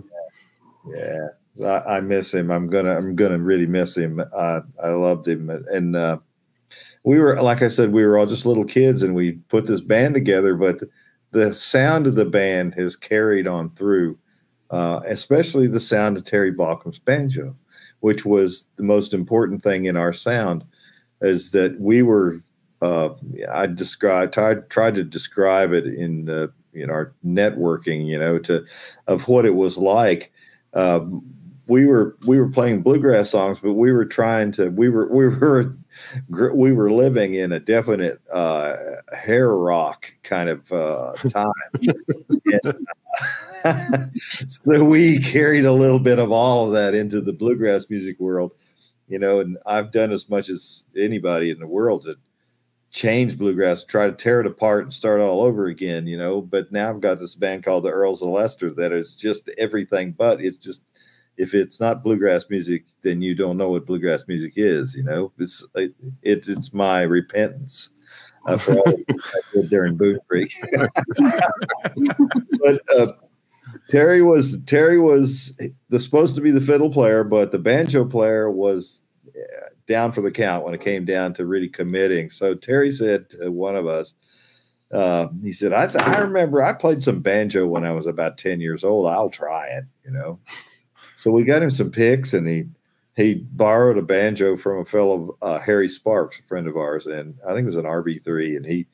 Yeah, 0.93 1.27
yeah. 1.55 1.67
I, 1.67 1.97
I, 1.97 2.01
miss 2.01 2.33
him. 2.33 2.51
I'm 2.51 2.69
gonna 2.69 2.95
I'm 2.95 3.15
gonna 3.15 3.37
really 3.37 3.67
miss 3.67 3.95
him. 3.95 4.21
Uh, 4.33 4.61
I 4.81 4.89
loved 4.89 5.27
him, 5.27 5.49
and 5.49 5.95
uh, 5.95 6.17
we 7.03 7.19
were 7.19 7.41
like 7.41 7.61
I 7.61 7.67
said, 7.67 7.91
we 7.91 8.05
were 8.05 8.17
all 8.17 8.25
just 8.25 8.45
little 8.45 8.65
kids, 8.65 9.01
and 9.01 9.15
we 9.15 9.33
put 9.49 9.65
this 9.65 9.81
band 9.81 10.13
together. 10.13 10.55
But 10.55 10.81
the 11.31 11.53
sound 11.53 12.07
of 12.07 12.15
the 12.15 12.25
band 12.25 12.73
has 12.75 12.95
carried 12.95 13.47
on 13.47 13.69
through 13.71 14.17
uh, 14.73 15.01
especially 15.05 15.67
the 15.67 15.79
sound 15.79 16.17
of 16.17 16.23
Terry 16.23 16.51
Baucom's 16.51 16.97
banjo, 16.97 17.55
which 17.99 18.25
was 18.25 18.65
the 18.75 18.83
most 18.83 19.13
important 19.13 19.61
thing 19.61 19.85
in 19.85 19.95
our 19.95 20.11
sound, 20.11 20.63
is 21.21 21.51
that 21.51 21.79
we 21.79 22.01
were. 22.01 22.41
Uh, 22.81 23.11
I 23.49 23.67
described 23.67 24.33
tried 24.33 24.69
tried 24.71 24.95
to 24.95 25.03
describe 25.03 25.73
it 25.73 25.85
in 25.85 26.25
the 26.25 26.51
in 26.73 26.89
our 26.89 27.13
networking, 27.23 28.07
you 28.07 28.17
know, 28.17 28.39
to 28.39 28.65
of 29.05 29.27
what 29.27 29.45
it 29.45 29.55
was 29.55 29.77
like. 29.77 30.33
Um, 30.73 31.23
we 31.67 31.85
were 31.85 32.17
we 32.25 32.39
were 32.39 32.49
playing 32.49 32.81
bluegrass 32.81 33.29
songs, 33.29 33.59
but 33.59 33.73
we 33.73 33.91
were 33.91 34.05
trying 34.05 34.51
to 34.53 34.69
we 34.69 34.89
were 34.89 35.07
we 35.07 35.27
were 35.27 35.77
we 36.29 36.73
were 36.73 36.91
living 36.91 37.35
in 37.35 37.51
a 37.51 37.59
definite 37.59 38.19
uh, 38.31 38.75
hair 39.13 39.55
rock 39.55 40.13
kind 40.23 40.49
of 40.49 40.71
uh, 40.71 41.13
time. 41.29 41.45
and, 42.63 42.87
so 44.47 44.83
we 44.83 45.19
carried 45.19 45.65
a 45.65 45.71
little 45.71 45.99
bit 45.99 46.19
of 46.19 46.31
all 46.31 46.67
of 46.67 46.73
that 46.73 46.93
into 46.93 47.21
the 47.21 47.33
bluegrass 47.33 47.89
music 47.89 48.19
world, 48.19 48.53
you 49.07 49.19
know, 49.19 49.39
and 49.39 49.57
I've 49.65 49.91
done 49.91 50.11
as 50.11 50.29
much 50.29 50.49
as 50.49 50.83
anybody 50.97 51.49
in 51.49 51.59
the 51.59 51.67
world 51.67 52.03
to 52.03 52.15
change 52.91 53.37
bluegrass, 53.37 53.83
try 53.83 54.05
to 54.05 54.13
tear 54.13 54.39
it 54.39 54.47
apart 54.47 54.83
and 54.83 54.93
start 54.93 55.21
all 55.21 55.41
over 55.41 55.67
again, 55.67 56.07
you 56.07 56.17
know. 56.17 56.41
But 56.41 56.71
now 56.71 56.89
I've 56.89 57.01
got 57.01 57.19
this 57.19 57.35
band 57.35 57.63
called 57.63 57.83
the 57.83 57.91
Earls 57.91 58.21
of 58.21 58.29
Leicester 58.29 58.71
that 58.71 58.91
is 58.91 59.15
just 59.15 59.49
everything 59.57 60.11
but 60.11 60.41
it's 60.41 60.57
just 60.57 60.91
if 61.37 61.53
it's 61.53 61.79
not 61.79 62.03
bluegrass 62.03 62.45
music, 62.49 62.85
then 63.01 63.21
you 63.21 63.33
don't 63.33 63.57
know 63.57 63.71
what 63.71 63.87
bluegrass 63.87 64.25
music 64.27 64.53
is, 64.55 64.93
you 64.93 65.03
know. 65.03 65.31
It's 65.39 65.65
it, 65.75 65.93
it's 66.21 66.73
my 66.73 67.01
repentance 67.01 68.05
uh, 68.45 68.57
for 68.57 68.73
all 68.73 68.87
I 68.87 69.41
did 69.53 69.69
during 69.69 69.95
Boone 69.95 70.19
Creek. 70.27 70.53
but 72.59 72.81
uh, 72.95 73.13
Terry 73.89 74.21
was 74.21 74.63
Terry 74.63 74.99
was 74.99 75.57
the, 75.89 75.99
supposed 75.99 76.35
to 76.35 76.41
be 76.41 76.51
the 76.51 76.61
fiddle 76.61 76.91
player, 76.91 77.23
but 77.23 77.51
the 77.51 77.59
banjo 77.59 78.05
player 78.05 78.49
was 78.49 79.03
down 79.87 80.11
for 80.11 80.21
the 80.21 80.31
count 80.31 80.63
when 80.63 80.73
it 80.73 80.81
came 80.81 81.05
down 81.05 81.33
to 81.33 81.45
really 81.45 81.69
committing. 81.69 82.29
So 82.29 82.55
Terry 82.55 82.91
said 82.91 83.29
to 83.31 83.51
one 83.51 83.75
of 83.75 83.87
us, 83.87 84.13
uh, 84.91 85.27
he 85.41 85.51
said, 85.51 85.73
I, 85.73 85.87
th- 85.87 86.03
I 86.03 86.19
remember 86.19 86.61
I 86.61 86.73
played 86.73 87.01
some 87.01 87.19
banjo 87.19 87.65
when 87.65 87.83
I 87.83 87.91
was 87.91 88.05
about 88.05 88.37
10 88.37 88.61
years 88.61 88.83
old. 88.83 89.07
I'll 89.07 89.29
try 89.29 89.67
it, 89.67 89.85
you 90.05 90.11
know. 90.11 90.39
So 91.15 91.31
we 91.31 91.43
got 91.43 91.63
him 91.63 91.69
some 91.69 91.89
picks 91.89 92.33
and 92.33 92.47
he 92.47 92.65
he 93.15 93.35
borrowed 93.51 93.97
a 93.97 94.01
banjo 94.01 94.55
from 94.55 94.79
a 94.79 94.85
fellow 94.85 95.37
uh, 95.41 95.59
Harry 95.59 95.87
Sparks, 95.87 96.39
a 96.39 96.43
friend 96.43 96.67
of 96.67 96.77
ours, 96.77 97.05
and 97.05 97.35
I 97.47 97.53
think 97.53 97.63
it 97.63 97.65
was 97.67 97.75
an 97.75 97.83
RB3, 97.83 98.57
and 98.57 98.65
he 98.65 98.87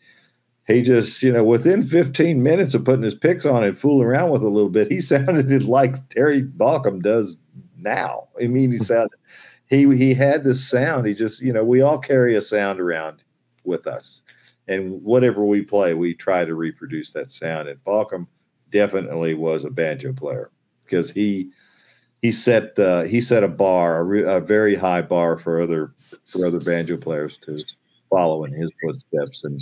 he 0.67 0.84
just, 0.84 1.24
you 1.24 1.32
know, 1.32 1.43
within 1.43 1.82
15 1.82 2.43
minutes 2.43 2.76
of 2.76 2.86
putting 2.86 3.01
his 3.01 3.15
picks 3.15 3.43
on 3.43 3.63
and 3.63 3.78
fooling 3.78 4.05
around 4.05 4.30
with 4.30 4.43
a 4.43 4.49
little 4.49 4.70
bit, 4.70 4.91
he 4.91 5.01
sounded 5.01 5.63
like 5.63 6.09
Terry 6.09 6.43
Baucom 6.43 7.01
does 7.01 7.38
now. 7.78 8.28
I 8.39 8.47
mean, 8.47 8.72
he 8.72 8.78
sounded, 8.78 9.17
he 9.70 9.95
he 9.95 10.13
had 10.13 10.43
this 10.43 10.67
sound. 10.67 11.07
He 11.07 11.13
just, 11.13 11.41
you 11.41 11.53
know, 11.53 11.63
we 11.63 11.82
all 11.82 11.97
carry 11.97 12.36
a 12.36 12.41
sound 12.41 12.80
around 12.80 13.24
with 13.63 13.88
us, 13.88 14.22
and 14.67 15.01
whatever 15.03 15.45
we 15.45 15.61
play, 15.61 15.93
we 15.93 16.13
try 16.13 16.43
to 16.43 16.55
reproduce 16.55 17.11
that 17.13 17.32
sound. 17.32 17.70
And 17.70 17.84
Baucom 17.86 18.28
definitely 18.70 19.34
was 19.34 19.63
a 19.63 19.70
banjo 19.70 20.13
player 20.13 20.51
because 20.84 21.09
he 21.09 21.51
he 22.22 22.32
set 22.32 22.78
uh, 22.78 23.03
he 23.03 23.22
set 23.22 23.43
a 23.43 23.47
bar, 23.47 23.99
a, 23.99 24.03
re, 24.03 24.24
a 24.24 24.39
very 24.39 24.76
high 24.76 25.01
bar 25.01 25.38
for 25.38 25.61
other 25.61 25.93
for 26.26 26.45
other 26.45 26.59
banjo 26.59 26.97
players 26.97 27.38
to 27.39 27.63
follow 28.09 28.43
in 28.43 28.53
his 28.53 28.72
footsteps 28.84 29.43
and 29.43 29.61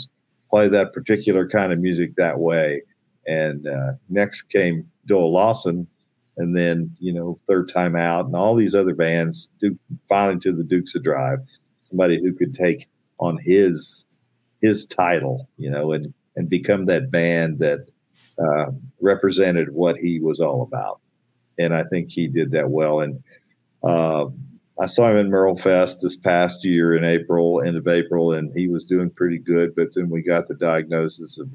play 0.49 0.67
that 0.67 0.93
particular 0.93 1.47
kind 1.47 1.71
of 1.71 1.79
music 1.79 2.15
that 2.15 2.39
way. 2.39 2.81
And 3.27 3.67
uh, 3.67 3.93
next 4.09 4.43
came 4.43 4.89
Doyle 5.05 5.31
Lawson, 5.31 5.87
and 6.37 6.55
then 6.55 6.95
you 6.99 7.13
know 7.13 7.39
third 7.47 7.69
time 7.69 7.95
out 7.95 8.25
and 8.25 8.35
all 8.35 8.55
these 8.55 8.75
other 8.75 8.95
bands 8.95 9.49
Duke, 9.59 9.77
finally 10.07 10.39
to 10.39 10.53
the 10.53 10.63
dukes 10.63 10.95
of 10.95 11.03
drive 11.03 11.39
somebody 11.89 12.21
who 12.21 12.33
could 12.33 12.53
take 12.53 12.87
on 13.19 13.37
his 13.37 14.05
his 14.61 14.85
title 14.85 15.49
you 15.57 15.69
know 15.69 15.91
and 15.91 16.13
and 16.35 16.49
become 16.49 16.85
that 16.85 17.11
band 17.11 17.59
that 17.59 17.87
uh, 18.39 18.71
represented 19.01 19.73
what 19.73 19.97
he 19.97 20.19
was 20.19 20.39
all 20.39 20.61
about 20.61 20.99
and 21.59 21.73
i 21.73 21.83
think 21.83 22.09
he 22.09 22.27
did 22.27 22.51
that 22.51 22.69
well 22.69 23.01
and 23.01 23.21
uh, 23.83 24.25
i 24.79 24.85
saw 24.85 25.09
him 25.09 25.17
in 25.17 25.29
merle 25.29 25.57
fest 25.57 26.01
this 26.01 26.15
past 26.15 26.65
year 26.65 26.95
in 26.95 27.03
april 27.03 27.61
end 27.61 27.77
of 27.77 27.87
april 27.87 28.33
and 28.33 28.51
he 28.55 28.67
was 28.67 28.85
doing 28.85 29.09
pretty 29.09 29.37
good 29.37 29.75
but 29.75 29.93
then 29.93 30.09
we 30.09 30.21
got 30.21 30.47
the 30.47 30.55
diagnosis 30.55 31.37
of 31.37 31.51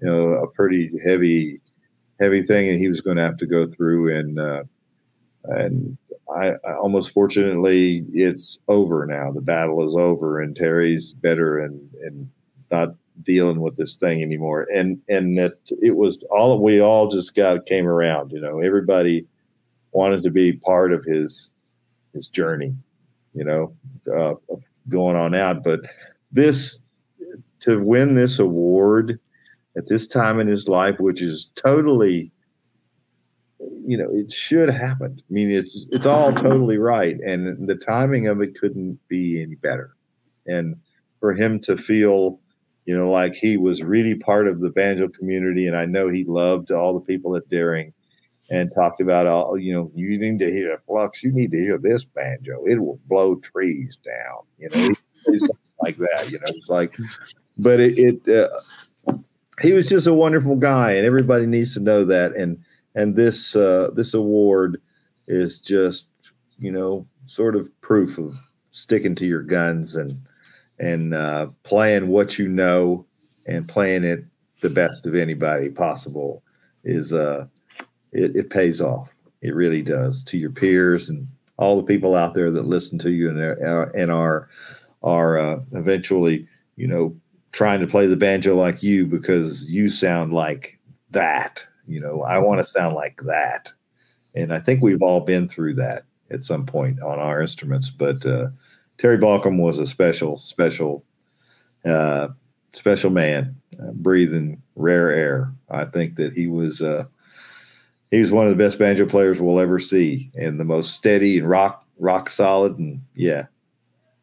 you 0.00 0.06
know 0.06 0.32
a 0.32 0.46
pretty 0.48 0.90
heavy 1.04 1.60
heavy 2.22 2.42
thing, 2.42 2.68
and 2.68 2.78
he 2.78 2.88
was 2.88 3.00
going 3.00 3.16
to 3.16 3.22
have 3.22 3.36
to 3.38 3.46
go 3.46 3.66
through. 3.66 4.16
And 4.16 4.38
uh, 4.38 4.62
and 5.44 5.98
I, 6.34 6.52
I, 6.64 6.74
almost 6.74 7.12
fortunately, 7.12 8.04
it's 8.12 8.58
over 8.68 9.04
now. 9.06 9.32
The 9.32 9.40
battle 9.40 9.84
is 9.84 9.96
over, 9.96 10.40
and 10.40 10.56
Terry's 10.56 11.12
better 11.12 11.58
and 11.58 11.90
and 12.02 12.30
not 12.70 12.94
dealing 13.24 13.60
with 13.60 13.76
this 13.76 13.96
thing 13.96 14.22
anymore. 14.22 14.66
And 14.72 15.00
and 15.08 15.36
that 15.38 15.54
it 15.82 15.96
was 15.96 16.22
all 16.30 16.62
we 16.62 16.80
all 16.80 17.08
just 17.08 17.34
got 17.34 17.66
came 17.66 17.86
around. 17.86 18.30
You 18.30 18.40
know, 18.40 18.60
everybody 18.60 19.26
wanted 19.92 20.22
to 20.22 20.30
be 20.30 20.52
part 20.52 20.92
of 20.92 21.04
his 21.04 21.50
his 22.12 22.28
journey. 22.28 22.74
You 23.34 23.44
know, 23.44 23.74
uh, 24.14 24.34
going 24.88 25.16
on 25.16 25.34
out, 25.34 25.62
but 25.62 25.80
this 26.32 26.84
to 27.60 27.82
win 27.82 28.14
this 28.14 28.38
award 28.38 29.18
at 29.76 29.88
this 29.88 30.06
time 30.06 30.40
in 30.40 30.48
his 30.48 30.68
life, 30.68 30.98
which 30.98 31.22
is 31.22 31.50
totally, 31.54 32.30
you 33.86 33.96
know, 33.96 34.08
it 34.12 34.32
should 34.32 34.68
happen. 34.68 35.18
I 35.18 35.32
mean, 35.32 35.50
it's 35.50 35.86
it's 35.92 36.06
all 36.06 36.32
totally 36.34 36.78
right, 36.78 37.16
and 37.20 37.68
the 37.68 37.76
timing 37.76 38.26
of 38.26 38.40
it 38.40 38.58
couldn't 38.58 38.98
be 39.08 39.42
any 39.42 39.54
better. 39.56 39.94
And 40.46 40.76
for 41.20 41.32
him 41.32 41.60
to 41.60 41.76
feel, 41.76 42.40
you 42.84 42.96
know, 42.96 43.10
like 43.10 43.34
he 43.34 43.56
was 43.56 43.82
really 43.82 44.16
part 44.16 44.48
of 44.48 44.60
the 44.60 44.70
banjo 44.70 45.08
community, 45.08 45.66
and 45.66 45.76
I 45.76 45.86
know 45.86 46.08
he 46.08 46.24
loved 46.24 46.72
all 46.72 46.94
the 46.94 47.06
people 47.06 47.36
at 47.36 47.48
Deering, 47.48 47.92
and 48.52 48.70
talked 48.74 49.00
about 49.00 49.26
all, 49.26 49.58
you 49.58 49.72
know, 49.72 49.90
you 49.94 50.18
need 50.18 50.38
to 50.38 50.50
hear 50.50 50.80
Flux, 50.86 51.22
you 51.22 51.32
need 51.32 51.50
to 51.50 51.58
hear 51.58 51.78
this 51.78 52.04
banjo, 52.04 52.64
it 52.66 52.78
will 52.78 53.00
blow 53.06 53.36
trees 53.36 53.96
down, 53.96 54.42
you 54.58 54.68
know, 54.74 54.94
like 55.82 55.96
that, 55.96 56.30
you 56.30 56.38
know, 56.38 56.44
it's 56.46 56.68
like, 56.68 56.92
but 57.56 57.80
it. 57.80 57.98
it 57.98 58.28
uh, 58.28 58.48
he 59.60 59.72
was 59.72 59.88
just 59.88 60.06
a 60.06 60.14
wonderful 60.14 60.56
guy, 60.56 60.92
and 60.92 61.06
everybody 61.06 61.46
needs 61.46 61.74
to 61.74 61.80
know 61.80 62.04
that. 62.04 62.34
And 62.34 62.58
and 62.94 63.16
this 63.16 63.54
uh, 63.56 63.90
this 63.94 64.14
award 64.14 64.80
is 65.28 65.60
just 65.60 66.08
you 66.58 66.72
know 66.72 67.06
sort 67.26 67.56
of 67.56 67.68
proof 67.80 68.18
of 68.18 68.34
sticking 68.70 69.14
to 69.16 69.26
your 69.26 69.42
guns 69.42 69.94
and 69.94 70.16
and 70.78 71.14
uh, 71.14 71.46
playing 71.62 72.08
what 72.08 72.38
you 72.38 72.48
know 72.48 73.06
and 73.46 73.68
playing 73.68 74.04
it 74.04 74.24
the 74.60 74.70
best 74.70 75.06
of 75.06 75.14
anybody 75.14 75.68
possible 75.68 76.42
is 76.84 77.12
uh 77.12 77.44
it, 78.12 78.36
it 78.36 78.50
pays 78.50 78.80
off. 78.80 79.08
It 79.40 79.54
really 79.54 79.82
does 79.82 80.22
to 80.24 80.38
your 80.38 80.52
peers 80.52 81.10
and 81.10 81.26
all 81.56 81.76
the 81.76 81.82
people 81.82 82.14
out 82.14 82.34
there 82.34 82.50
that 82.50 82.66
listen 82.66 82.98
to 82.98 83.10
you 83.10 83.28
and 83.28 83.38
are 83.38 83.90
and 83.96 84.10
are 84.10 84.48
are 85.02 85.38
uh, 85.38 85.60
eventually 85.72 86.46
you 86.76 86.86
know 86.86 87.14
trying 87.52 87.80
to 87.80 87.86
play 87.86 88.06
the 88.06 88.16
banjo 88.16 88.56
like 88.56 88.82
you 88.82 89.06
because 89.06 89.66
you 89.66 89.90
sound 89.90 90.32
like 90.32 90.78
that. 91.10 91.64
You 91.86 92.00
know, 92.00 92.22
I 92.22 92.38
want 92.38 92.60
to 92.60 92.64
sound 92.64 92.94
like 92.94 93.20
that. 93.24 93.72
And 94.34 94.52
I 94.52 94.58
think 94.58 94.82
we've 94.82 95.02
all 95.02 95.20
been 95.20 95.48
through 95.48 95.74
that 95.74 96.04
at 96.30 96.42
some 96.42 96.64
point 96.64 97.02
on 97.02 97.18
our 97.18 97.42
instruments. 97.42 97.90
But 97.90 98.24
uh, 98.24 98.48
Terry 98.96 99.18
Baucom 99.18 99.58
was 99.58 99.78
a 99.78 99.86
special, 99.86 100.38
special, 100.38 101.04
uh, 101.84 102.28
special 102.72 103.10
man, 103.10 103.54
uh, 103.82 103.92
breathing 103.92 104.62
rare 104.74 105.10
air. 105.10 105.52
I 105.70 105.84
think 105.84 106.16
that 106.16 106.32
he 106.32 106.46
was 106.46 106.80
uh, 106.80 107.04
he 108.12 108.20
was 108.20 108.30
one 108.30 108.46
of 108.46 108.50
the 108.50 108.62
best 108.62 108.78
banjo 108.78 109.06
players 109.06 109.40
we'll 109.40 109.58
ever 109.58 109.78
see, 109.78 110.30
and 110.36 110.60
the 110.60 110.64
most 110.64 110.94
steady 110.94 111.38
and 111.38 111.48
rock 111.48 111.84
rock 111.98 112.28
solid. 112.28 112.78
And 112.78 113.00
yeah, 113.14 113.46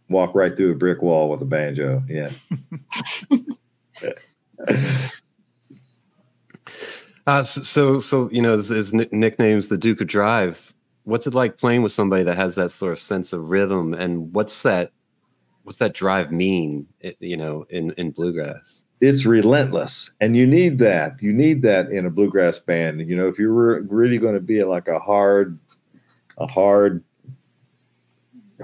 walk 0.10 0.36
right 0.36 0.56
through 0.56 0.72
a 0.72 0.76
brick 0.76 1.02
wall 1.02 1.30
with 1.30 1.42
a 1.42 1.46
banjo. 1.46 2.04
Yeah. 2.08 2.30
uh, 7.28 7.42
so, 7.42 7.98
so 8.00 8.30
you 8.30 8.44
know, 8.44 8.54
his, 8.54 8.70
his 8.70 8.94
nickname's 8.94 9.70
the 9.70 9.78
Duke 9.78 10.02
of 10.02 10.08
Drive. 10.08 10.72
What's 11.06 11.26
it 11.26 11.34
like 11.34 11.58
playing 11.58 11.82
with 11.82 11.92
somebody 11.92 12.22
that 12.24 12.38
has 12.38 12.54
that 12.56 12.70
sort 12.70 12.94
of 12.94 13.00
sense 13.00 13.34
of 13.34 13.50
rhythm, 13.50 13.96
and 13.96 14.32
what's 14.34 14.62
that? 14.62 14.92
What's 15.70 15.78
that 15.78 15.94
drive 15.94 16.32
mean? 16.32 16.88
You 17.20 17.38
know, 17.38 17.64
in 17.70 17.92
in 17.92 18.10
bluegrass, 18.10 18.82
it's 19.02 19.24
relentless, 19.24 20.10
and 20.20 20.36
you 20.36 20.48
need 20.48 20.80
that. 20.80 21.22
You 21.22 21.32
need 21.32 21.62
that 21.62 21.92
in 21.92 22.08
a 22.08 22.10
bluegrass 22.10 22.58
band. 22.58 23.08
You 23.08 23.16
know, 23.16 23.28
if 23.28 23.38
you're 23.38 23.84
really 23.84 24.18
going 24.18 24.34
to 24.34 24.40
be 24.40 24.64
like 24.64 24.88
a 24.88 24.98
hard, 24.98 25.60
a 26.40 26.48
hard 26.48 27.04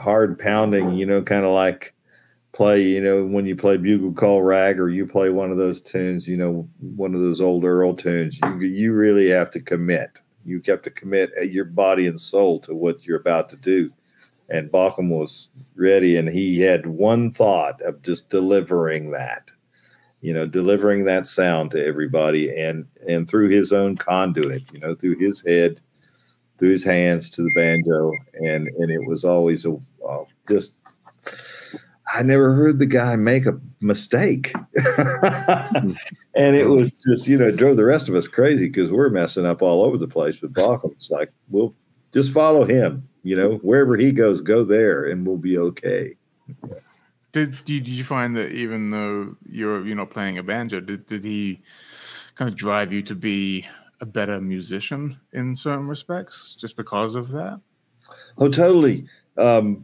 hard 0.01 0.39
pounding, 0.39 0.95
you 0.95 1.05
know, 1.05 1.21
kind 1.21 1.45
of 1.45 1.51
like 1.51 1.93
play, 2.53 2.81
you 2.81 3.01
know, 3.01 3.23
when 3.23 3.45
you 3.45 3.55
play 3.55 3.77
Bugle 3.77 4.13
Call 4.13 4.41
Rag 4.41 4.79
or 4.79 4.89
you 4.89 5.05
play 5.05 5.29
one 5.29 5.51
of 5.51 5.59
those 5.59 5.81
tunes, 5.81 6.27
you 6.27 6.37
know, 6.37 6.67
one 6.79 7.13
of 7.13 7.21
those 7.21 7.39
old 7.39 7.65
Earl 7.65 7.93
tunes, 7.93 8.39
you 8.41 8.57
you 8.61 8.93
really 8.93 9.29
have 9.29 9.51
to 9.51 9.61
commit. 9.61 10.09
You 10.43 10.59
have 10.65 10.81
to 10.81 10.89
commit 10.89 11.33
uh, 11.37 11.41
your 11.41 11.65
body 11.65 12.07
and 12.07 12.19
soul 12.19 12.59
to 12.61 12.73
what 12.73 13.05
you're 13.05 13.19
about 13.19 13.47
to 13.49 13.57
do. 13.57 13.91
And 14.49 14.71
Baucom 14.71 15.09
was 15.09 15.71
ready, 15.75 16.17
and 16.17 16.29
he 16.29 16.59
had 16.59 16.85
one 16.85 17.31
thought 17.31 17.81
of 17.81 18.01
just 18.03 18.29
delivering 18.29 19.11
that, 19.11 19.49
you 20.21 20.33
know, 20.33 20.45
delivering 20.45 21.05
that 21.05 21.25
sound 21.25 21.71
to 21.71 21.83
everybody, 21.83 22.55
and 22.55 22.85
and 23.07 23.27
through 23.29 23.49
his 23.49 23.71
own 23.71 23.97
conduit, 23.97 24.63
you 24.71 24.79
know, 24.79 24.93
through 24.93 25.17
his 25.17 25.43
head 25.45 25.81
through 26.57 26.71
his 26.71 26.83
hands 26.83 27.29
to 27.31 27.41
the 27.41 27.51
banjo, 27.55 28.11
and 28.33 28.67
and 28.67 28.91
it 28.91 29.05
was 29.07 29.23
always 29.23 29.65
a 29.65 29.75
uh, 30.07 30.23
just. 30.49 30.73
I 32.13 32.21
never 32.21 32.53
heard 32.53 32.77
the 32.77 32.85
guy 32.85 33.15
make 33.15 33.45
a 33.47 33.59
mistake, 33.81 34.53
and 36.35 36.55
it 36.55 36.69
was 36.69 36.93
just 36.93 37.27
you 37.27 37.37
know 37.37 37.51
drove 37.51 37.77
the 37.77 37.85
rest 37.85 38.09
of 38.09 38.15
us 38.15 38.27
crazy 38.27 38.67
because 38.67 38.91
we're 38.91 39.09
messing 39.09 39.45
up 39.45 39.61
all 39.61 39.83
over 39.83 39.97
the 39.97 40.07
place. 40.07 40.37
But 40.37 40.53
Baucom's 40.53 41.09
like, 41.09 41.29
we'll 41.49 41.73
just 42.13 42.31
follow 42.31 42.63
him. 42.63 43.07
You 43.25 43.35
know, 43.35 43.55
wherever 43.63 43.97
he 43.97 44.11
goes, 44.11 44.39
go 44.39 44.63
there, 44.63 45.05
and 45.05 45.25
we'll 45.25 45.37
be 45.37 45.57
okay. 45.57 46.15
Did 47.31 47.57
did 47.65 47.87
you 47.87 48.03
find 48.03 48.37
that 48.37 48.51
even 48.51 48.91
though 48.91 49.35
you're 49.49 49.83
you 49.83 49.95
know 49.95 50.05
playing 50.05 50.37
a 50.37 50.43
banjo, 50.43 50.79
did 50.79 51.07
did 51.07 51.23
he 51.23 51.59
kind 52.35 52.47
of 52.47 52.55
drive 52.55 52.93
you 52.93 53.01
to 53.01 53.15
be 53.15 53.65
a 53.99 54.05
better 54.05 54.39
musician 54.39 55.19
in 55.33 55.55
certain 55.55 55.89
respects 55.89 56.55
just 56.61 56.77
because 56.77 57.15
of 57.15 57.29
that? 57.29 57.59
Oh, 58.37 58.47
totally. 58.47 59.07
Um, 59.39 59.83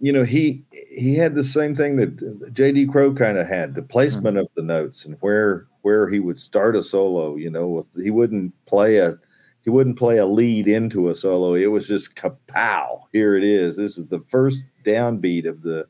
you 0.00 0.10
know, 0.10 0.24
he 0.24 0.64
he 0.72 1.14
had 1.14 1.34
the 1.34 1.44
same 1.44 1.74
thing 1.74 1.96
that 1.96 2.54
J.D. 2.54 2.86
Crowe 2.86 3.12
kind 3.12 3.36
of 3.36 3.46
had 3.46 3.74
the 3.74 3.82
placement 3.82 4.38
mm-hmm. 4.38 4.46
of 4.46 4.48
the 4.54 4.62
notes 4.62 5.04
and 5.04 5.18
where 5.20 5.66
where 5.82 6.08
he 6.08 6.18
would 6.18 6.38
start 6.38 6.76
a 6.76 6.82
solo. 6.82 7.36
You 7.36 7.50
know, 7.50 7.86
he 7.94 8.10
wouldn't 8.10 8.54
play 8.64 8.96
a 8.96 9.18
he 9.62 9.70
wouldn't 9.70 9.98
play 9.98 10.18
a 10.18 10.26
lead 10.26 10.68
into 10.68 11.10
a 11.10 11.14
solo. 11.14 11.54
It 11.54 11.66
was 11.66 11.86
just 11.86 12.16
kapow. 12.16 13.02
Here 13.12 13.36
it 13.36 13.44
is. 13.44 13.76
This 13.76 13.98
is 13.98 14.06
the 14.06 14.20
first 14.20 14.62
downbeat 14.84 15.46
of 15.46 15.62
the 15.62 15.86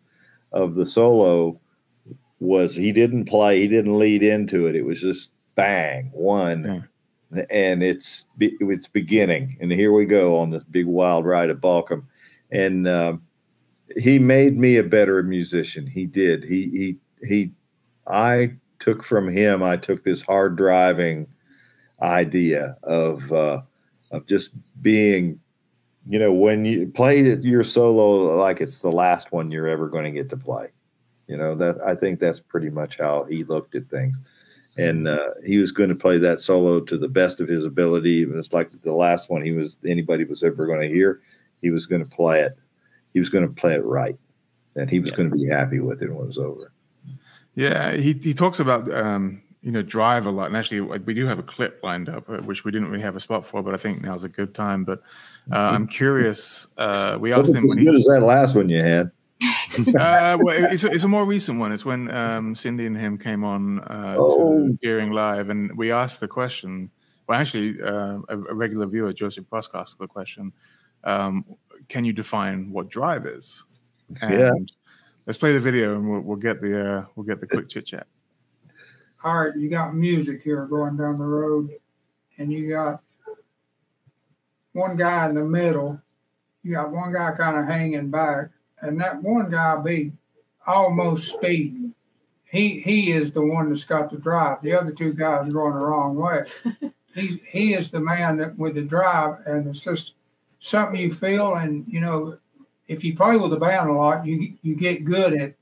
of 0.52 0.74
the 0.74 0.86
solo. 0.86 1.60
Was 2.40 2.74
he 2.74 2.90
didn't 2.90 3.26
play? 3.26 3.60
He 3.60 3.68
didn't 3.68 3.98
lead 3.98 4.22
into 4.22 4.66
it. 4.66 4.74
It 4.74 4.82
was 4.82 5.00
just 5.00 5.30
bang 5.54 6.10
one 6.14 6.88
and 7.50 7.82
it's 7.82 8.26
it's 8.38 8.88
beginning. 8.88 9.56
And 9.60 9.70
here 9.70 9.92
we 9.92 10.04
go 10.04 10.38
on 10.38 10.50
this 10.50 10.64
big 10.64 10.86
wild 10.86 11.24
ride 11.24 11.50
at 11.50 11.60
Baucom, 11.60 12.04
and 12.50 12.86
uh, 12.86 13.16
he 13.96 14.18
made 14.18 14.58
me 14.58 14.76
a 14.76 14.82
better 14.82 15.22
musician. 15.22 15.86
He 15.86 16.06
did. 16.06 16.44
He 16.44 16.98
he 17.20 17.26
he. 17.26 17.52
I 18.06 18.54
took 18.78 19.04
from 19.04 19.28
him. 19.28 19.62
I 19.62 19.76
took 19.76 20.04
this 20.04 20.22
hard 20.22 20.56
driving 20.56 21.26
idea 22.02 22.76
of 22.82 23.32
uh, 23.32 23.62
of 24.10 24.26
just 24.26 24.50
being, 24.82 25.38
you 26.08 26.18
know, 26.18 26.32
when 26.32 26.64
you 26.64 26.88
play 26.88 27.20
your 27.20 27.64
solo 27.64 28.36
like 28.36 28.60
it's 28.60 28.80
the 28.80 28.92
last 28.92 29.32
one 29.32 29.50
you're 29.50 29.68
ever 29.68 29.88
going 29.88 30.04
to 30.04 30.10
get 30.10 30.28
to 30.30 30.36
play. 30.36 30.68
You 31.26 31.36
know 31.36 31.54
that 31.56 31.80
I 31.84 31.94
think 31.94 32.18
that's 32.18 32.40
pretty 32.40 32.70
much 32.70 32.98
how 32.98 33.24
he 33.24 33.44
looked 33.44 33.74
at 33.76 33.88
things 33.88 34.18
and 34.76 35.08
uh, 35.08 35.30
he 35.44 35.58
was 35.58 35.72
going 35.72 35.88
to 35.88 35.94
play 35.94 36.18
that 36.18 36.40
solo 36.40 36.80
to 36.80 36.96
the 36.96 37.08
best 37.08 37.40
of 37.40 37.48
his 37.48 37.64
ability. 37.64 38.22
It 38.22 38.30
was 38.30 38.52
like 38.52 38.70
the 38.70 38.92
last 38.92 39.30
one 39.30 39.42
he 39.42 39.52
was 39.52 39.76
anybody 39.86 40.24
was 40.24 40.42
ever 40.42 40.66
going 40.66 40.80
to 40.80 40.88
hear. 40.88 41.20
He 41.60 41.70
was 41.70 41.86
going 41.86 42.04
to 42.04 42.10
play 42.10 42.40
it. 42.40 42.56
He 43.12 43.18
was 43.18 43.28
going 43.28 43.46
to 43.48 43.54
play 43.54 43.74
it 43.74 43.84
right, 43.84 44.16
and 44.76 44.88
he 44.88 45.00
was 45.00 45.10
yeah. 45.10 45.16
going 45.16 45.30
to 45.30 45.36
be 45.36 45.46
happy 45.46 45.80
with 45.80 46.02
it 46.02 46.10
when 46.10 46.24
it 46.24 46.28
was 46.28 46.38
over. 46.38 46.72
Yeah, 47.54 47.92
he 47.96 48.14
he 48.14 48.32
talks 48.32 48.60
about 48.60 48.90
um, 48.92 49.42
you 49.62 49.70
know, 49.70 49.82
drive 49.82 50.26
a 50.26 50.30
lot. 50.30 50.46
And 50.46 50.56
actually, 50.56 50.80
we 50.80 51.14
do 51.14 51.26
have 51.26 51.38
a 51.38 51.42
clip 51.42 51.80
lined 51.82 52.08
up, 52.08 52.28
uh, 52.28 52.38
which 52.38 52.64
we 52.64 52.70
didn't 52.70 52.88
really 52.88 53.02
have 53.02 53.16
a 53.16 53.20
spot 53.20 53.46
for, 53.46 53.62
but 53.62 53.74
I 53.74 53.76
think 53.76 54.02
now's 54.02 54.24
a 54.24 54.28
good 54.28 54.54
time. 54.54 54.84
But 54.84 55.02
uh, 55.52 55.56
I'm 55.56 55.86
curious. 55.86 56.66
Uh, 56.78 57.18
we 57.20 57.32
asked 57.32 57.50
him 57.50 57.56
as 57.56 57.64
when 57.64 57.84
good 57.84 57.92
he, 57.92 57.96
as 57.96 58.04
that 58.06 58.20
last 58.22 58.54
one 58.54 58.68
you 58.68 58.82
had. 58.82 59.10
uh, 59.98 60.38
well, 60.40 60.72
it's, 60.72 60.84
a, 60.84 60.90
it's 60.90 61.04
a 61.04 61.08
more 61.08 61.24
recent 61.24 61.58
one. 61.58 61.72
It's 61.72 61.84
when 61.84 62.10
um, 62.10 62.54
Cindy 62.54 62.86
and 62.86 62.96
him 62.96 63.18
came 63.18 63.44
on 63.44 63.80
uh, 63.80 64.16
Oh. 64.18 64.68
Deering 64.82 65.12
Live, 65.12 65.50
and 65.50 65.76
we 65.76 65.92
asked 65.92 66.20
the 66.20 66.28
question. 66.28 66.90
Well, 67.26 67.38
actually, 67.38 67.80
uh, 67.82 68.18
a, 68.28 68.38
a 68.38 68.54
regular 68.54 68.86
viewer, 68.86 69.12
Joseph 69.12 69.48
Busk, 69.48 69.70
asked 69.74 69.98
the 69.98 70.06
question: 70.06 70.52
um, 71.04 71.44
Can 71.88 72.04
you 72.04 72.12
define 72.12 72.70
what 72.72 72.88
drive 72.88 73.26
is? 73.26 73.62
And 74.22 74.40
Yeah. 74.40 74.52
let's 75.26 75.38
play 75.38 75.52
the 75.52 75.60
video, 75.60 75.94
and 75.94 76.10
we'll, 76.10 76.20
we'll 76.20 76.36
get 76.36 76.60
the 76.60 76.98
uh, 76.98 77.04
we'll 77.14 77.26
get 77.26 77.40
the 77.40 77.46
quick 77.46 77.68
chit 77.68 77.86
chat. 77.86 78.06
All 79.22 79.38
right, 79.44 79.56
you 79.56 79.68
got 79.68 79.94
music 79.94 80.42
here 80.42 80.64
going 80.66 80.96
down 80.96 81.18
the 81.18 81.24
road, 81.24 81.70
and 82.38 82.52
you 82.52 82.70
got 82.70 83.02
one 84.72 84.96
guy 84.96 85.28
in 85.28 85.34
the 85.34 85.44
middle. 85.44 86.00
You 86.62 86.74
got 86.74 86.90
one 86.90 87.12
guy 87.12 87.32
kind 87.36 87.58
of 87.58 87.66
hanging 87.66 88.10
back, 88.10 88.50
and 88.80 89.00
that 89.00 89.22
one 89.22 89.50
guy 89.50 89.76
be 89.76 90.12
almost 90.66 91.32
speeding. 91.32 91.94
He 92.44 92.80
he 92.80 93.12
is 93.12 93.32
the 93.32 93.44
one 93.44 93.68
that's 93.68 93.84
got 93.84 94.10
the 94.10 94.18
drive. 94.18 94.60
The 94.62 94.78
other 94.78 94.92
two 94.92 95.12
guys 95.12 95.48
are 95.48 95.52
going 95.52 95.78
the 95.78 95.84
wrong 95.84 96.16
way. 96.16 96.44
He's 97.14 97.38
he 97.50 97.74
is 97.74 97.90
the 97.90 98.00
man 98.00 98.38
that 98.38 98.58
with 98.58 98.74
the 98.74 98.82
drive, 98.82 99.38
and 99.46 99.68
it's 99.68 99.84
just 99.84 100.14
something 100.44 100.98
you 100.98 101.12
feel. 101.12 101.54
And 101.54 101.84
you 101.86 102.00
know, 102.00 102.38
if 102.88 103.04
you 103.04 103.16
play 103.16 103.36
with 103.36 103.50
the 103.50 103.58
band 103.58 103.90
a 103.90 103.92
lot, 103.92 104.26
you 104.26 104.54
you 104.62 104.74
get 104.74 105.04
good 105.04 105.34
at 105.34 105.54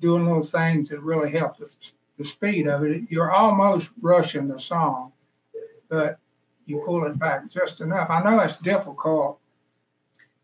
doing 0.00 0.26
little 0.26 0.42
things 0.42 0.88
that 0.88 1.00
really 1.00 1.30
help 1.30 1.58
the, 1.58 1.68
the 2.18 2.24
speed 2.24 2.66
of 2.68 2.82
it. 2.84 3.02
You're 3.10 3.32
almost 3.32 3.90
rushing 4.00 4.48
the 4.48 4.58
song, 4.60 5.12
but 5.88 6.18
you 6.66 6.82
pull 6.84 7.04
it 7.04 7.18
back 7.18 7.48
just 7.50 7.80
enough. 7.80 8.08
I 8.10 8.22
know 8.22 8.38
it's 8.40 8.56
difficult. 8.56 9.38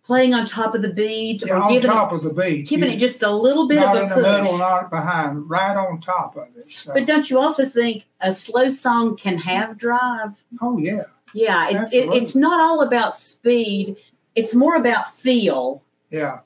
Playing 0.02 0.34
on 0.34 0.44
top 0.44 0.74
of 0.74 0.82
the 0.82 0.92
beat 0.92 1.44
Yeah, 1.46 1.54
or 1.54 1.62
on 1.62 1.72
giving 1.72 1.88
top 1.90 2.12
it, 2.12 2.16
of 2.16 2.22
the 2.24 2.30
beat, 2.32 2.66
giving 2.68 2.88
You- 2.88 2.96
it 2.96 2.98
just 2.98 3.22
a 3.22 3.30
little 3.30 3.68
bit 3.68 3.78
of 3.82 3.94
a 3.96 4.02
in 4.02 4.08
the 4.08 4.14
push. 4.16 4.24
middle, 4.24 4.58
not 4.58 4.90
behind, 4.90 5.48
right 5.48 5.76
on 5.76 6.00
top 6.00 6.36
of 6.36 6.48
it. 6.56 6.68
So, 6.70 6.92
But 6.92 7.06
don't 7.06 7.30
you 7.30 7.38
also 7.38 7.64
think 7.64 8.06
a 8.20 8.32
slow 8.32 8.70
song 8.70 9.16
can 9.16 9.36
have 9.38 9.78
drive? 9.78 10.42
oh 10.60 10.78
yeah, 10.78 11.04
Yeah, 11.32 11.68
it, 11.68 11.92
it, 11.92 12.12
it's 12.14 12.34
not 12.34 12.58
all 12.60 12.80
about 12.80 13.14
speed. 13.14 13.96
It's 14.34 14.54
more 14.54 14.74
about 14.74 15.12
feel. 15.14 15.82
yeah. 16.10 16.40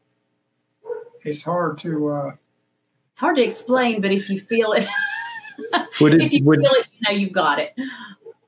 It's 1.22 1.42
hard 1.42 1.78
to. 1.78 2.08
uh 2.08 2.32
It's 3.12 3.20
hard 3.20 3.36
to 3.36 3.42
explain, 3.42 4.02
but 4.02 4.12
if 4.12 4.28
you 4.28 4.38
feel 4.38 4.72
it, 4.72 4.86
Would 6.00 6.14
if 6.14 6.32
it 6.32 6.38
you 6.38 6.44
would 6.44 6.60
feel 6.60 6.70
it, 6.72 6.88
you 6.92 7.00
know 7.08 7.18
you've 7.18 7.32
got 7.32 7.58
it. 7.58 7.72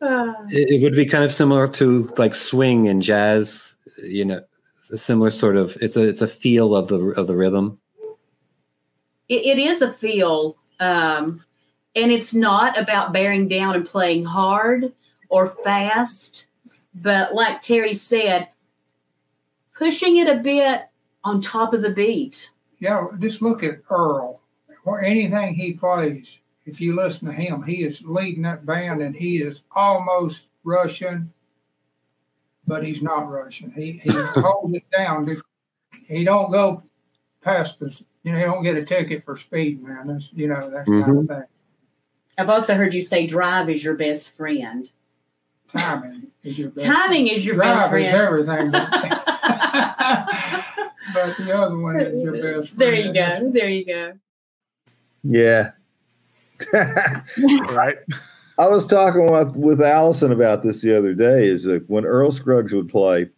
Uh, 0.01 0.33
it 0.49 0.71
it 0.71 0.83
would 0.83 0.95
be 0.95 1.07
kind 1.07 1.25
of 1.25 1.33
similar 1.33 1.69
to 1.69 2.11
like 2.19 2.35
swing 2.35 2.89
and 2.89 3.03
jazz, 3.03 3.77
you 4.03 4.25
know, 4.25 4.43
a 4.91 4.97
similar 4.97 5.31
sort 5.31 5.57
of 5.57 5.77
it's 5.81 5.97
a 5.97 6.03
it's 6.03 6.23
a 6.23 6.29
feel 6.29 6.75
of 6.77 6.89
the 6.89 6.99
of 6.99 7.27
the 7.27 7.37
rhythm. 7.37 7.79
it, 9.29 9.45
it 9.45 9.59
is 9.59 9.83
a 9.83 9.91
feel, 9.91 10.57
um, 10.81 11.45
and 11.95 12.13
it's 12.13 12.35
not 12.35 12.79
about 12.79 13.13
bearing 13.13 13.49
down 13.49 13.75
and 13.75 13.87
playing 13.87 14.25
hard 14.25 14.93
or 15.29 15.47
fast, 15.47 16.47
but 16.95 17.35
like 17.35 17.63
Terry 17.63 17.95
said, 17.95 18.49
pushing 19.77 20.17
it 20.19 20.29
a 20.29 20.37
bit 20.37 20.83
on 21.25 21.41
top 21.41 21.75
of 21.75 21.83
the 21.83 21.91
beat. 21.91 22.51
yeah. 22.79 23.07
Just 23.19 23.43
look 23.43 23.63
at 23.63 23.81
Earl 23.91 24.41
or 24.85 25.03
anything 25.03 25.55
he 25.55 25.73
plays. 25.73 26.39
If 26.67 26.81
you 26.81 26.97
listen 26.97 27.29
to 27.29 27.33
him, 27.33 27.63
he 27.63 27.85
is 27.85 28.03
leading 28.05 28.43
that 28.43 28.67
band, 28.67 29.01
and 29.01 29.15
he 29.15 29.39
is 29.39 29.63
almost 29.75 30.49
Russian, 30.65 31.33
but 32.67 32.85
he's 32.85 33.03
not 33.03 33.31
Russian. 33.31 33.71
He 33.71 34.01
he 34.03 34.11
holds 34.11 34.75
it 34.75 34.85
down. 34.91 35.41
He 36.09 36.25
don't 36.25 36.51
go 36.51 36.83
past 37.41 37.79
this. 37.79 38.03
You 38.25 38.33
know, 38.33 38.39
he 38.39 38.45
don't 38.45 38.65
get 38.65 38.77
a 38.77 38.85
ticket 38.85 39.25
for 39.25 39.37
speed, 39.37 39.83
man. 39.83 40.09
That's 40.09 40.33
you 40.33 40.49
know 40.49 40.69
that 40.69 40.87
kind 40.87 41.03
of 41.03 41.09
mm-hmm. 41.09 41.25
thing. 41.25 41.45
I've 42.37 42.51
also 42.51 42.75
heard 42.75 42.93
you 42.93 43.01
say 43.01 43.27
drive 43.27 43.71
is 43.71 43.85
your 43.85 43.95
best 43.95 44.37
friend. 44.37 44.91
Timing 45.69 46.27
is 46.43 46.59
your 46.59 46.71
best. 46.71 46.87
Timing 46.87 47.29
is 47.29 47.47
your 47.47 47.57
Drive 47.57 47.77
best 47.77 47.95
is 47.95 48.11
friend. 48.11 48.17
everything, 48.17 48.71
but, 48.71 48.91
but 51.15 51.37
the 51.37 51.57
other 51.57 51.79
one 51.79 52.01
is 52.01 52.23
your 52.23 52.33
best 52.33 52.71
friend. 52.71 52.81
there 52.81 52.95
you 52.95 53.13
go. 53.13 53.51
There 53.53 53.69
you 53.69 53.87
go. 53.87 54.13
Yeah. 55.23 55.71
Right? 57.73 57.97
I 58.59 58.69
was 58.69 58.87
talking 58.87 59.31
with, 59.31 59.55
with 59.55 59.83
Alison 59.83 60.33
about 60.33 60.63
this 60.63 60.81
the 60.81 60.97
other 60.97 61.13
day. 61.13 61.47
Is 61.47 61.65
that 61.65 61.89
when 61.91 62.07
Earl 62.07 62.33
Scruggs 62.33 62.73
would 62.73 62.89
play, 62.89 63.29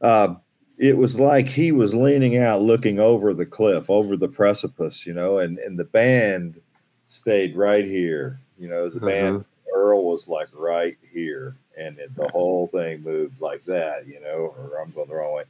uh, 0.00 0.34
it 0.78 0.96
was 0.96 1.20
like 1.20 1.48
he 1.48 1.70
was 1.70 1.94
leaning 1.94 2.38
out, 2.38 2.62
looking 2.62 2.98
over 2.98 3.34
the 3.34 3.46
cliff, 3.46 3.90
over 3.90 4.16
the 4.16 4.28
precipice, 4.28 5.06
you 5.06 5.12
know, 5.12 5.38
and 5.38 5.58
and 5.58 5.78
the 5.78 5.84
band 5.84 6.60
stayed 7.04 7.56
right 7.56 7.84
here. 7.84 8.40
You 8.58 8.68
know, 8.68 8.88
the 8.88 9.00
band 9.00 9.44
Earl 9.74 10.04
was 10.04 10.28
like 10.28 10.48
right 10.54 10.96
here, 11.12 11.56
and 11.76 11.98
it, 11.98 12.14
the 12.16 12.28
whole 12.28 12.68
thing 12.68 13.02
moved 13.02 13.40
like 13.40 13.64
that, 13.64 14.06
you 14.06 14.20
know, 14.20 14.54
or 14.58 14.80
I'm 14.80 14.90
going 14.92 15.08
the 15.08 15.14
wrong 15.14 15.34
way, 15.34 15.44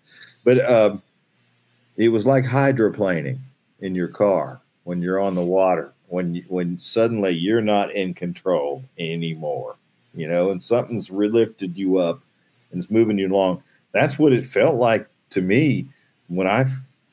but 0.45 0.69
um, 0.69 1.03
it 1.97 2.09
was 2.09 2.27
like 2.27 2.45
hydroplaning 2.45 3.39
in 3.81 3.95
your 3.95 4.09
car 4.09 4.61
when 4.85 5.01
you're 5.01 5.21
on 5.21 5.35
the 5.35 5.43
water 5.43 5.93
when 6.13 6.45
when 6.49 6.79
suddenly 6.79 7.31
you're 7.31 7.63
not 7.63 7.91
in 7.93 8.13
control 8.13 8.85
anymore 8.99 9.77
you 10.15 10.29
know 10.29 10.51
and 10.51 10.61
something's 10.63 11.11
lifted 11.11 11.77
you 11.77 11.99
up 11.99 12.21
and 12.73 12.83
it's 12.83 12.91
moving 12.91 13.19
you 13.19 13.29
along. 13.29 13.63
That's 13.93 14.19
what 14.19 14.33
it 14.33 14.47
felt 14.47 14.77
like 14.77 15.07
to 15.31 15.41
me 15.41 15.87
when 16.29 16.47
I 16.47 16.67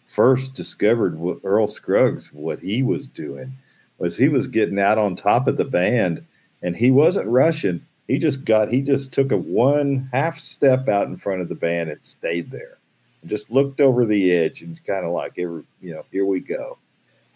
first 0.08 0.54
discovered 0.54 1.20
what 1.20 1.40
earl 1.44 1.68
scruggs 1.68 2.34
what 2.34 2.60
he 2.60 2.82
was 2.82 3.08
doing 3.08 3.54
was 4.00 4.18
he 4.18 4.30
was 4.30 4.48
getting 4.48 4.80
out 4.80 4.98
on 4.98 5.16
top 5.16 5.48
of 5.48 5.58
the 5.58 5.66
band 5.66 6.26
and 6.62 6.76
he 6.76 6.90
wasn't 6.90 7.28
rushing. 7.28 7.82
He 8.08 8.18
just 8.18 8.44
got 8.44 8.70
he 8.70 8.82
just 8.82 9.14
took 9.14 9.32
a 9.32 9.38
one 9.38 10.10
half 10.12 10.40
step 10.40 10.88
out 10.88 11.08
in 11.08 11.18
front 11.18 11.42
of 11.42 11.50
the 11.50 11.56
band 11.56 11.90
and 11.90 12.04
stayed 12.04 12.50
there. 12.52 12.78
And 13.22 13.30
just 13.30 13.52
looked 13.52 13.82
over 13.82 14.06
the 14.06 14.32
edge 14.32 14.62
and 14.62 14.84
kind 14.86 15.06
of 15.06 15.12
like 15.12 15.34
every 15.38 15.64
you 15.82 15.94
know 15.94 16.06
here 16.12 16.26
we 16.26 16.40
go 16.40 16.78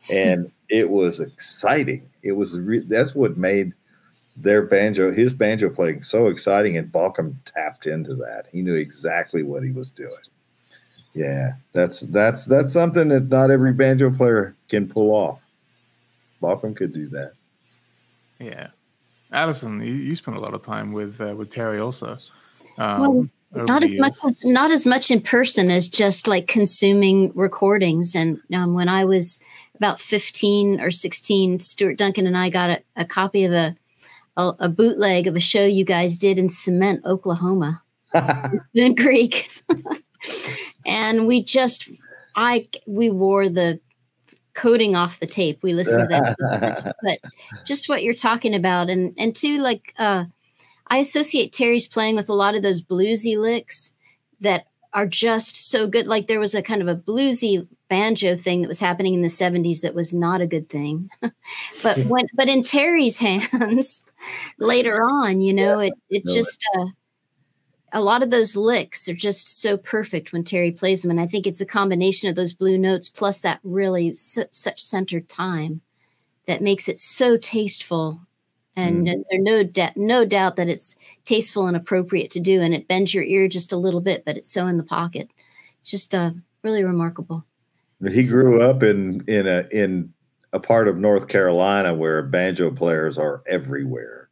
and 0.10 0.52
it 0.70 0.90
was 0.90 1.20
exciting. 1.20 2.10
It 2.24 2.34
was 2.34 2.60
re- 2.60 2.86
that's 2.88 3.16
what 3.16 3.38
made 3.38 3.74
their 4.36 4.64
banjo, 4.64 5.12
his 5.12 5.34
banjo 5.34 5.70
playing, 5.70 6.02
so 6.02 6.28
exciting. 6.28 6.78
And 6.78 6.92
Baucom 6.92 7.36
tapped 7.46 7.86
into 7.86 8.16
that. 8.16 8.46
He 8.52 8.62
knew 8.62 8.76
exactly 8.76 9.44
what 9.44 9.64
he 9.64 9.72
was 9.72 9.92
doing. 9.92 10.12
Yeah, 11.14 11.54
that's 11.74 12.02
that's 12.02 12.46
that's 12.46 12.74
something 12.74 13.10
that 13.10 13.30
not 13.30 13.52
every 13.52 13.74
banjo 13.74 14.10
player 14.10 14.56
can 14.70 14.90
pull 14.90 15.12
off. 15.12 15.40
Baucom 16.42 16.76
could 16.76 16.94
do 16.94 17.08
that. 17.10 17.34
Yeah. 18.40 18.68
Alison, 19.32 19.82
you, 19.82 19.94
you 19.94 20.16
spent 20.16 20.38
a 20.38 20.40
lot 20.40 20.54
of 20.54 20.64
time 20.64 20.92
with 20.92 21.22
uh, 21.22 21.36
with 21.36 21.50
Terry 21.50 21.80
also. 21.80 22.18
Um, 22.78 23.00
Well, 23.00 23.30
not 23.56 23.84
as 23.84 23.96
much 23.98 24.16
as 24.26 24.44
not 24.46 24.72
as 24.72 24.86
much 24.86 25.12
in 25.12 25.22
person 25.22 25.70
as 25.70 25.88
just 25.88 26.28
like 26.28 26.48
consuming 26.48 27.32
recordings 27.36 28.16
and 28.16 28.40
um, 28.54 28.74
when 28.74 28.90
i 28.90 29.06
was 29.06 29.40
about 29.76 30.00
15 30.00 30.80
or 30.80 30.92
16 30.92 31.60
stuart 31.60 31.98
duncan 31.98 32.28
and 32.28 32.38
i 32.38 32.50
got 32.50 32.70
a, 32.70 32.84
a 32.96 33.06
copy 33.06 33.44
of 33.44 33.52
a, 33.52 33.76
a 34.38 34.54
a 34.60 34.70
bootleg 34.70 35.28
of 35.28 35.36
a 35.36 35.40
show 35.40 35.66
you 35.66 35.86
guys 35.86 36.18
did 36.18 36.40
in 36.40 36.50
cement 36.50 37.06
oklahoma 37.06 37.84
in 38.74 38.96
creek. 38.96 39.50
And 40.86 41.28
we 41.28 41.44
just 41.44 41.90
i 42.36 42.66
we 42.88 43.10
wore 43.10 43.50
the 43.50 43.80
coating 44.54 44.96
off 44.96 45.20
the 45.20 45.26
tape. 45.26 45.64
We 45.64 45.74
listened 45.74 46.10
to 46.10 46.36
that. 46.38 46.96
But 47.04 47.20
just 47.66 47.90
what 47.90 48.04
you're 48.04 48.14
talking 48.14 48.54
about. 48.54 48.90
And 48.90 49.14
and 49.18 49.36
two 49.36 49.58
like 49.58 49.94
uh 49.98 50.26
i 50.88 50.98
associate 50.98 51.54
terry's 51.54 51.88
playing 51.88 52.16
with 52.16 52.30
a 52.30 52.34
lot 52.34 52.56
of 52.56 52.62
those 52.62 52.82
bluesy 52.82 53.38
licks 53.38 53.94
that 54.42 54.68
are 54.94 55.08
just 55.08 55.70
so 55.70 55.88
good. 55.88 56.08
Like 56.08 56.28
there 56.28 56.40
was 56.40 56.54
a 56.54 56.62
kind 56.62 56.82
of 56.82 56.88
a 56.88 56.96
bluesy 56.96 57.68
banjo 57.94 58.36
thing 58.36 58.62
that 58.62 58.68
was 58.68 58.80
happening 58.80 59.14
in 59.14 59.22
the 59.22 59.28
70s 59.30 59.82
that 59.82 59.94
was 59.94 60.14
not 60.14 60.42
a 60.42 60.48
good 60.48 60.68
thing 60.68 61.10
but 61.84 61.98
when 62.08 62.26
but 62.34 62.50
in 62.50 62.64
terry's 62.64 63.20
hands 63.30 64.04
later 64.58 64.96
on 65.04 65.42
you 65.42 65.54
know 65.54 65.78
it 65.80 65.94
it 66.10 66.24
No, 66.26 66.34
just 66.34 66.60
uh 66.76 66.86
a 67.94 68.02
lot 68.02 68.24
of 68.24 68.32
those 68.32 68.56
licks 68.56 69.08
are 69.08 69.14
just 69.14 69.62
so 69.62 69.78
perfect 69.78 70.34
when 70.34 70.44
Terry 70.44 70.72
plays 70.72 71.02
them, 71.04 71.12
and 71.12 71.20
I 71.20 71.28
think 71.28 71.46
it's 71.46 71.62
a 71.62 71.66
combination 71.66 72.28
of 72.28 72.36
those 72.36 72.52
blue 72.52 72.78
notes 72.78 73.08
plus 73.08 73.42
that 73.42 73.60
really 73.64 74.16
su- 74.16 74.46
such 74.50 74.82
centered 74.84 75.30
time 75.30 75.82
that 76.48 76.62
makes 76.62 76.90
it 76.90 76.98
so 76.98 77.38
tasteful. 77.38 78.20
And 78.76 79.06
Mhm. 79.06 79.16
is 79.16 79.28
there 79.30 79.40
no 79.40 79.64
doubt, 79.64 79.96
no 79.96 80.26
doubt 80.26 80.56
that 80.56 80.68
it's 80.68 80.96
tasteful 81.24 81.68
and 81.68 81.78
appropriate 81.78 82.32
to 82.32 82.40
do, 82.40 82.62
and 82.62 82.74
it 82.74 82.88
bends 82.88 83.14
your 83.14 83.24
ear 83.24 83.48
just 83.48 83.72
a 83.72 83.78
little 83.78 84.02
bit, 84.02 84.26
but 84.26 84.38
it's 84.38 84.50
so 84.50 84.66
in 84.66 84.78
the 84.78 84.84
pocket. 84.84 85.30
It's 85.80 85.92
just 85.92 86.16
uh, 86.16 86.32
really 86.64 86.84
remarkable. 86.84 87.46
He 88.12 88.24
grew 88.24 88.62
up 88.62 88.84
in 88.84 89.24
in 89.28 89.48
a 89.48 89.68
in 89.72 90.14
a 90.54 90.60
part 90.60 90.88
of 90.88 90.98
North 90.98 91.28
Carolina 91.28 91.94
where 91.94 92.22
banjo 92.22 92.72
players 92.72 93.18
are 93.18 93.42
everywhere. 93.48 94.30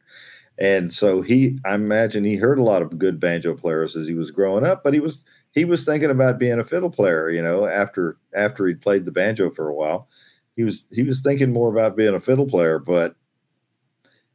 And 0.60 0.94
so 0.94 1.22
he, 1.22 1.58
I 1.66 1.74
imagine 1.74 2.24
he 2.24 2.36
heard 2.36 2.60
a 2.60 2.64
lot 2.64 2.84
of 2.84 3.00
good 3.00 3.20
banjo 3.20 3.56
players 3.56 3.96
as 3.96 4.08
he 4.08 4.14
was 4.14 4.30
growing 4.30 4.64
up, 4.64 4.84
but 4.84 4.94
he 4.94 5.00
was 5.00 5.26
he 5.54 5.66
was 5.66 5.84
thinking 5.84 6.12
about 6.12 6.38
being 6.38 6.60
a 6.60 6.64
fiddle 6.64 6.92
player. 6.92 7.30
You 7.30 7.42
know, 7.42 7.66
after 7.66 8.18
after 8.36 8.68
he'd 8.68 8.82
played 8.82 9.06
the 9.06 9.12
banjo 9.12 9.50
for 9.50 9.68
a 9.68 9.74
while, 9.74 10.08
he 10.56 10.64
was 10.64 10.86
he 10.92 11.04
was 11.04 11.22
thinking 11.22 11.52
more 11.52 11.72
about 11.72 11.98
being 11.98 12.14
a 12.14 12.20
fiddle 12.20 12.48
player. 12.48 12.78
But 12.78 13.16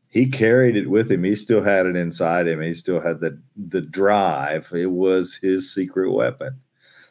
he 0.08 0.28
carried 0.28 0.76
it 0.76 0.90
with 0.90 1.12
him. 1.12 1.22
He 1.22 1.36
still 1.36 1.62
had 1.62 1.86
it 1.86 1.94
inside 1.94 2.48
him. 2.48 2.60
He 2.60 2.74
still 2.74 3.00
had 3.00 3.20
the 3.20 3.40
the 3.56 3.80
drive. 3.80 4.68
It 4.74 4.90
was 4.90 5.36
his 5.36 5.72
secret 5.72 6.10
weapon, 6.10 6.58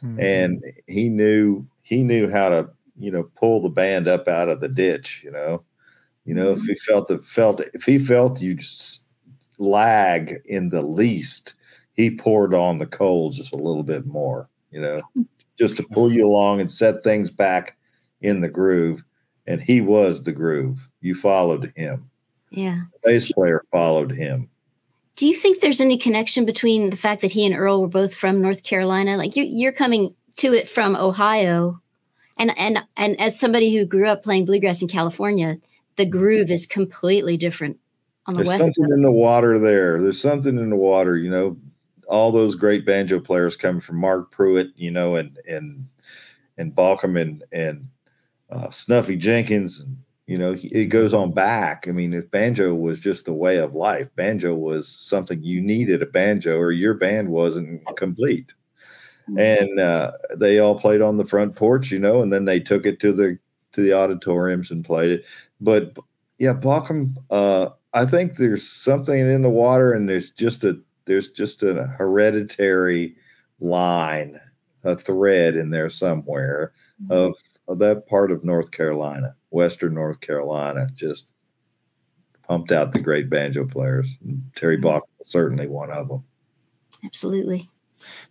mm-hmm. 0.04 0.20
and 0.20 0.64
he 0.88 1.08
knew 1.08 1.66
he 1.86 2.02
knew 2.02 2.30
how 2.30 2.50
to 2.50 2.68
you 2.98 3.12
know 3.12 3.24
pull 3.36 3.62
the 3.62 3.70
band 3.70 4.08
up 4.08 4.28
out 4.28 4.50
of 4.50 4.60
the 4.60 4.68
ditch. 4.68 5.22
You 5.24 5.32
know, 5.32 5.64
you 6.26 6.34
know 6.34 6.54
mm-hmm. 6.54 6.62
if 6.62 6.68
he 6.68 6.76
felt 6.76 7.08
the 7.08 7.20
felt 7.20 7.62
if 7.74 7.84
he 7.84 7.98
felt 7.98 8.42
you 8.42 8.56
just 8.56 9.14
lag 9.60 10.42
in 10.46 10.70
the 10.70 10.82
least, 10.82 11.54
he 11.94 12.10
poured 12.10 12.54
on 12.54 12.80
the 12.80 12.88
coal 12.88 13.30
just 13.30 13.54
a 13.54 13.58
little 13.58 13.84
bit 13.84 14.06
more. 14.06 14.50
You 14.72 14.82
know, 14.82 15.02
just 15.58 15.78
to 15.78 15.84
pull 15.92 16.12
you 16.12 16.28
along 16.28 16.60
and 16.60 16.70
set 16.70 17.04
things 17.04 17.30
back 17.30 17.78
in 18.22 18.42
the 18.42 18.50
groove. 18.50 19.04
And 19.48 19.62
he 19.62 19.80
was 19.80 20.24
the 20.24 20.32
groove. 20.32 20.90
You 21.02 21.14
followed 21.14 21.72
him. 21.76 22.10
Yeah. 22.50 22.82
The 23.04 23.10
bass 23.10 23.32
player 23.32 23.64
followed 23.72 24.12
him. 24.12 24.50
Do 25.16 25.28
you 25.28 25.36
think 25.36 25.62
there's 25.62 25.80
any 25.80 26.00
connection 26.00 26.46
between 26.46 26.90
the 26.90 26.98
fact 26.98 27.22
that 27.22 27.32
he 27.32 27.46
and 27.46 27.56
Earl 27.56 27.82
were 27.82 27.88
both 27.88 28.16
from 28.16 28.42
North 28.42 28.64
Carolina? 28.64 29.18
Like 29.18 29.36
you're, 29.36 29.46
you're 29.46 29.72
coming 29.72 30.16
to 30.38 30.54
it 30.54 30.70
from 30.70 30.96
Ohio, 30.96 31.82
and 32.38 32.58
and 32.58 32.84
and 32.98 33.20
as 33.20 33.40
somebody 33.40 33.76
who 33.76 33.86
grew 33.86 34.08
up 34.08 34.24
playing 34.24 34.46
bluegrass 34.46 34.82
in 34.82 34.88
California, 34.88 35.58
the 35.96 36.06
groove 36.06 36.52
is 36.52 36.66
completely 36.66 37.38
different 37.38 37.80
on 38.28 38.34
the 38.34 38.44
There's 38.44 38.48
west. 38.50 38.62
something 38.62 38.94
in 38.94 39.02
the 39.02 39.12
water 39.12 39.60
there. 39.60 40.02
There's 40.02 40.20
something 40.20 40.58
in 40.58 40.70
the 40.70 40.76
water. 40.76 41.18
You 41.18 41.30
know, 41.30 41.58
all 42.08 42.32
those 42.32 42.56
great 42.56 42.86
banjo 42.86 43.20
players 43.20 43.56
coming 43.56 43.82
from 43.82 43.98
Mark 43.98 44.34
Pruett, 44.34 44.72
you 44.76 44.92
know, 44.92 45.16
and 45.16 45.38
and 45.48 45.88
and 46.58 46.76
Baucom 46.76 47.20
and 47.20 47.44
and 47.52 47.88
uh, 48.50 48.70
Snuffy 48.70 49.16
Jenkins, 49.16 49.80
and 49.80 49.98
you 50.28 50.38
know, 50.38 50.56
it 50.60 50.86
goes 50.86 51.14
on 51.14 51.34
back. 51.34 51.88
I 51.88 51.92
mean, 51.92 52.14
if 52.14 52.30
banjo 52.32 52.74
was 52.74 53.00
just 53.00 53.26
the 53.26 53.34
way 53.34 53.58
of 53.58 53.76
life, 53.76 54.10
banjo 54.16 54.56
was 54.56 54.88
something 54.88 55.42
you 55.44 55.62
needed 55.62 56.02
a 56.02 56.08
banjo, 56.08 56.58
or 56.58 56.72
your 56.72 56.96
band 56.96 57.30
wasn't 57.30 57.82
complete. 57.96 58.54
Mm-hmm. 59.30 59.40
And 59.40 59.80
uh, 59.80 60.12
they 60.36 60.60
all 60.60 60.80
played 60.80 61.02
on 61.02 61.18
the 61.18 61.26
front 61.26 61.56
porch, 61.56 61.92
you 61.92 62.00
know, 62.00 62.22
and 62.22 62.32
then 62.32 62.46
they 62.46 62.60
took 62.60 62.86
it 62.86 63.00
to 63.00 63.12
the 63.12 63.38
to 63.72 63.82
the 63.82 63.94
auditoriums 63.94 64.72
and 64.72 64.86
played 64.86 65.12
it. 65.12 65.26
But 65.60 65.98
yeah, 66.38 66.54
Baucom, 66.54 67.16
uh, 67.30 67.70
I 67.94 68.06
think 68.06 68.38
there's 68.38 68.70
something 68.70 69.20
in 69.20 69.42
the 69.42 69.50
water, 69.50 69.94
and 69.94 70.08
there's 70.08 70.32
just 70.32 70.64
a 70.64 70.78
there's 71.06 71.30
just 71.30 71.64
a 71.64 71.86
hereditary 71.98 73.16
line, 73.60 74.40
a 74.84 74.96
thread 74.96 75.56
in 75.56 75.70
there 75.70 75.90
somewhere 75.90 76.74
mm-hmm. 77.02 77.12
of, 77.12 77.36
of 77.68 77.80
that 77.80 78.08
part 78.08 78.32
of 78.32 78.44
North 78.44 78.72
Carolina, 78.72 79.36
Western 79.50 79.94
North 79.94 80.20
Carolina, 80.22 80.88
just 80.94 81.34
pumped 82.48 82.72
out 82.72 82.92
the 82.92 83.00
great 83.00 83.30
banjo 83.30 83.66
players. 83.66 84.18
Terry 84.56 84.78
mm-hmm. 84.78 84.84
Bach 84.84 85.04
was 85.20 85.30
certainly 85.30 85.68
one 85.68 85.92
of 85.92 86.08
them. 86.08 86.24
Absolutely. 87.04 87.70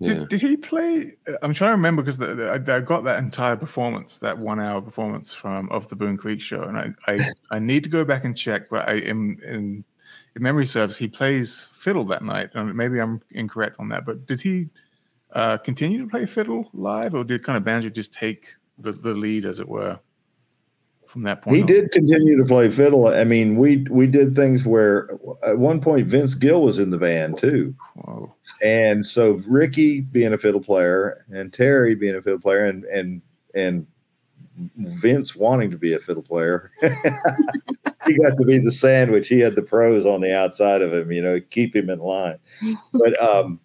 Did, 0.01 0.19
yeah. 0.19 0.25
did 0.29 0.41
he 0.41 0.57
play? 0.57 1.17
I'm 1.43 1.55
trying 1.55 1.69
to 1.69 1.77
remember 1.77 2.03
because 2.03 2.21
I, 2.21 2.77
I, 2.77 2.81
got 2.81 3.05
that 3.05 3.19
entire 3.19 3.57
performance, 3.57 4.19
that 4.19 4.39
one 4.39 4.61
hour 4.61 4.81
performance 4.81 5.33
from 5.33 5.71
of 5.71 5.89
the 5.89 5.97
Boone 5.97 6.17
Creek 6.17 6.41
show, 6.41 6.63
and 6.63 6.77
I, 6.79 6.93
I, 7.07 7.31
I 7.51 7.59
need 7.59 7.85
to 7.85 7.91
go 7.91 8.05
back 8.05 8.25
and 8.25 8.37
check, 8.37 8.69
but 8.69 8.89
I 8.89 8.95
am 8.95 9.39
in 9.47 9.85
if 10.35 10.43
memory 10.43 10.67
serves, 10.67 10.97
he 10.97 11.09
plays 11.09 11.71
fiddle 11.73 12.05
that 12.07 12.23
night. 12.23 12.51
And 12.55 12.75
maybe 12.75 13.01
I'm 13.01 13.21
incorrect 13.31 13.77
on 13.79 13.89
that, 13.91 14.05
but 14.05 14.27
did 14.27 14.41
he 14.41 14.69
uh, 15.33 15.59
continue 15.59 15.99
to 15.99 16.09
play 16.09 16.27
fiddle 16.27 16.69
live, 16.73 17.15
or 17.15 17.25
did 17.25 17.43
kind 17.45 17.57
of 17.57 17.65
banjo 17.65 17.89
just 17.89 18.13
take 18.13 18.55
the, 18.79 18.93
the 18.93 19.15
lead, 19.15 19.45
as 19.45 19.61
it 19.61 19.69
were, 19.69 19.99
from 21.15 21.23
that 21.23 21.43
point? 21.43 21.55
He 21.55 21.63
on? 21.63 21.67
did 21.67 21.93
continue 21.93 22.37
to 22.37 22.45
play 22.45 22.69
fiddle. 22.69 23.07
I 23.07 23.23
mean, 23.23 23.57
we 23.57 23.87
we 23.89 24.09
did 24.09 24.35
things 24.35 24.67
where 24.67 25.09
at 25.47 25.59
one 25.59 25.81
point 25.81 26.09
Vince 26.09 26.35
Gill 26.35 26.61
was 26.61 26.81
in 26.81 26.91
the 26.91 26.99
band 26.99 27.39
too, 27.39 27.73
Whoa. 27.95 28.35
and 28.63 29.07
so 29.07 29.41
Ricky 29.47 30.01
being 30.01 30.33
a 30.33 30.39
fiddle 30.39 30.61
player 30.61 31.25
and 31.31 31.53
Terry 31.53 31.95
being 31.95 32.17
a 32.17 32.21
fiddle 32.21 32.41
player 32.41 32.65
and 32.65 32.85
and 32.87 33.23
and 33.55 33.87
Vince 34.77 35.37
wanting 35.37 35.71
to 35.71 35.79
be 35.79 35.95
a 35.95 36.01
fiddle 36.01 36.23
player. 36.23 36.73
he 36.83 38.19
got 38.19 38.37
to 38.37 38.45
be 38.45 38.59
the 38.59 38.73
sandwich. 38.73 39.29
He 39.29 39.39
had 39.39 39.55
the 39.55 39.63
pros 39.63 40.05
on 40.05 40.21
the 40.21 40.37
outside 40.37 40.83
of 40.83 40.93
him, 40.93 41.13
you 41.13 41.23
know, 41.23 41.41
keep 41.51 41.77
him 41.77 41.91
in 41.91 42.01
line. 42.01 42.39
But 42.93 43.23
um, 43.23 43.61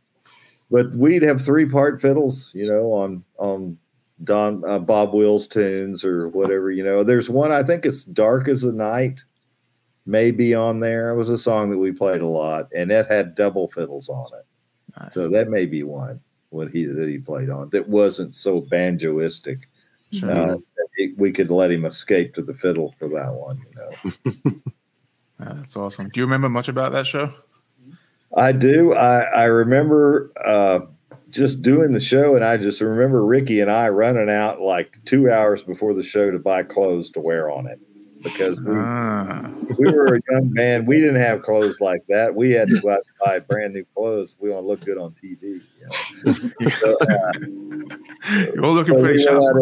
but 0.70 0.92
we'd 0.92 1.24
have 1.24 1.44
three 1.44 1.66
part 1.66 2.00
fiddles, 2.00 2.52
you 2.54 2.68
know, 2.68 2.94
on 2.94 3.24
on 3.40 3.80
Don 4.24 4.64
uh, 4.68 4.80
Bob 4.80 5.14
Wills 5.14 5.48
tunes 5.48 6.04
or 6.04 6.30
whatever, 6.30 6.72
you 6.72 6.84
know. 6.84 7.04
There's 7.04 7.30
one 7.30 7.52
I 7.52 7.64
think 7.64 7.86
it's 7.86 8.06
"Dark 8.06 8.48
as 8.48 8.62
the 8.62 8.74
Night," 8.74 9.22
maybe 10.06 10.54
on 10.54 10.80
there. 10.80 11.12
It 11.12 11.16
was 11.16 11.30
a 11.30 11.38
song 11.38 11.70
that 11.70 11.78
we 11.78 11.92
played 11.92 12.22
a 12.22 12.28
lot, 12.28 12.68
and 12.76 12.92
it 12.92 13.08
had 13.08 13.36
double 13.36 13.68
fiddles 13.70 14.10
on 14.10 14.26
it. 14.38 14.46
Nice. 15.00 15.14
So 15.14 15.30
that 15.30 15.50
may 15.50 15.66
be 15.66 15.84
one 15.84 16.20
what 16.50 16.70
he 16.70 16.86
that 16.86 17.08
he 17.08 17.18
played 17.18 17.50
on 17.50 17.70
that 17.70 17.88
wasn't 17.88 18.36
so 18.36 18.56
banjoistic. 18.56 19.64
Sure. 20.12 20.32
Uh, 20.32 20.58
we 21.18 21.32
could 21.32 21.52
let 21.52 21.72
him 21.72 21.86
escape 21.86 22.34
to 22.34 22.42
the 22.42 22.54
fiddle 22.54 22.94
for 23.00 23.08
that 23.10 23.34
one. 23.34 23.62
You 23.70 24.34
know, 24.34 24.62
that's 25.40 25.78
awesome. 25.78 26.10
Do 26.10 26.20
you 26.20 26.26
remember 26.26 26.50
much 26.50 26.68
about 26.68 26.92
that 26.92 27.08
show? 27.08 27.32
I 28.36 28.52
do. 28.52 28.94
I 28.94 29.22
I 29.22 29.44
remember 29.46 30.32
uh, 30.44 30.82
just 31.30 31.62
doing 31.62 31.94
the 31.94 32.00
show, 32.00 32.36
and 32.36 32.44
I 32.44 32.58
just 32.58 32.82
remember 32.82 33.26
Ricky 33.26 33.60
and 33.60 33.72
I 33.72 33.90
running 33.90 34.30
out 34.30 34.62
like 34.62 34.98
two 35.06 35.32
hours 35.32 35.62
before 35.62 35.94
the 35.94 36.04
show 36.04 36.32
to 36.32 36.40
buy 36.40 36.64
clothes 36.64 37.10
to 37.12 37.20
wear 37.20 37.50
on 37.50 37.68
it 37.68 37.80
because 38.24 38.60
we, 38.62 38.76
ah. 38.76 39.50
we 39.78 39.92
were 39.92 40.16
a 40.16 40.22
young 40.32 40.50
band. 40.50 40.88
We 40.88 41.00
didn't 41.00 41.22
have 41.22 41.42
clothes 41.42 41.80
like 41.80 42.06
that. 42.08 42.36
We 42.36 42.52
had 42.52 42.68
to 42.70 42.80
go 42.80 42.92
out 42.92 43.02
and 43.06 43.18
buy 43.24 43.40
brand 43.40 43.74
new 43.74 43.86
clothes. 43.96 44.36
We 44.40 44.50
want 44.50 44.64
to 44.64 44.68
look 44.68 44.82
good 44.82 44.98
on 44.98 45.12
TV. 45.12 45.62
You 45.80 45.88
know? 46.26 46.70
so, 46.80 46.98
uh, 47.02 47.32
You're 48.54 48.66
all 48.66 48.74
looking 48.74 48.96
so 48.96 49.02
pretty 49.02 49.24
sharp. 49.24 49.56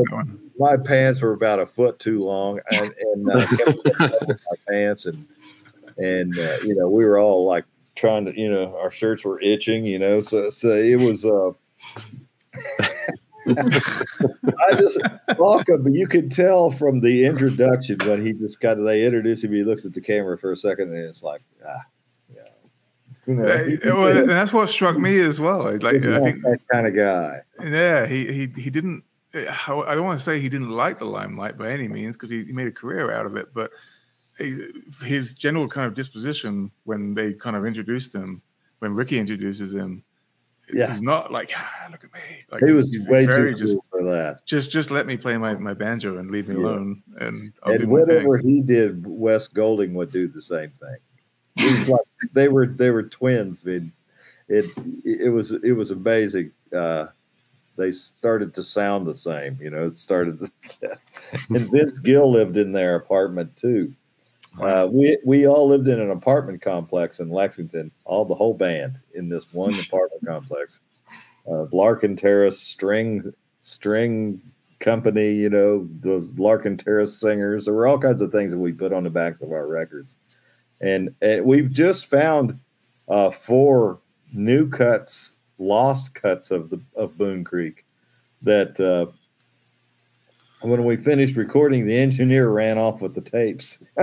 My 0.59 0.75
pants 0.75 1.21
were 1.21 1.33
about 1.33 1.59
a 1.59 1.65
foot 1.65 1.99
too 1.99 2.19
long, 2.21 2.59
and, 2.71 2.93
and 2.99 3.29
uh, 3.29 3.45
my 3.99 4.55
pants, 4.67 5.05
and 5.05 5.27
and 5.97 6.37
uh, 6.37 6.57
you 6.63 6.75
know 6.75 6.89
we 6.89 7.05
were 7.05 7.19
all 7.19 7.45
like 7.45 7.65
trying 7.97 8.25
to, 8.25 8.39
you 8.39 8.49
know, 8.49 8.77
our 8.77 8.91
shirts 8.91 9.25
were 9.25 9.41
itching, 9.41 9.83
you 9.83 9.99
know, 9.99 10.21
so 10.21 10.49
so 10.49 10.71
it 10.71 10.95
was. 10.95 11.25
uh 11.25 11.51
I 13.49 14.73
just 14.73 14.99
welcome, 15.37 15.83
but 15.83 15.93
you 15.93 16.07
could 16.07 16.31
tell 16.31 16.69
from 16.69 16.99
the 16.99 17.25
introduction 17.25 17.97
when 18.05 18.25
he 18.25 18.33
just 18.33 18.59
got 18.59 18.75
they 18.75 19.05
introduced 19.05 19.43
him, 19.43 19.53
he 19.53 19.63
looks 19.63 19.85
at 19.85 19.93
the 19.93 20.01
camera 20.01 20.37
for 20.37 20.51
a 20.51 20.57
second 20.57 20.93
and 20.93 21.03
it's 21.03 21.23
like, 21.23 21.41
ah, 21.65 21.81
yeah. 22.33 22.41
You 23.25 23.35
know, 23.35 23.95
well, 23.95 24.17
and 24.17 24.29
that's 24.29 24.53
what 24.53 24.69
struck 24.69 24.97
me 24.97 25.19
as 25.19 25.39
well. 25.39 25.71
Like, 25.77 26.05
I 26.05 26.19
think, 26.19 26.41
that 26.43 26.59
kind 26.71 26.87
of 26.87 26.95
guy. 26.95 27.41
Yeah, 27.61 28.05
he 28.05 28.25
he 28.31 28.61
he 28.61 28.69
didn't. 28.69 29.03
I 29.33 29.95
don't 29.95 30.05
want 30.05 30.19
to 30.19 30.23
say 30.23 30.39
he 30.39 30.49
didn't 30.49 30.71
like 30.71 30.99
the 30.99 31.05
limelight 31.05 31.57
by 31.57 31.69
any 31.69 31.87
means 31.87 32.15
because 32.15 32.29
he, 32.29 32.45
he 32.45 32.53
made 32.53 32.67
a 32.67 32.71
career 32.71 33.11
out 33.11 33.25
of 33.25 33.35
it, 33.35 33.53
but 33.53 33.71
his 35.03 35.33
general 35.33 35.67
kind 35.67 35.87
of 35.87 35.93
disposition 35.93 36.71
when 36.83 37.13
they 37.13 37.33
kind 37.33 37.55
of 37.55 37.65
introduced 37.65 38.13
him, 38.13 38.41
when 38.79 38.93
Ricky 38.93 39.19
introduces 39.19 39.73
him, 39.73 40.03
yeah. 40.73 40.91
he's 40.91 41.01
not 41.01 41.31
like, 41.31 41.51
ah, 41.55 41.87
look 41.91 42.03
at 42.03 42.13
me. 42.13 42.43
Like 42.51 42.63
he 42.63 42.71
was 42.71 42.91
he's, 42.91 43.07
way 43.07 43.19
he's 43.19 43.27
very 43.27 43.55
cool 43.55 43.67
just, 43.67 43.89
for 43.89 44.03
that. 44.03 44.45
Just 44.45 44.71
just 44.71 44.91
let 44.91 45.05
me 45.05 45.17
play 45.17 45.37
my, 45.37 45.55
my 45.55 45.73
banjo 45.73 46.17
and 46.17 46.29
leave 46.29 46.47
me 46.47 46.55
yeah. 46.55 46.61
alone. 46.61 47.03
And 47.17 47.53
I'll 47.63 47.73
and 47.73 47.89
whatever 47.89 48.37
he 48.37 48.61
did, 48.61 49.05
Wes 49.05 49.47
Golding 49.47 49.93
would 49.93 50.11
do 50.11 50.27
the 50.27 50.41
same 50.41 50.69
thing. 50.69 51.87
like 51.87 52.01
they 52.33 52.47
were 52.47 52.67
they 52.67 52.91
were 52.91 53.03
twins. 53.03 53.63
I 53.65 53.69
mean, 53.69 53.91
it 54.47 54.65
it 55.03 55.29
was 55.29 55.51
it 55.51 55.73
was 55.73 55.91
amazing. 55.91 56.51
Uh, 56.73 57.07
they 57.77 57.91
started 57.91 58.53
to 58.55 58.63
sound 58.63 59.07
the 59.07 59.15
same. 59.15 59.57
You 59.61 59.69
know, 59.69 59.85
it 59.85 59.97
started. 59.97 60.39
To, 60.39 60.97
and 61.49 61.71
Vince 61.71 61.99
Gill 61.99 62.31
lived 62.31 62.57
in 62.57 62.71
their 62.71 62.95
apartment 62.95 63.55
too. 63.55 63.93
Uh, 64.61 64.87
we 64.91 65.17
we 65.23 65.47
all 65.47 65.67
lived 65.67 65.87
in 65.87 65.99
an 65.99 66.11
apartment 66.11 66.61
complex 66.61 67.19
in 67.19 67.29
Lexington, 67.29 67.91
all 68.05 68.25
the 68.25 68.35
whole 68.35 68.53
band 68.53 68.99
in 69.13 69.29
this 69.29 69.51
one 69.53 69.73
apartment 69.79 70.25
complex. 70.25 70.79
Uh, 71.49 71.65
Larkin 71.71 72.15
Terrace 72.15 72.59
string 72.59 73.23
string 73.61 74.41
company, 74.79 75.33
you 75.33 75.49
know, 75.49 75.87
those 76.01 76.37
Larkin 76.37 76.77
Terrace 76.77 77.19
singers. 77.19 77.65
There 77.65 77.73
were 77.73 77.87
all 77.87 77.99
kinds 77.99 78.21
of 78.21 78.31
things 78.31 78.51
that 78.51 78.57
we 78.57 78.71
put 78.71 78.93
on 78.93 79.03
the 79.03 79.09
backs 79.09 79.41
of 79.41 79.51
our 79.51 79.67
records, 79.67 80.15
and, 80.81 81.13
and 81.21 81.45
we've 81.45 81.71
just 81.71 82.07
found 82.07 82.59
uh, 83.09 83.31
four 83.31 83.99
new 84.33 84.69
cuts, 84.69 85.37
lost 85.57 86.15
cuts 86.15 86.51
of 86.51 86.69
the 86.69 86.81
of 86.95 87.17
Boone 87.17 87.43
Creek 87.43 87.85
that 88.41 88.79
uh, 88.79 89.11
when 90.61 90.85
we 90.85 90.97
finished 90.97 91.35
recording, 91.35 91.85
the 91.85 91.95
engineer 91.97 92.49
ran 92.49 92.79
off 92.79 93.01
with 93.01 93.13
the 93.13 93.21
tapes. 93.21 93.77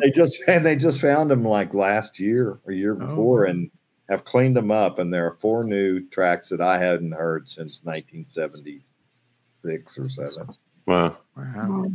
they 0.00 0.10
just 0.10 0.42
and 0.48 0.66
they 0.66 0.74
just 0.76 1.00
found 1.00 1.30
them 1.30 1.44
like 1.44 1.74
last 1.74 2.18
year 2.18 2.58
or 2.66 2.72
year 2.72 2.94
before, 2.94 3.46
oh. 3.46 3.50
and 3.50 3.70
have 4.08 4.24
cleaned 4.24 4.56
them 4.56 4.72
up. 4.72 4.98
And 4.98 5.14
there 5.14 5.26
are 5.26 5.36
four 5.40 5.64
new 5.64 6.00
tracks 6.08 6.48
that 6.48 6.60
I 6.60 6.78
hadn't 6.78 7.12
heard 7.12 7.48
since 7.48 7.84
1976 7.84 9.98
or 9.98 10.08
seven. 10.08 10.48
Wow! 10.86 11.16
Wow! 11.36 11.92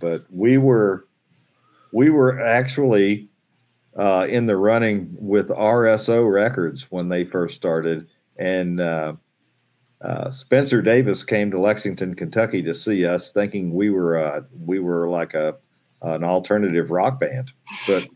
But 0.00 0.24
we 0.30 0.58
were 0.58 1.06
we 1.92 2.10
were 2.10 2.42
actually 2.42 3.28
uh, 3.96 4.26
in 4.28 4.46
the 4.46 4.56
running 4.56 5.16
with 5.20 5.50
RSO 5.50 6.28
Records 6.32 6.90
when 6.90 7.08
they 7.08 7.22
first 7.24 7.54
started, 7.54 8.08
and. 8.38 8.80
Uh, 8.80 9.12
uh, 10.02 10.30
Spencer 10.30 10.82
Davis 10.82 11.22
came 11.22 11.50
to 11.50 11.58
Lexington, 11.58 12.14
Kentucky 12.14 12.62
to 12.62 12.74
see 12.74 13.06
us, 13.06 13.32
thinking 13.32 13.74
we 13.74 13.90
were 13.90 14.18
uh, 14.18 14.42
we 14.64 14.78
were 14.78 15.08
like 15.08 15.34
a 15.34 15.56
an 16.02 16.22
alternative 16.22 16.90
rock 16.90 17.18
band, 17.18 17.52
but 17.86 18.06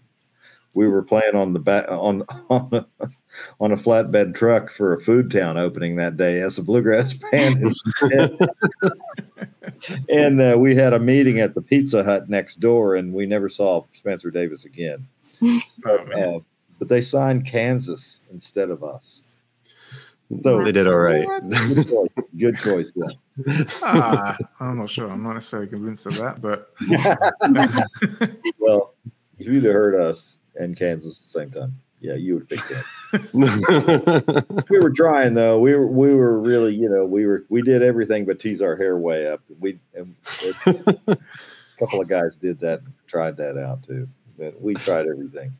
we 0.74 0.87
were 0.87 1.03
playing 1.03 1.35
on 1.35 1.53
the 1.53 1.59
back 1.59 1.87
on 1.91 2.22
on 2.51 2.68
a, 3.01 3.09
on 3.61 3.72
a 3.72 3.76
flatbed 3.76 4.35
truck 4.35 4.70
for 4.70 4.93
a 4.93 5.01
food 5.01 5.31
town 5.31 5.57
opening 5.57 5.97
that 5.97 6.16
day 6.16 6.41
as 6.41 6.59
a 6.59 6.62
bluegrass 6.62 7.14
band, 7.33 7.74
and 10.09 10.41
uh, 10.41 10.57
we 10.59 10.74
had 10.74 10.93
a 10.93 11.01
meeting 11.01 11.41
at 11.41 11.55
the 11.55 11.62
Pizza 11.62 12.05
Hut 12.05 12.28
next 12.28 12.61
door, 12.61 12.97
and 12.97 13.12
we 13.12 13.24
never 13.24 13.49
saw 13.49 13.85
Spencer 13.95 14.31
Davis 14.31 14.64
again. 14.64 15.07
But, 15.83 16.12
uh, 16.12 16.41
but 16.78 16.91
they 16.91 17.01
signed 17.01 17.47
Kansas 17.47 18.28
instead 18.31 18.68
of 18.68 18.85
us. 18.85 19.43
So 20.39 20.62
they 20.62 20.70
did 20.70 20.87
all 20.87 20.99
right. 20.99 21.26
Good 21.49 21.89
choice. 21.89 22.09
Good 22.39 22.59
choice 22.59 22.93
yeah. 22.95 23.64
ah, 23.83 24.37
I'm 24.61 24.78
not 24.78 24.89
sure. 24.89 25.11
I'm 25.11 25.22
not 25.22 25.35
necessarily 25.35 25.68
convinced 25.68 26.07
of 26.07 26.16
that, 26.18 26.41
but 26.41 26.72
well, 28.59 28.95
if 29.39 29.47
you'd 29.47 29.64
have 29.64 29.72
heard 29.72 29.97
us 29.97 30.39
and 30.57 30.76
Kansas 30.76 31.18
at 31.18 31.24
the 31.24 31.41
same 31.41 31.62
time, 31.62 31.74
yeah, 32.01 32.14
you 32.14 32.35
would 32.35 32.49
think 32.49 32.62
that. 32.68 32.85
we 34.70 34.78
were 34.78 34.91
trying 34.91 35.35
though. 35.35 35.59
We 35.59 35.74
were 35.74 35.87
we 35.87 36.14
were 36.14 36.39
really, 36.41 36.74
you 36.74 36.89
know, 36.89 37.05
we 37.05 37.26
were 37.26 37.45
we 37.49 37.61
did 37.61 37.83
everything 37.83 38.24
but 38.24 38.39
tease 38.39 38.62
our 38.62 38.76
hair 38.76 38.97
way 38.99 39.26
up. 39.26 39.43
We 39.59 39.78
a 39.97 40.07
couple 41.78 42.01
of 42.01 42.09
guys 42.09 42.37
did 42.37 42.61
that, 42.61 42.83
tried 43.07 43.37
that 43.39 43.59
out 43.59 43.83
too. 43.83 44.09
But 44.39 44.61
we 44.61 44.74
tried 44.74 45.07
everything. 45.09 45.53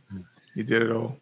You 0.55 0.62
did 0.62 0.83
it 0.83 0.93
all. 0.93 1.16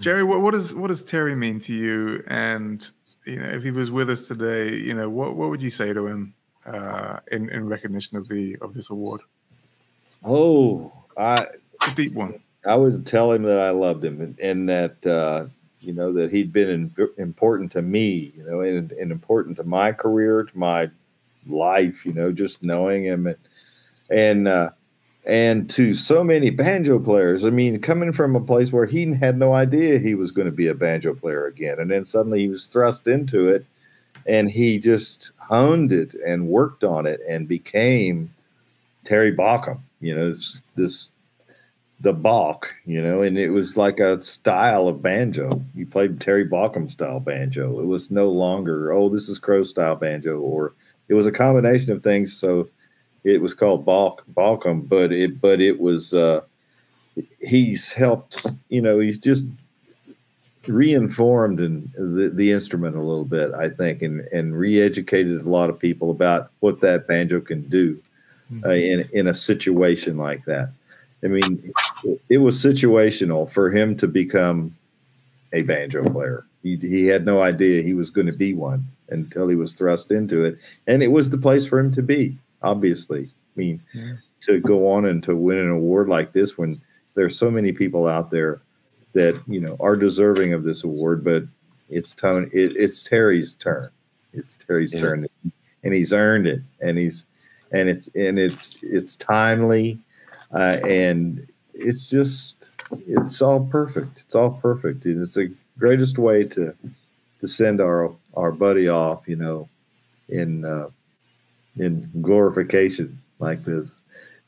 Jerry, 0.00 0.24
what, 0.24 0.40
what 0.40 0.52
does 0.52 0.74
what 0.74 0.88
does 0.88 1.02
Terry 1.02 1.34
mean 1.34 1.60
to 1.60 1.74
you? 1.74 2.22
And 2.26 2.88
you 3.24 3.40
know, 3.40 3.48
if 3.48 3.62
he 3.62 3.70
was 3.70 3.90
with 3.90 4.10
us 4.10 4.28
today, 4.28 4.74
you 4.74 4.94
know, 4.94 5.08
what 5.08 5.36
what 5.36 5.50
would 5.50 5.62
you 5.62 5.70
say 5.70 5.92
to 5.92 6.06
him 6.06 6.34
uh, 6.64 7.20
in 7.32 7.48
in 7.50 7.68
recognition 7.68 8.16
of 8.16 8.28
the 8.28 8.56
of 8.60 8.74
this 8.74 8.90
award? 8.90 9.22
Oh, 10.24 10.92
I 11.16 11.46
a 11.86 11.90
deep 11.94 12.14
one. 12.14 12.40
I 12.66 12.74
would 12.74 13.06
tell 13.06 13.32
him 13.32 13.42
that 13.44 13.60
I 13.60 13.70
loved 13.70 14.04
him 14.04 14.20
and, 14.20 14.38
and 14.40 14.68
that 14.68 15.06
uh, 15.06 15.46
you 15.80 15.92
know 15.92 16.12
that 16.12 16.32
he'd 16.32 16.52
been 16.52 16.68
in, 16.68 17.08
important 17.18 17.70
to 17.72 17.82
me, 17.82 18.32
you 18.36 18.44
know, 18.44 18.60
and, 18.60 18.92
and 18.92 19.12
important 19.12 19.56
to 19.58 19.64
my 19.64 19.92
career, 19.92 20.42
to 20.42 20.58
my 20.58 20.90
life, 21.46 22.04
you 22.04 22.12
know, 22.12 22.32
just 22.32 22.62
knowing 22.62 23.04
him 23.04 23.26
and 23.26 23.36
and 24.10 24.48
uh, 24.48 24.70
and 25.26 25.68
to 25.70 25.94
so 25.94 26.22
many 26.22 26.50
banjo 26.50 26.98
players. 26.98 27.44
I 27.44 27.50
mean, 27.50 27.80
coming 27.80 28.12
from 28.12 28.36
a 28.36 28.40
place 28.40 28.72
where 28.72 28.86
he 28.86 29.12
had 29.14 29.38
no 29.38 29.54
idea 29.54 29.98
he 29.98 30.14
was 30.14 30.30
going 30.30 30.48
to 30.48 30.54
be 30.54 30.68
a 30.68 30.74
banjo 30.74 31.14
player 31.14 31.46
again, 31.46 31.78
and 31.80 31.90
then 31.90 32.04
suddenly 32.04 32.40
he 32.40 32.48
was 32.48 32.66
thrust 32.66 33.06
into 33.06 33.48
it, 33.48 33.66
and 34.26 34.50
he 34.50 34.78
just 34.78 35.32
honed 35.38 35.92
it 35.92 36.14
and 36.26 36.48
worked 36.48 36.84
on 36.84 37.06
it 37.06 37.20
and 37.28 37.48
became 37.48 38.32
Terry 39.04 39.34
Baucom. 39.34 39.80
You 40.00 40.14
know, 40.14 40.36
this 40.76 41.10
the 42.00 42.12
Bach, 42.12 42.74
you 42.84 43.00
know, 43.00 43.22
and 43.22 43.38
it 43.38 43.50
was 43.50 43.76
like 43.76 44.00
a 44.00 44.20
style 44.20 44.86
of 44.86 45.02
banjo. 45.02 45.62
You 45.74 45.86
played 45.86 46.20
Terry 46.20 46.46
Baucom 46.46 46.90
style 46.90 47.20
banjo. 47.20 47.80
It 47.80 47.86
was 47.86 48.10
no 48.10 48.26
longer, 48.26 48.92
oh, 48.92 49.08
this 49.08 49.30
is 49.30 49.38
Crowe 49.38 49.62
style 49.62 49.96
banjo, 49.96 50.38
or 50.38 50.74
it 51.08 51.14
was 51.14 51.26
a 51.26 51.32
combination 51.32 51.92
of 51.92 52.02
things. 52.02 52.36
So 52.36 52.68
it 53.26 53.42
was 53.42 53.54
called 53.54 53.84
Balk 53.84 54.24
Baucom, 54.34 54.88
but 54.88 55.12
it 55.12 55.40
but 55.40 55.60
it 55.60 55.80
was 55.80 56.14
uh, 56.14 56.42
he's 57.40 57.92
helped. 57.92 58.46
You 58.68 58.80
know, 58.80 59.00
he's 59.00 59.18
just 59.18 59.44
reinformed 60.68 61.60
in 61.60 61.90
the, 61.96 62.30
the 62.32 62.52
instrument 62.52 62.96
a 62.96 63.00
little 63.00 63.24
bit, 63.24 63.52
I 63.52 63.68
think, 63.68 64.02
and 64.02 64.20
and 64.32 64.56
re-educated 64.56 65.40
a 65.40 65.50
lot 65.50 65.70
of 65.70 65.78
people 65.78 66.10
about 66.12 66.50
what 66.60 66.80
that 66.82 67.08
banjo 67.08 67.40
can 67.40 67.62
do 67.62 68.00
uh, 68.64 68.68
mm-hmm. 68.68 69.00
in 69.00 69.08
in 69.12 69.26
a 69.26 69.34
situation 69.34 70.16
like 70.16 70.44
that. 70.44 70.70
I 71.24 71.26
mean, 71.26 71.72
it, 72.04 72.20
it 72.28 72.38
was 72.38 72.62
situational 72.62 73.50
for 73.50 73.72
him 73.72 73.96
to 73.96 74.06
become 74.06 74.76
a 75.52 75.62
banjo 75.62 76.08
player. 76.10 76.44
He, 76.62 76.76
he 76.76 77.06
had 77.06 77.24
no 77.24 77.42
idea 77.42 77.82
he 77.82 77.94
was 77.94 78.10
going 78.10 78.26
to 78.26 78.32
be 78.32 78.54
one 78.54 78.84
until 79.08 79.48
he 79.48 79.56
was 79.56 79.74
thrust 79.74 80.12
into 80.12 80.44
it, 80.44 80.58
and 80.86 81.02
it 81.02 81.10
was 81.10 81.30
the 81.30 81.38
place 81.38 81.66
for 81.66 81.80
him 81.80 81.92
to 81.92 82.02
be 82.02 82.38
obviously. 82.62 83.24
I 83.24 83.58
mean, 83.58 83.82
yeah. 83.94 84.12
to 84.42 84.60
go 84.60 84.90
on 84.90 85.06
and 85.06 85.22
to 85.24 85.34
win 85.34 85.58
an 85.58 85.70
award 85.70 86.08
like 86.08 86.32
this 86.32 86.58
when 86.58 86.80
there's 87.14 87.38
so 87.38 87.50
many 87.50 87.72
people 87.72 88.06
out 88.06 88.30
there 88.30 88.60
that, 89.14 89.40
you 89.46 89.60
know, 89.60 89.76
are 89.80 89.96
deserving 89.96 90.52
of 90.52 90.62
this 90.62 90.84
award, 90.84 91.24
but 91.24 91.44
it's 91.88 92.12
tone 92.12 92.50
it, 92.52 92.76
it's 92.76 93.02
Terry's 93.02 93.54
turn. 93.54 93.90
It's 94.32 94.56
Terry's 94.56 94.92
yeah. 94.92 95.00
turn 95.00 95.26
and 95.84 95.94
he's 95.94 96.12
earned 96.12 96.46
it 96.46 96.60
and 96.80 96.98
he's 96.98 97.26
and 97.72 97.88
it's 97.88 98.08
and 98.14 98.38
it's 98.38 98.76
it's 98.82 99.16
timely 99.16 99.98
uh, 100.52 100.78
and 100.84 101.46
it's 101.74 102.08
just 102.10 102.76
it's 103.06 103.42
all 103.42 103.66
perfect. 103.66 104.22
It's 104.24 104.34
all 104.34 104.52
perfect. 104.54 105.04
And 105.04 105.22
it's 105.22 105.34
the 105.34 105.54
greatest 105.78 106.18
way 106.18 106.44
to 106.44 106.74
to 107.40 107.48
send 107.48 107.80
our 107.80 108.12
our 108.34 108.52
buddy 108.52 108.88
off, 108.88 109.28
you 109.28 109.36
know, 109.36 109.68
in 110.28 110.64
uh, 110.64 110.88
in 111.78 112.10
glorification 112.20 113.20
like 113.38 113.64
this, 113.64 113.96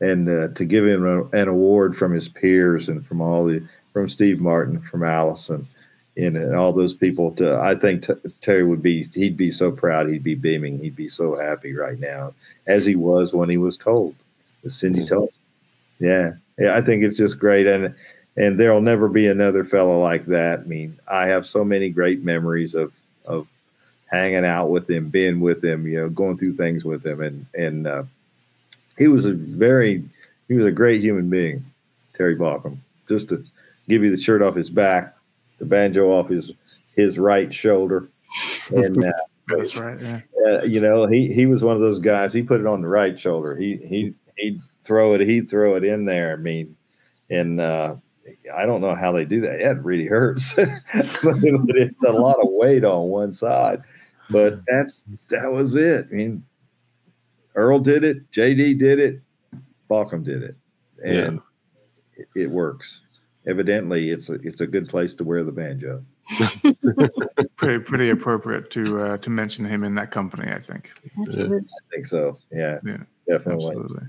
and 0.01 0.29
uh, 0.29 0.49
to 0.49 0.64
give 0.64 0.87
him 0.87 1.07
a, 1.07 1.24
an 1.37 1.49
award 1.49 1.97
from 1.97 2.12
his 2.12 2.29
peers 2.29 2.89
and 2.89 3.07
from 3.07 3.20
all 3.20 3.45
the 3.45 3.62
from 3.93 4.09
Steve 4.09 4.41
Martin, 4.41 4.81
from 4.81 5.03
Alison, 5.03 5.66
and, 6.16 6.37
and 6.37 6.55
all 6.55 6.72
those 6.72 6.95
people. 6.95 7.33
To 7.33 7.57
I 7.57 7.74
think 7.74 8.07
t- 8.07 8.31
Terry 8.41 8.64
would 8.64 8.83
be 8.83 9.05
he'd 9.05 9.37
be 9.37 9.51
so 9.51 9.70
proud, 9.70 10.09
he'd 10.09 10.22
be 10.22 10.35
beaming, 10.35 10.79
he'd 10.79 10.97
be 10.97 11.09
so 11.09 11.37
happy 11.37 11.74
right 11.74 11.99
now, 11.99 12.35
as 12.66 12.87
he 12.87 12.97
was 12.97 13.35
when 13.35 13.49
he 13.49 13.59
was 13.59 13.76
told. 13.76 14.14
As 14.64 14.74
Cindy 14.74 15.07
told, 15.07 15.31
yeah, 16.01 16.33
yeah, 16.59 16.76
I 16.76 16.81
think 16.83 17.05
it's 17.05 17.16
just 17.16 17.39
great, 17.39 17.66
and 17.66 17.95
and 18.37 18.59
there'll 18.59 18.81
never 18.81 19.09
be 19.09 19.26
another 19.26 19.64
fellow 19.64 20.01
like 20.01 20.26
that. 20.26 20.61
I 20.61 20.64
mean, 20.64 20.99
I 21.09 21.26
have 21.26 21.47
so 21.47 21.64
many 21.64 21.91
great 21.91 22.22
memories 22.22 22.74
of 22.74 22.93
of 23.26 23.47
hanging 24.11 24.44
out 24.44 24.70
with 24.70 24.88
him, 24.88 25.09
being 25.09 25.40
with 25.40 25.64
him, 25.64 25.86
you 25.86 26.00
know, 26.00 26.09
going 26.09 26.36
through 26.36 26.54
things 26.54 26.84
with 26.84 27.04
him, 27.04 27.20
and 27.20 27.46
and 27.54 27.86
uh, 27.86 28.02
he 28.96 29.09
was 29.09 29.24
a 29.24 29.32
very 29.32 30.02
he 30.48 30.54
was 30.54 30.66
a 30.66 30.72
great 30.72 31.00
human 31.00 31.30
being, 31.30 31.64
Terry 32.14 32.36
Baucom. 32.36 32.78
Just 33.09 33.28
to 33.30 33.44
give 33.88 34.02
you 34.02 34.11
the 34.11 34.20
shirt 34.20 34.42
off 34.42 34.54
his 34.54 34.70
back, 34.70 35.16
the 35.59 35.64
banjo 35.64 36.11
off 36.11 36.28
his 36.28 36.52
his 36.96 37.18
right 37.18 37.52
shoulder, 37.52 38.09
and 38.70 39.04
uh, 39.04 39.12
that's 39.48 39.76
right. 39.76 40.00
Yeah. 40.00 40.20
Uh, 40.46 40.62
you 40.62 40.80
know, 40.80 41.06
he 41.06 41.32
he 41.32 41.46
was 41.46 41.62
one 41.62 41.76
of 41.76 41.82
those 41.82 41.98
guys. 41.98 42.32
He 42.32 42.42
put 42.42 42.61
it 42.61 42.66
on 42.66 42.82
the 42.82 42.88
right 42.88 43.18
shoulder. 43.18 43.56
He 43.56 43.76
he 43.76 44.14
he'd 44.36 44.61
throw 44.84 45.14
it. 45.14 45.20
He'd 45.20 45.50
throw 45.50 45.76
it 45.76 45.84
in 45.84 46.04
there. 46.04 46.32
I 46.32 46.36
mean, 46.36 46.76
and 47.30 47.61
uh, 47.61 47.96
I 48.55 48.66
don't 48.66 48.81
know 48.81 48.95
how 48.95 49.12
they 49.12 49.24
do 49.24 49.41
that. 49.43 49.61
It 49.61 49.83
really 49.83 50.07
hurts, 50.07 50.55
but 50.55 50.66
it's 50.93 52.03
a 52.03 52.12
lot 52.12 52.39
of 52.41 52.49
weight 52.51 52.85
on 52.85 53.09
one 53.09 53.33
side. 53.33 53.83
But 54.31 54.61
that's 54.66 55.05
that 55.31 55.51
was 55.51 55.74
it. 55.74 56.07
I 56.11 56.14
mean, 56.14 56.45
Earl 57.55 57.81
did 57.81 58.05
it, 58.05 58.31
JD 58.31 58.79
did 58.79 58.99
it, 58.99 59.20
Baucom 59.91 60.22
did 60.22 60.43
it, 60.43 60.57
and 61.03 61.41
yeah. 62.16 62.22
it, 62.35 62.43
it, 62.43 62.51
works. 62.51 63.03
Evidently, 63.47 64.11
it's 64.11 64.29
a 64.29 64.35
it's 64.35 64.61
a 64.61 64.66
good 64.66 64.89
place 64.89 65.14
to 65.16 65.24
wear 65.24 65.45
the 65.45 65.53
banjo. 65.53 66.05
pretty 67.57 67.83
pretty 67.83 68.11
appropriate 68.11 68.70
to 68.70 69.01
uh, 69.01 69.16
to 69.18 69.31
mention 69.31 69.64
him 69.64 69.83
in 69.83 69.95
that 69.95 70.11
company. 70.11 70.53
I 70.53 70.61
think. 70.61 70.93
Absolutely. 71.18 71.59
I 71.59 71.95
think 71.95 72.07
so. 72.07 72.35
Yeah. 72.53 72.81
Yeah. 72.85 72.99
Definitely. 73.29 73.68
Absolutely. 73.68 74.07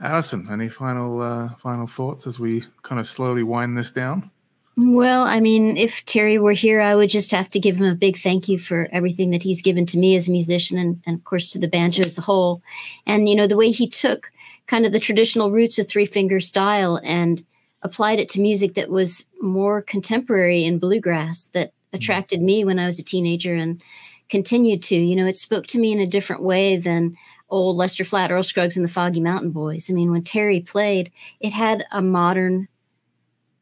Alison, 0.00 0.48
any 0.50 0.68
final 0.68 1.20
uh, 1.22 1.54
final 1.56 1.86
thoughts 1.86 2.26
as 2.26 2.38
we 2.38 2.62
kind 2.82 3.00
of 3.00 3.08
slowly 3.08 3.42
wind 3.42 3.76
this 3.76 3.90
down? 3.90 4.30
Well, 4.76 5.22
I 5.22 5.38
mean, 5.38 5.76
if 5.76 6.04
Terry 6.04 6.36
were 6.38 6.52
here, 6.52 6.80
I 6.80 6.96
would 6.96 7.08
just 7.08 7.30
have 7.30 7.48
to 7.50 7.60
give 7.60 7.76
him 7.76 7.86
a 7.86 7.94
big 7.94 8.18
thank 8.18 8.48
you 8.48 8.58
for 8.58 8.88
everything 8.90 9.30
that 9.30 9.44
he's 9.44 9.62
given 9.62 9.86
to 9.86 9.98
me 9.98 10.16
as 10.16 10.26
a 10.26 10.32
musician 10.32 10.76
and, 10.76 11.00
and 11.06 11.16
of 11.16 11.24
course 11.24 11.48
to 11.50 11.60
the 11.60 11.68
banjo 11.68 12.02
as 12.04 12.18
a 12.18 12.22
whole. 12.22 12.60
And, 13.06 13.28
you 13.28 13.36
know, 13.36 13.46
the 13.46 13.56
way 13.56 13.70
he 13.70 13.88
took 13.88 14.32
kind 14.66 14.84
of 14.84 14.92
the 14.92 14.98
traditional 14.98 15.52
roots 15.52 15.78
of 15.78 15.88
three 15.88 16.06
finger 16.06 16.40
style 16.40 17.00
and 17.04 17.44
applied 17.82 18.18
it 18.18 18.28
to 18.30 18.40
music 18.40 18.74
that 18.74 18.90
was 18.90 19.24
more 19.40 19.80
contemporary 19.80 20.64
in 20.64 20.80
bluegrass 20.80 21.48
that 21.48 21.68
mm-hmm. 21.68 21.96
attracted 21.96 22.42
me 22.42 22.64
when 22.64 22.80
I 22.80 22.86
was 22.86 22.98
a 22.98 23.04
teenager 23.04 23.54
and 23.54 23.80
continued 24.28 24.82
to. 24.84 24.96
You 24.96 25.14
know, 25.14 25.26
it 25.26 25.36
spoke 25.36 25.68
to 25.68 25.78
me 25.78 25.92
in 25.92 26.00
a 26.00 26.06
different 26.06 26.42
way 26.42 26.76
than 26.78 27.16
old 27.54 27.76
Lester 27.76 28.04
Flatt, 28.04 28.30
Earl 28.30 28.42
Scruggs, 28.42 28.76
and 28.76 28.84
the 28.84 28.90
Foggy 28.90 29.20
Mountain 29.20 29.50
Boys. 29.50 29.88
I 29.88 29.92
mean, 29.92 30.10
when 30.10 30.22
Terry 30.22 30.60
played, 30.60 31.12
it 31.40 31.52
had 31.52 31.84
a 31.92 32.02
modern 32.02 32.68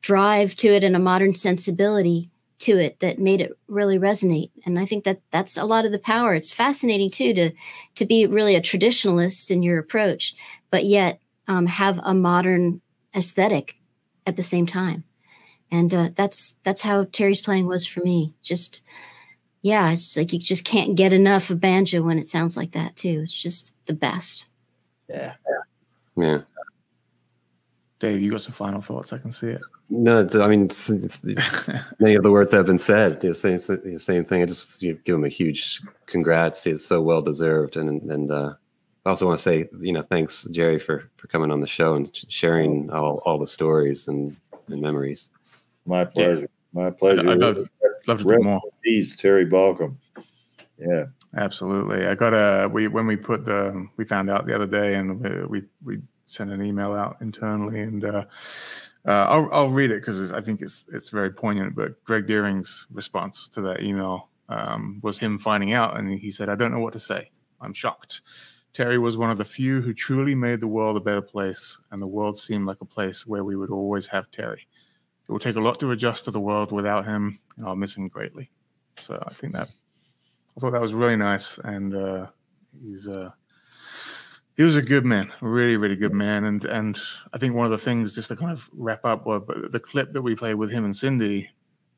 drive 0.00 0.54
to 0.56 0.68
it 0.68 0.82
and 0.82 0.96
a 0.96 1.00
modern 1.00 1.34
sensibility 1.34 2.30
to 2.58 2.78
it 2.78 3.00
that 3.00 3.18
made 3.18 3.40
it 3.40 3.52
really 3.68 3.98
resonate. 3.98 4.50
And 4.64 4.78
I 4.78 4.86
think 4.86 5.04
that 5.04 5.20
that's 5.30 5.56
a 5.56 5.64
lot 5.64 5.84
of 5.84 5.92
the 5.92 5.98
power. 5.98 6.34
It's 6.34 6.52
fascinating 6.52 7.10
too 7.10 7.34
to 7.34 7.50
to 7.96 8.04
be 8.04 8.26
really 8.26 8.54
a 8.54 8.60
traditionalist 8.60 9.50
in 9.50 9.62
your 9.62 9.78
approach, 9.78 10.34
but 10.70 10.84
yet 10.84 11.20
um, 11.48 11.66
have 11.66 12.00
a 12.04 12.14
modern 12.14 12.80
aesthetic 13.14 13.76
at 14.26 14.36
the 14.36 14.42
same 14.42 14.66
time. 14.66 15.04
And 15.70 15.92
uh, 15.92 16.08
that's 16.14 16.54
that's 16.62 16.82
how 16.82 17.04
Terry's 17.04 17.40
playing 17.40 17.66
was 17.66 17.86
for 17.86 18.00
me. 18.00 18.32
Just 18.42 18.82
yeah, 19.62 19.92
it's 19.92 20.16
like 20.16 20.32
you 20.32 20.38
just 20.38 20.64
can't 20.64 20.96
get 20.96 21.12
enough 21.12 21.50
of 21.50 21.60
banjo 21.60 22.02
when 22.02 22.18
it 22.18 22.28
sounds 22.28 22.56
like 22.56 22.72
that 22.72 22.96
too. 22.96 23.20
It's 23.22 23.40
just 23.40 23.74
the 23.86 23.94
best. 23.94 24.46
Yeah. 25.08 25.34
Yeah. 26.16 26.38
Dave, 28.00 28.20
you 28.20 28.32
got 28.32 28.42
some 28.42 28.52
final 28.52 28.80
thoughts? 28.80 29.12
I 29.12 29.18
can 29.18 29.30
see 29.30 29.46
it. 29.46 29.62
No, 29.88 30.28
I 30.34 30.48
mean, 30.48 30.64
it's, 30.64 30.90
it's, 30.90 31.22
it's, 31.22 31.68
many 32.00 32.16
of 32.16 32.24
the 32.24 32.32
words 32.32 32.50
that 32.50 32.56
have 32.56 32.66
been 32.66 32.78
said, 32.78 33.20
the 33.20 33.32
same, 33.32 33.58
the 33.58 33.96
same 33.96 34.24
thing. 34.24 34.42
I 34.42 34.46
just 34.46 34.82
you 34.82 34.98
give 35.04 35.14
him 35.14 35.24
a 35.24 35.28
huge 35.28 35.80
congrats. 36.06 36.66
It's 36.66 36.84
so 36.84 37.00
well 37.00 37.22
deserved, 37.22 37.76
and 37.76 38.02
and 38.10 38.30
uh, 38.32 38.54
I 39.06 39.08
also 39.08 39.26
want 39.26 39.38
to 39.38 39.42
say, 39.42 39.68
you 39.80 39.92
know, 39.92 40.02
thanks 40.02 40.44
Jerry 40.50 40.80
for 40.80 41.08
for 41.16 41.28
coming 41.28 41.52
on 41.52 41.60
the 41.60 41.66
show 41.68 41.94
and 41.94 42.10
sharing 42.28 42.90
all, 42.90 43.22
all 43.24 43.38
the 43.38 43.46
stories 43.46 44.08
and, 44.08 44.36
and 44.66 44.82
memories. 44.82 45.30
My 45.86 46.04
pleasure. 46.04 46.48
My 46.72 46.90
pleasure. 46.90 47.28
I'd 47.28 47.38
love, 47.38 47.68
love 48.06 48.18
to 48.18 48.24
do 48.24 48.40
more. 48.42 48.60
Peace, 48.82 49.14
Terry 49.14 49.46
Baucom. 49.46 49.96
Yeah, 50.78 51.04
absolutely. 51.36 52.06
I 52.06 52.14
got 52.14 52.32
a 52.32 52.68
we 52.68 52.88
when 52.88 53.06
we 53.06 53.16
put 53.16 53.44
the 53.44 53.86
we 53.96 54.04
found 54.04 54.30
out 54.30 54.46
the 54.46 54.54
other 54.54 54.66
day, 54.66 54.94
and 54.94 55.20
we 55.20 55.44
we, 55.46 55.66
we 55.84 56.02
sent 56.26 56.50
an 56.50 56.62
email 56.62 56.92
out 56.92 57.16
internally, 57.20 57.80
and 57.80 58.04
uh, 58.04 58.24
uh, 59.06 59.26
I'll 59.28 59.48
I'll 59.52 59.70
read 59.70 59.90
it 59.90 60.00
because 60.00 60.32
I 60.32 60.40
think 60.40 60.62
it's 60.62 60.84
it's 60.92 61.10
very 61.10 61.30
poignant. 61.30 61.74
But 61.74 62.02
Greg 62.04 62.26
Deering's 62.26 62.86
response 62.90 63.48
to 63.48 63.60
that 63.62 63.82
email 63.82 64.30
um, 64.48 64.98
was 65.02 65.18
him 65.18 65.38
finding 65.38 65.72
out, 65.72 65.98
and 65.98 66.10
he 66.10 66.30
said, 66.30 66.48
"I 66.48 66.56
don't 66.56 66.72
know 66.72 66.80
what 66.80 66.94
to 66.94 67.00
say. 67.00 67.30
I'm 67.60 67.74
shocked." 67.74 68.22
Terry 68.72 68.98
was 68.98 69.18
one 69.18 69.30
of 69.30 69.36
the 69.36 69.44
few 69.44 69.82
who 69.82 69.92
truly 69.92 70.34
made 70.34 70.60
the 70.60 70.66
world 70.66 70.96
a 70.96 71.00
better 71.00 71.20
place, 71.20 71.78
and 71.90 72.00
the 72.00 72.06
world 72.06 72.38
seemed 72.38 72.66
like 72.66 72.80
a 72.80 72.86
place 72.86 73.26
where 73.26 73.44
we 73.44 73.54
would 73.54 73.70
always 73.70 74.06
have 74.08 74.30
Terry. 74.30 74.66
It 75.32 75.36
will 75.36 75.40
take 75.40 75.56
a 75.56 75.60
lot 75.60 75.80
to 75.80 75.92
adjust 75.92 76.26
to 76.26 76.30
the 76.30 76.40
world 76.40 76.72
without 76.72 77.06
him, 77.06 77.38
and 77.56 77.66
I'll 77.66 77.74
miss 77.74 77.96
him 77.96 78.06
greatly. 78.06 78.50
So 79.00 79.18
I 79.26 79.32
think 79.32 79.54
that 79.54 79.70
I 80.54 80.60
thought 80.60 80.72
that 80.72 80.80
was 80.82 80.92
really 80.92 81.16
nice, 81.16 81.56
and 81.56 81.94
uh, 81.94 82.26
he's 82.78 83.08
uh, 83.08 83.30
he 84.58 84.62
was 84.62 84.76
a 84.76 84.82
good 84.82 85.06
man, 85.06 85.32
really, 85.40 85.78
really 85.78 85.96
good 85.96 86.12
man, 86.12 86.44
and 86.44 86.62
and 86.66 86.98
I 87.32 87.38
think 87.38 87.54
one 87.54 87.64
of 87.64 87.70
the 87.70 87.78
things 87.78 88.14
just 88.14 88.28
to 88.28 88.36
kind 88.36 88.52
of 88.52 88.68
wrap 88.74 89.06
up, 89.06 89.24
was 89.24 89.40
the 89.70 89.80
clip 89.80 90.12
that 90.12 90.20
we 90.20 90.34
played 90.34 90.56
with 90.56 90.70
him 90.70 90.84
and 90.84 90.94
Cindy 90.94 91.48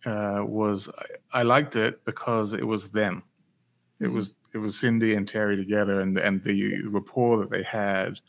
uh, 0.07 0.45
was 0.47 0.89
I, 1.32 1.41
I 1.41 1.43
liked 1.43 1.74
it 1.74 2.05
because 2.05 2.55
it 2.55 2.64
was 2.64 2.91
them. 2.91 3.24
It 3.99 4.05
mm-hmm. 4.05 4.14
was 4.14 4.37
it 4.53 4.59
was 4.59 4.78
Cindy 4.78 5.16
and 5.16 5.26
Terry 5.26 5.57
together, 5.57 6.03
and 6.03 6.16
and 6.18 6.41
the 6.45 6.82
rapport 6.85 7.39
that 7.39 7.51
they 7.51 7.64
had 7.64 8.20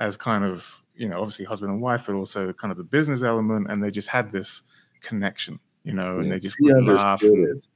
as 0.00 0.16
kind 0.16 0.42
of 0.42 0.81
you 1.02 1.08
know 1.08 1.18
obviously 1.18 1.44
husband 1.44 1.72
and 1.72 1.82
wife, 1.82 2.04
but 2.06 2.14
also 2.14 2.52
kind 2.52 2.70
of 2.70 2.78
the 2.78 2.84
business 2.84 3.24
element, 3.24 3.66
and 3.68 3.82
they 3.82 3.90
just 3.90 4.08
had 4.08 4.30
this 4.30 4.62
connection, 5.00 5.58
you 5.82 5.92
know, 5.92 6.20
and 6.20 6.30
they 6.30 6.38
just 6.38 6.56
would 6.60 6.84
laugh. 6.84 7.20
And, 7.22 7.66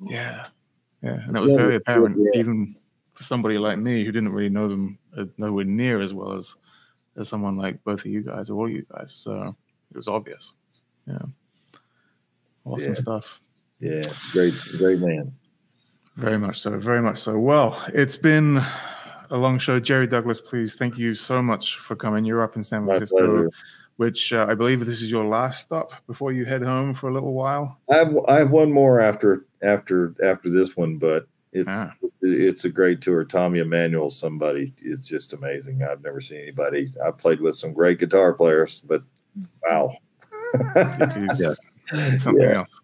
yeah, 0.00 0.46
yeah, 1.02 1.20
and 1.26 1.36
it 1.36 1.40
was 1.40 1.54
very 1.54 1.74
apparent 1.74 2.16
yeah. 2.18 2.40
even 2.40 2.74
for 3.12 3.24
somebody 3.24 3.58
like 3.58 3.78
me 3.78 4.04
who 4.04 4.10
didn't 4.10 4.32
really 4.32 4.48
know 4.48 4.68
them 4.68 4.98
uh, 5.18 5.26
nowhere 5.36 5.66
near 5.66 6.00
as 6.00 6.14
well 6.14 6.32
as 6.32 6.56
as 7.18 7.28
someone 7.28 7.56
like 7.56 7.84
both 7.84 8.00
of 8.00 8.06
you 8.06 8.22
guys 8.22 8.48
or 8.48 8.54
all 8.54 8.70
you 8.70 8.86
guys. 8.90 9.12
So 9.12 9.54
it 9.90 9.96
was 9.96 10.08
obvious. 10.08 10.54
Yeah, 11.06 11.18
awesome 12.64 12.94
yeah. 12.94 13.00
stuff. 13.00 13.42
Yeah, 13.80 14.00
great, 14.32 14.54
great 14.78 14.98
man. 15.00 15.30
Very 16.16 16.38
much 16.38 16.60
so. 16.60 16.78
Very 16.78 17.02
much 17.02 17.18
so. 17.18 17.38
Well, 17.38 17.84
it's 17.92 18.16
been 18.16 18.64
a 19.30 19.36
long 19.36 19.58
show. 19.58 19.80
Jerry 19.80 20.06
Douglas, 20.06 20.40
please, 20.40 20.74
thank 20.74 20.98
you 20.98 21.14
so 21.14 21.42
much 21.42 21.76
for 21.76 21.96
coming. 21.96 22.24
You're 22.24 22.42
up 22.42 22.56
in 22.56 22.62
San 22.62 22.84
Francisco, 22.84 23.48
which 23.96 24.32
uh, 24.32 24.46
I 24.48 24.54
believe 24.54 24.84
this 24.84 25.02
is 25.02 25.10
your 25.10 25.24
last 25.24 25.60
stop 25.60 25.88
before 26.06 26.32
you 26.32 26.44
head 26.44 26.62
home 26.62 26.94
for 26.94 27.08
a 27.08 27.12
little 27.12 27.32
while. 27.32 27.80
I 27.90 27.96
have 27.96 28.16
I 28.28 28.38
have 28.38 28.50
one 28.50 28.72
more 28.72 29.00
after 29.00 29.46
after 29.62 30.14
after 30.22 30.50
this 30.50 30.76
one, 30.76 30.98
but 30.98 31.26
it's 31.52 31.68
ah. 31.70 31.92
it's 32.22 32.64
a 32.64 32.70
great 32.70 33.00
tour. 33.00 33.24
Tommy 33.24 33.60
Emmanuel, 33.60 34.10
somebody 34.10 34.74
is 34.82 35.06
just 35.06 35.32
amazing. 35.32 35.82
I've 35.82 36.02
never 36.02 36.20
seen 36.20 36.40
anybody. 36.40 36.92
I 37.04 37.10
played 37.10 37.40
with 37.40 37.56
some 37.56 37.72
great 37.72 37.98
guitar 37.98 38.32
players, 38.32 38.80
but 38.80 39.02
wow, 39.64 39.96
yeah. 40.76 41.54
something 42.18 42.40
yeah. 42.40 42.58
else 42.58 42.80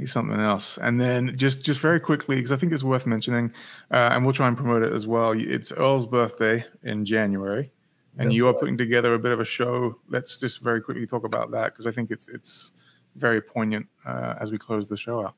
he's 0.00 0.12
something 0.12 0.40
else. 0.40 0.78
And 0.78 1.00
then 1.00 1.36
just 1.36 1.62
just 1.62 1.80
very 1.80 2.00
quickly, 2.00 2.36
because 2.36 2.52
I 2.52 2.56
think 2.56 2.72
it's 2.72 2.82
worth 2.82 3.06
mentioning, 3.06 3.52
uh, 3.90 4.10
and 4.12 4.24
we'll 4.24 4.34
try 4.34 4.48
and 4.48 4.56
promote 4.56 4.82
it 4.82 4.92
as 4.92 5.06
well. 5.06 5.32
It's 5.32 5.70
Earl's 5.72 6.06
birthday 6.06 6.64
in 6.82 7.04
January, 7.04 7.70
and 8.18 8.28
That's 8.28 8.36
you 8.36 8.48
are 8.48 8.52
right. 8.52 8.60
putting 8.60 8.78
together 8.78 9.14
a 9.14 9.18
bit 9.18 9.32
of 9.32 9.40
a 9.40 9.44
show. 9.44 9.98
Let's 10.08 10.40
just 10.40 10.62
very 10.62 10.80
quickly 10.80 11.06
talk 11.06 11.24
about 11.24 11.50
that 11.52 11.72
because 11.72 11.86
I 11.86 11.92
think 11.92 12.10
it's 12.10 12.28
it's 12.28 12.84
very 13.16 13.40
poignant 13.40 13.86
uh, 14.06 14.34
as 14.40 14.50
we 14.50 14.58
close 14.58 14.88
the 14.88 14.96
show 14.96 15.24
out. 15.24 15.34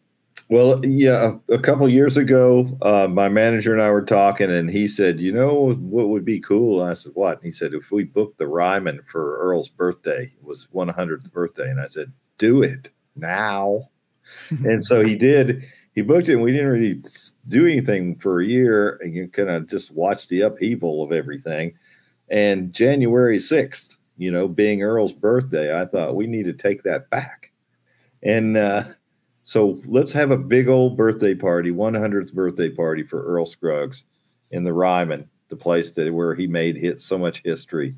Well, 0.50 0.84
yeah, 0.84 1.36
a, 1.48 1.54
a 1.54 1.58
couple 1.58 1.88
years 1.88 2.16
ago, 2.16 2.76
uh, 2.82 3.08
my 3.08 3.28
manager 3.28 3.72
and 3.72 3.80
I 3.80 3.90
were 3.90 4.04
talking, 4.04 4.50
and 4.50 4.70
he 4.70 4.86
said, 4.86 5.20
"You 5.20 5.32
know 5.32 5.72
what 5.74 6.08
would 6.08 6.24
be 6.24 6.40
cool?" 6.40 6.82
And 6.82 6.90
I 6.90 6.94
said, 6.94 7.12
"What?" 7.14 7.38
And 7.38 7.44
he 7.44 7.52
said, 7.52 7.74
"If 7.74 7.90
we 7.90 8.04
booked 8.04 8.38
the 8.38 8.46
Ryman 8.46 9.02
for 9.06 9.38
Earl's 9.38 9.68
birthday, 9.68 10.24
it 10.24 10.44
was 10.44 10.68
100th 10.72 11.30
birthday," 11.32 11.70
and 11.70 11.80
I 11.80 11.86
said, 11.86 12.12
"Do 12.38 12.62
it 12.62 12.90
now." 13.16 13.88
and 14.50 14.84
so 14.84 15.04
he 15.04 15.14
did. 15.14 15.64
He 15.94 16.02
booked 16.02 16.28
it, 16.28 16.34
and 16.34 16.42
we 16.42 16.52
didn't 16.52 16.68
really 16.68 17.02
do 17.48 17.66
anything 17.66 18.16
for 18.16 18.40
a 18.40 18.46
year, 18.46 18.98
and 19.02 19.14
you 19.14 19.28
kind 19.28 19.50
of 19.50 19.68
just 19.68 19.90
watch 19.90 20.28
the 20.28 20.42
upheaval 20.42 21.02
of 21.02 21.12
everything. 21.12 21.74
And 22.30 22.72
January 22.72 23.38
sixth, 23.38 23.98
you 24.16 24.30
know, 24.30 24.48
being 24.48 24.82
Earl's 24.82 25.12
birthday, 25.12 25.78
I 25.78 25.84
thought 25.84 26.16
we 26.16 26.26
need 26.26 26.44
to 26.44 26.54
take 26.54 26.82
that 26.84 27.10
back. 27.10 27.52
And 28.22 28.56
uh, 28.56 28.84
so 29.42 29.76
let's 29.84 30.12
have 30.12 30.30
a 30.30 30.36
big 30.38 30.68
old 30.68 30.96
birthday 30.96 31.34
party, 31.34 31.70
100th 31.70 32.32
birthday 32.32 32.70
party 32.70 33.02
for 33.02 33.24
Earl 33.24 33.44
Scruggs 33.44 34.04
in 34.50 34.64
the 34.64 34.72
Ryman, 34.72 35.28
the 35.48 35.56
place 35.56 35.92
that 35.92 36.12
where 36.12 36.34
he 36.34 36.46
made 36.46 36.76
hit 36.76 37.00
so 37.00 37.18
much 37.18 37.42
history, 37.44 37.94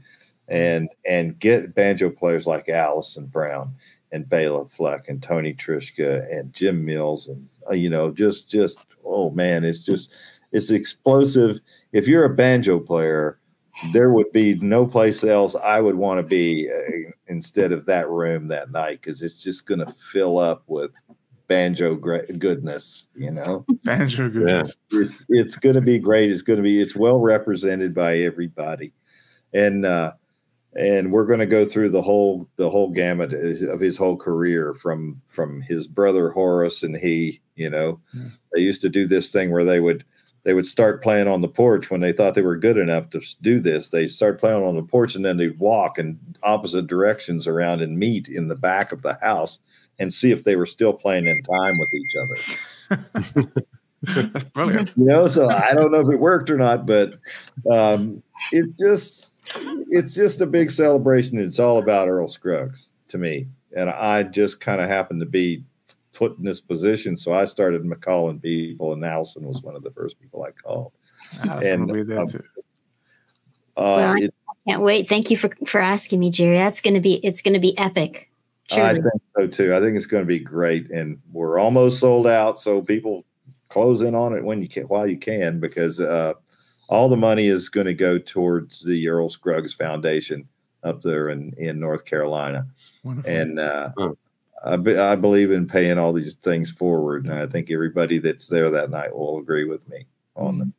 and 0.48 0.89
and 1.06 1.39
get 1.39 1.74
banjo 1.74 2.11
players 2.11 2.47
like 2.47 2.69
Alison 2.69 3.27
Brown 3.27 3.74
and 4.14 4.28
Bela 4.28 4.66
Fleck 4.68 5.08
and 5.08 5.20
Tony 5.20 5.52
Trischka 5.52 6.32
and 6.32 6.52
Jim 6.52 6.84
Mills 6.84 7.26
and 7.28 7.48
uh, 7.68 7.74
you 7.74 7.90
know 7.90 8.12
just 8.12 8.48
just 8.48 8.86
oh 9.04 9.30
man 9.30 9.64
it's 9.64 9.80
just 9.80 10.14
it's 10.52 10.70
explosive. 10.70 11.60
If 11.92 12.06
you're 12.06 12.24
a 12.24 12.34
banjo 12.34 12.78
player 12.78 13.40
there 13.92 14.10
would 14.10 14.30
be 14.30 14.54
no 14.60 14.86
place 14.86 15.24
else 15.24 15.56
I 15.56 15.80
would 15.80 15.96
want 15.96 16.18
to 16.18 16.22
be 16.22 16.70
uh, 16.70 17.10
instead 17.26 17.72
of 17.72 17.86
that 17.86 18.08
room 18.08 18.46
that 18.48 18.70
night 18.70 19.02
because 19.02 19.20
it's 19.20 19.34
just 19.34 19.66
going 19.66 19.80
to 19.80 19.92
fill 20.12 20.38
up 20.38 20.62
with 20.68 20.92
banjo 21.48 21.96
great 21.96 22.38
goodness 22.38 23.08
you 23.16 23.32
know? 23.32 23.66
Banjo 23.84 24.30
goodness. 24.30 24.76
Yeah. 24.92 25.00
it's 25.00 25.22
it's 25.28 25.56
going 25.56 25.74
to 25.74 25.82
be 25.82 25.98
great. 25.98 26.30
It's 26.30 26.40
going 26.40 26.58
to 26.58 26.62
be 26.62 26.80
it's 26.80 26.94
well 26.94 27.18
represented 27.18 27.94
by 27.94 28.18
everybody. 28.18 28.92
And 29.52 29.84
uh 29.84 30.12
and 30.76 31.12
we're 31.12 31.26
going 31.26 31.38
to 31.38 31.46
go 31.46 31.64
through 31.64 31.88
the 31.90 32.02
whole 32.02 32.48
the 32.56 32.70
whole 32.70 32.90
gamut 32.90 33.32
of 33.32 33.80
his 33.80 33.96
whole 33.96 34.16
career 34.16 34.74
from 34.74 35.20
from 35.26 35.60
his 35.62 35.86
brother 35.86 36.30
Horace 36.30 36.82
and 36.82 36.96
he 36.96 37.40
you 37.55 37.70
know 37.70 38.01
yeah. 38.12 38.28
they 38.55 38.60
used 38.60 38.80
to 38.82 38.88
do 38.88 39.06
this 39.06 39.30
thing 39.30 39.51
where 39.51 39.64
they 39.64 39.80
would 39.80 40.05
they 40.44 40.55
would 40.55 40.66
start 40.66 41.02
playing 41.02 41.26
on 41.26 41.40
the 41.40 41.48
porch 41.48 41.90
when 41.90 42.01
they 42.01 42.12
thought 42.12 42.34
they 42.34 42.42
were 42.42 42.56
good 42.56 42.76
enough 42.76 43.09
to 43.10 43.20
do 43.40 43.60
this. 43.60 43.88
They 43.88 44.06
start 44.06 44.38
playing 44.38 44.62
on 44.62 44.76
the 44.76 44.82
porch 44.82 45.14
and 45.14 45.24
then 45.24 45.38
they'd 45.38 45.59
walk 45.59 45.98
in 45.98 46.18
opposite 46.42 46.86
directions 46.86 47.46
around 47.46 47.80
and 47.80 47.98
meet 47.98 48.28
in 48.28 48.48
the 48.48 48.55
back 48.55 48.92
of 48.92 49.01
the 49.01 49.18
house 49.22 49.59
and 49.98 50.12
see 50.12 50.32
if 50.32 50.44
they 50.44 50.56
were 50.56 50.66
still 50.66 50.92
playing 50.92 51.26
in 51.26 51.42
time 51.42 51.78
with 51.78 51.88
each 51.94 52.14
other. 52.20 53.64
That's 54.32 54.44
brilliant. 54.44 54.92
You 54.96 55.05
know 55.06 55.28
so 55.28 55.48
i 55.48 55.72
don't 55.72 55.90
know 55.90 56.01
if 56.01 56.12
it 56.12 56.20
worked 56.20 56.51
or 56.51 56.59
not 56.59 56.84
but 56.84 57.14
um 57.70 58.22
it 58.52 58.76
just 58.76 59.34
it's 59.88 60.14
just 60.14 60.40
a 60.40 60.46
big 60.46 60.70
celebration. 60.70 61.38
It's 61.38 61.58
all 61.58 61.82
about 61.82 62.08
Earl 62.08 62.28
Scruggs 62.28 62.88
to 63.08 63.18
me. 63.18 63.48
And 63.76 63.90
I 63.90 64.22
just 64.22 64.60
kind 64.60 64.80
of 64.80 64.88
happened 64.88 65.20
to 65.20 65.26
be 65.26 65.64
put 66.12 66.38
in 66.38 66.44
this 66.44 66.60
position. 66.60 67.16
So 67.16 67.34
I 67.34 67.44
started 67.44 67.84
calling 68.00 68.40
people, 68.40 68.92
and 68.92 69.04
Alison 69.04 69.46
was 69.46 69.62
one 69.62 69.74
of 69.74 69.82
the 69.82 69.90
first 69.90 70.20
people 70.20 70.44
I 70.44 70.50
called. 70.52 70.92
and 71.42 71.86
will 71.86 71.94
be 71.94 72.02
there 72.02 72.20
um, 72.20 72.28
too. 72.28 72.42
Uh, 73.76 73.82
well, 73.82 74.14
it, 74.22 74.34
I 74.48 74.70
can't 74.70 74.82
wait. 74.82 75.08
Thank 75.08 75.30
you 75.30 75.36
for 75.36 75.50
for 75.66 75.80
asking 75.80 76.20
me, 76.20 76.30
Jerry. 76.30 76.56
That's 76.56 76.80
going 76.80 76.94
to 76.94 77.00
be 77.00 77.14
it's 77.26 77.42
going 77.42 77.54
to 77.54 77.60
be 77.60 77.76
epic. 77.76 78.30
Truly. 78.70 78.88
I 78.88 78.92
think 78.94 79.22
so 79.36 79.46
too. 79.46 79.74
I 79.74 79.80
think 79.80 79.96
it's 79.96 80.06
going 80.06 80.22
to 80.22 80.26
be 80.26 80.38
great, 80.38 80.90
and 80.90 81.18
we're 81.32 81.58
almost 81.58 82.00
sold 82.00 82.26
out. 82.26 82.58
So 82.58 82.80
people 82.80 83.24
close 83.68 84.02
in 84.02 84.14
on 84.14 84.32
it 84.32 84.44
when 84.44 84.62
you 84.62 84.68
can, 84.68 84.84
while 84.84 85.06
you 85.06 85.18
can, 85.18 85.58
because 85.58 85.98
uh, 86.00 86.34
all 86.89 87.09
the 87.09 87.16
money 87.16 87.48
is 87.48 87.69
going 87.69 87.86
to 87.86 87.94
go 87.94 88.19
towards 88.19 88.85
the 88.85 89.09
Earl 89.09 89.28
Scruggs 89.28 89.74
Foundation 89.74 90.47
up 90.82 91.02
there 91.02 91.31
in 91.31 91.52
in 91.59 91.81
North 91.81 92.05
Carolina, 92.05 92.66
Wonderful. 93.05 93.31
and 93.32 93.59
uh, 93.59 93.90
I, 94.65 94.77
be, 94.77 94.97
I 94.98 95.16
believe 95.16 95.51
in 95.51 95.66
paying 95.66 95.98
all 95.98 96.12
these 96.12 96.35
things 96.36 96.70
forward, 96.70 97.24
and 97.27 97.35
I 97.35 97.47
think 97.47 97.70
everybody 97.70 98.19
that's 98.19 98.48
there 98.48 98.70
that 98.70 98.90
night 98.90 99.15
will 99.15 99.39
agree 99.39 99.65
with 99.65 99.89
me 99.89 100.06
on 100.36 100.59
them. 100.59 100.74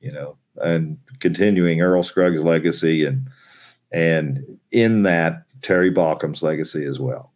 You 0.00 0.12
know, 0.12 0.36
and 0.56 0.98
continuing 1.20 1.80
Earl 1.80 2.02
Scruggs' 2.02 2.40
legacy, 2.40 3.04
and 3.04 3.28
and 3.92 4.58
in 4.70 5.02
that 5.02 5.44
Terry 5.60 5.90
Baucom's 5.90 6.42
legacy 6.42 6.84
as 6.84 6.98
well. 6.98 7.30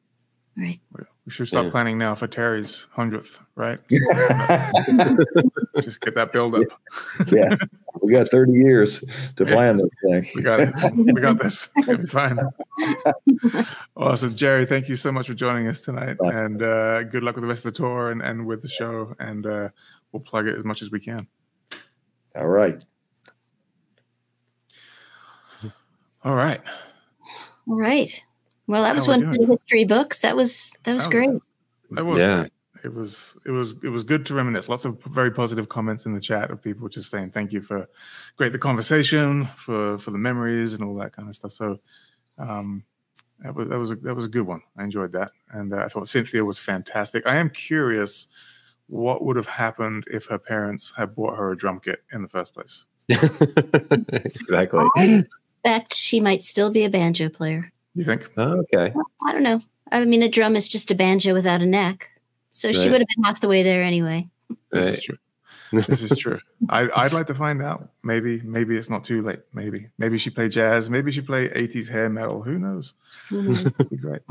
Right. 0.57 0.81
We 1.27 1.33
should 1.33 1.49
start 1.49 1.67
Yeah. 1.67 1.71
planning 1.73 1.99
now 1.99 2.15
for 2.15 2.27
Terry's 2.29 2.87
hundredth, 2.93 3.39
right? 3.57 3.79
Just 5.83 6.01
get 6.01 6.15
that 6.15 6.31
build 6.33 6.55
up. 6.55 6.63
yeah, 7.31 7.57
we 8.07 8.13
got 8.13 8.29
30 8.29 8.53
years 8.53 9.05
to 9.37 9.45
plan 9.45 9.77
this 9.79 9.91
thing. 10.03 10.25
We 10.37 10.43
got 10.43 10.61
it. 10.61 10.73
We 10.97 11.21
got 11.21 11.39
this. 11.39 11.69
It's 11.77 11.87
gonna 11.87 11.99
be 11.99 12.07
fine. 12.07 12.39
awesome, 13.97 14.35
Jerry. 14.37 14.65
Thank 14.65 14.89
you 14.89 14.95
so 14.97 15.11
much 15.11 15.27
for 15.27 15.35
joining 15.35 15.67
us 15.67 15.81
tonight, 15.81 16.17
and 16.21 16.63
uh, 16.63 17.03
good 17.05 17.23
luck 17.25 17.35
with 17.35 17.43
the 17.43 17.49
rest 17.49 17.65
of 17.65 17.73
the 17.73 17.77
tour 17.79 18.11
and, 18.13 18.23
and 18.23 18.47
with 18.47 18.63
the 18.63 18.69
show. 18.69 19.15
And 19.19 19.45
uh, 19.47 19.69
we'll 20.13 20.21
plug 20.21 20.47
it 20.47 20.57
as 20.57 20.65
much 20.65 20.83
as 20.83 20.91
we 20.91 21.01
can. 21.01 21.27
All 22.37 22.49
right. 22.49 22.85
All 26.25 26.35
right. 26.35 26.61
All 27.69 27.77
right. 27.77 28.23
Well, 28.67 28.83
that 28.83 28.95
was 28.95 29.07
How 29.07 29.13
we 29.17 29.25
one 29.25 29.29
of 29.31 29.37
the 29.39 29.47
history 29.47 29.85
books. 29.85 30.21
That 30.21 30.37
was 30.37 30.75
that 30.85 30.95
was 30.95 31.05
That 31.05 31.09
was- 31.09 31.27
great. 31.29 31.43
That 31.93 32.05
was 32.05 32.21
Yeah. 32.21 32.37
great. 32.41 32.53
It 32.87 32.95
was 32.95 33.37
it 33.45 33.51
was 33.51 33.75
it 33.83 33.89
was 33.89 34.05
good 34.05 34.25
to 34.27 34.35
reminisce. 34.35 34.69
Lots 34.69 34.85
of 34.85 35.03
very 35.07 35.33
positive 35.33 35.69
comments 35.69 36.07
in 36.07 36.15
the 36.15 36.21
chat 36.21 36.53
of 36.53 36.63
people 36.63 36.89
just 36.89 37.11
saying 37.11 37.31
thank 37.31 37.53
you 37.53 37.61
for 37.61 37.89
great 38.37 38.53
the 38.53 38.59
conversation, 38.59 39.47
for 39.57 39.99
for 39.99 40.13
the 40.13 40.19
memories 40.19 40.73
and 40.73 40.85
all 40.85 40.95
that 40.95 41.13
kind 41.13 41.29
of 41.29 41.35
stuff. 41.35 41.51
So 41.51 41.79
um 42.39 42.85
that 43.41 43.55
was 43.55 43.69
that 43.69 43.79
was 43.79 43.91
a, 43.91 43.97
that 43.97 44.15
was 44.15 44.25
a 44.25 44.29
good 44.29 44.47
one. 44.47 44.63
I 44.79 44.85
enjoyed 44.85 45.11
that, 45.13 45.33
and 45.51 45.75
uh, 45.75 45.79
I 45.79 45.89
thought 45.89 46.09
Cynthia 46.09 46.45
was 46.45 46.59
fantastic. 46.59 47.27
I 47.27 47.37
am 47.37 47.51
curious 47.51 48.29
what 48.87 49.25
would 49.25 49.37
have 49.37 49.49
happened 49.49 50.05
if 50.11 50.27
her 50.27 50.39
parents 50.39 50.93
had 50.97 51.15
bought 51.17 51.37
her 51.37 51.51
a 51.51 51.57
drum 51.57 51.81
kit 51.81 52.05
in 52.13 52.23
the 52.23 52.29
first 52.29 52.55
place. 52.55 52.85
exactly. 53.09 54.85
I 54.97 55.25
suspect 55.65 55.95
she 55.95 56.21
might 56.21 56.41
still 56.41 56.71
be 56.71 56.85
a 56.85 56.91
banjo 56.91 57.29
player. 57.29 57.73
You 57.95 58.05
think? 58.05 58.29
Oh, 58.37 58.63
okay. 58.73 58.95
I 59.27 59.33
don't 59.33 59.43
know. 59.43 59.61
I 59.91 60.05
mean, 60.05 60.23
a 60.23 60.29
drum 60.29 60.57
is 60.57 60.69
just 60.69 60.91
a 60.91 60.95
banjo 60.95 61.35
without 61.35 61.63
a 61.63 61.67
neck, 61.67 62.11
so 62.57 62.73
she 62.73 62.89
would 62.89 63.03
have 63.03 63.09
been 63.15 63.25
half 63.25 63.41
the 63.41 63.49
way 63.49 63.63
there 63.63 63.83
anyway. 63.83 64.27
This 64.73 64.99
is 64.99 65.05
true. 65.05 65.19
This 65.73 66.01
is 66.01 66.17
true. 66.17 66.39
I, 66.69 66.89
I'd 66.95 67.13
like 67.13 67.27
to 67.27 67.35
find 67.35 67.61
out. 67.61 67.91
Maybe, 68.05 68.41
maybe 68.43 68.79
it's 68.79 68.89
not 68.89 69.03
too 69.03 69.21
late. 69.21 69.41
Maybe, 69.53 69.89
maybe 69.99 70.17
she 70.17 70.31
played 70.31 70.53
jazz. 70.53 70.89
Maybe 70.89 71.11
she 71.11 71.21
played 71.21 71.51
80s 71.51 71.91
hair 71.91 72.09
metal. 72.09 72.41
Who 72.41 72.57
knows? 72.57 72.95
That'd 73.33 73.89
be 73.91 73.97
great. 73.97 74.23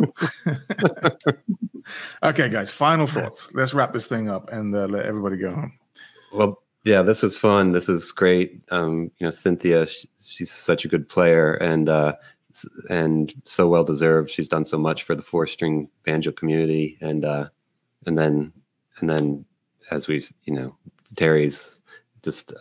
okay, 2.24 2.48
guys. 2.48 2.72
Final 2.72 3.06
thoughts. 3.06 3.54
Let's 3.54 3.74
wrap 3.74 3.92
this 3.92 4.08
thing 4.08 4.30
up 4.30 4.50
and 4.52 4.74
uh, 4.74 4.86
let 4.86 5.06
everybody 5.06 5.36
go 5.36 5.54
home. 5.54 5.78
Well, 6.34 6.64
yeah, 6.86 7.02
this 7.02 7.22
was 7.22 7.38
fun. 7.38 7.74
This 7.74 7.90
is 7.90 8.14
great. 8.14 8.62
Um, 8.72 9.12
you 9.18 9.28
know, 9.28 9.32
Cynthia, 9.32 9.86
she, 9.86 10.10
she's 10.24 10.52
such 10.52 10.86
a 10.86 10.88
good 10.88 11.10
player 11.10 11.56
and 11.56 11.90
uh, 11.90 12.14
and 12.90 13.34
so 13.44 13.68
well 13.68 13.84
deserved. 13.84 14.32
She's 14.32 14.48
done 14.48 14.66
so 14.66 14.78
much 14.78 15.04
for 15.04 15.16
the 15.16 15.22
four 15.22 15.48
string 15.48 15.90
banjo 16.06 16.32
community, 16.32 16.98
and 17.02 17.26
uh, 17.26 17.50
and 18.06 18.18
then 18.18 18.52
and 19.00 19.10
then 19.10 19.46
as 19.92 20.08
we, 20.08 20.26
you 20.46 20.54
know, 20.54 20.76
Terry's 21.16 21.82
just, 22.24 22.54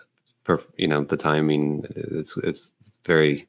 you 0.76 0.88
know, 0.88 1.04
the 1.04 1.16
timing. 1.16 1.84
It's 1.94 2.36
it's 2.38 2.72
very 3.04 3.48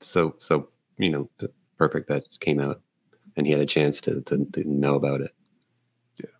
so 0.00 0.32
so 0.38 0.66
you 0.98 1.10
know 1.10 1.30
perfect 1.78 2.08
that 2.08 2.24
came 2.40 2.60
out, 2.60 2.80
and 3.36 3.46
he 3.46 3.52
had 3.52 3.60
a 3.60 3.66
chance 3.66 4.00
to 4.02 4.20
to, 4.22 4.44
to 4.52 4.64
know 4.64 4.94
about 4.94 5.20
it. 5.20 5.34
Yeah. 6.18 6.30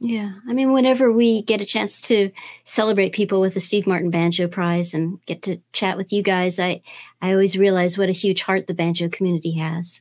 Yeah, 0.00 0.32
I 0.48 0.52
mean, 0.52 0.72
whenever 0.72 1.12
we 1.12 1.42
get 1.42 1.60
a 1.60 1.66
chance 1.66 2.00
to 2.02 2.30
celebrate 2.64 3.12
people 3.12 3.40
with 3.40 3.54
the 3.54 3.60
Steve 3.60 3.86
Martin 3.86 4.10
Banjo 4.10 4.48
Prize 4.48 4.94
and 4.94 5.24
get 5.26 5.42
to 5.42 5.58
chat 5.72 5.96
with 5.96 6.12
you 6.12 6.22
guys, 6.22 6.58
I 6.58 6.82
I 7.20 7.32
always 7.32 7.58
realize 7.58 7.98
what 7.98 8.08
a 8.08 8.12
huge 8.12 8.42
heart 8.42 8.66
the 8.66 8.74
banjo 8.74 9.08
community 9.08 9.52
has, 9.52 10.00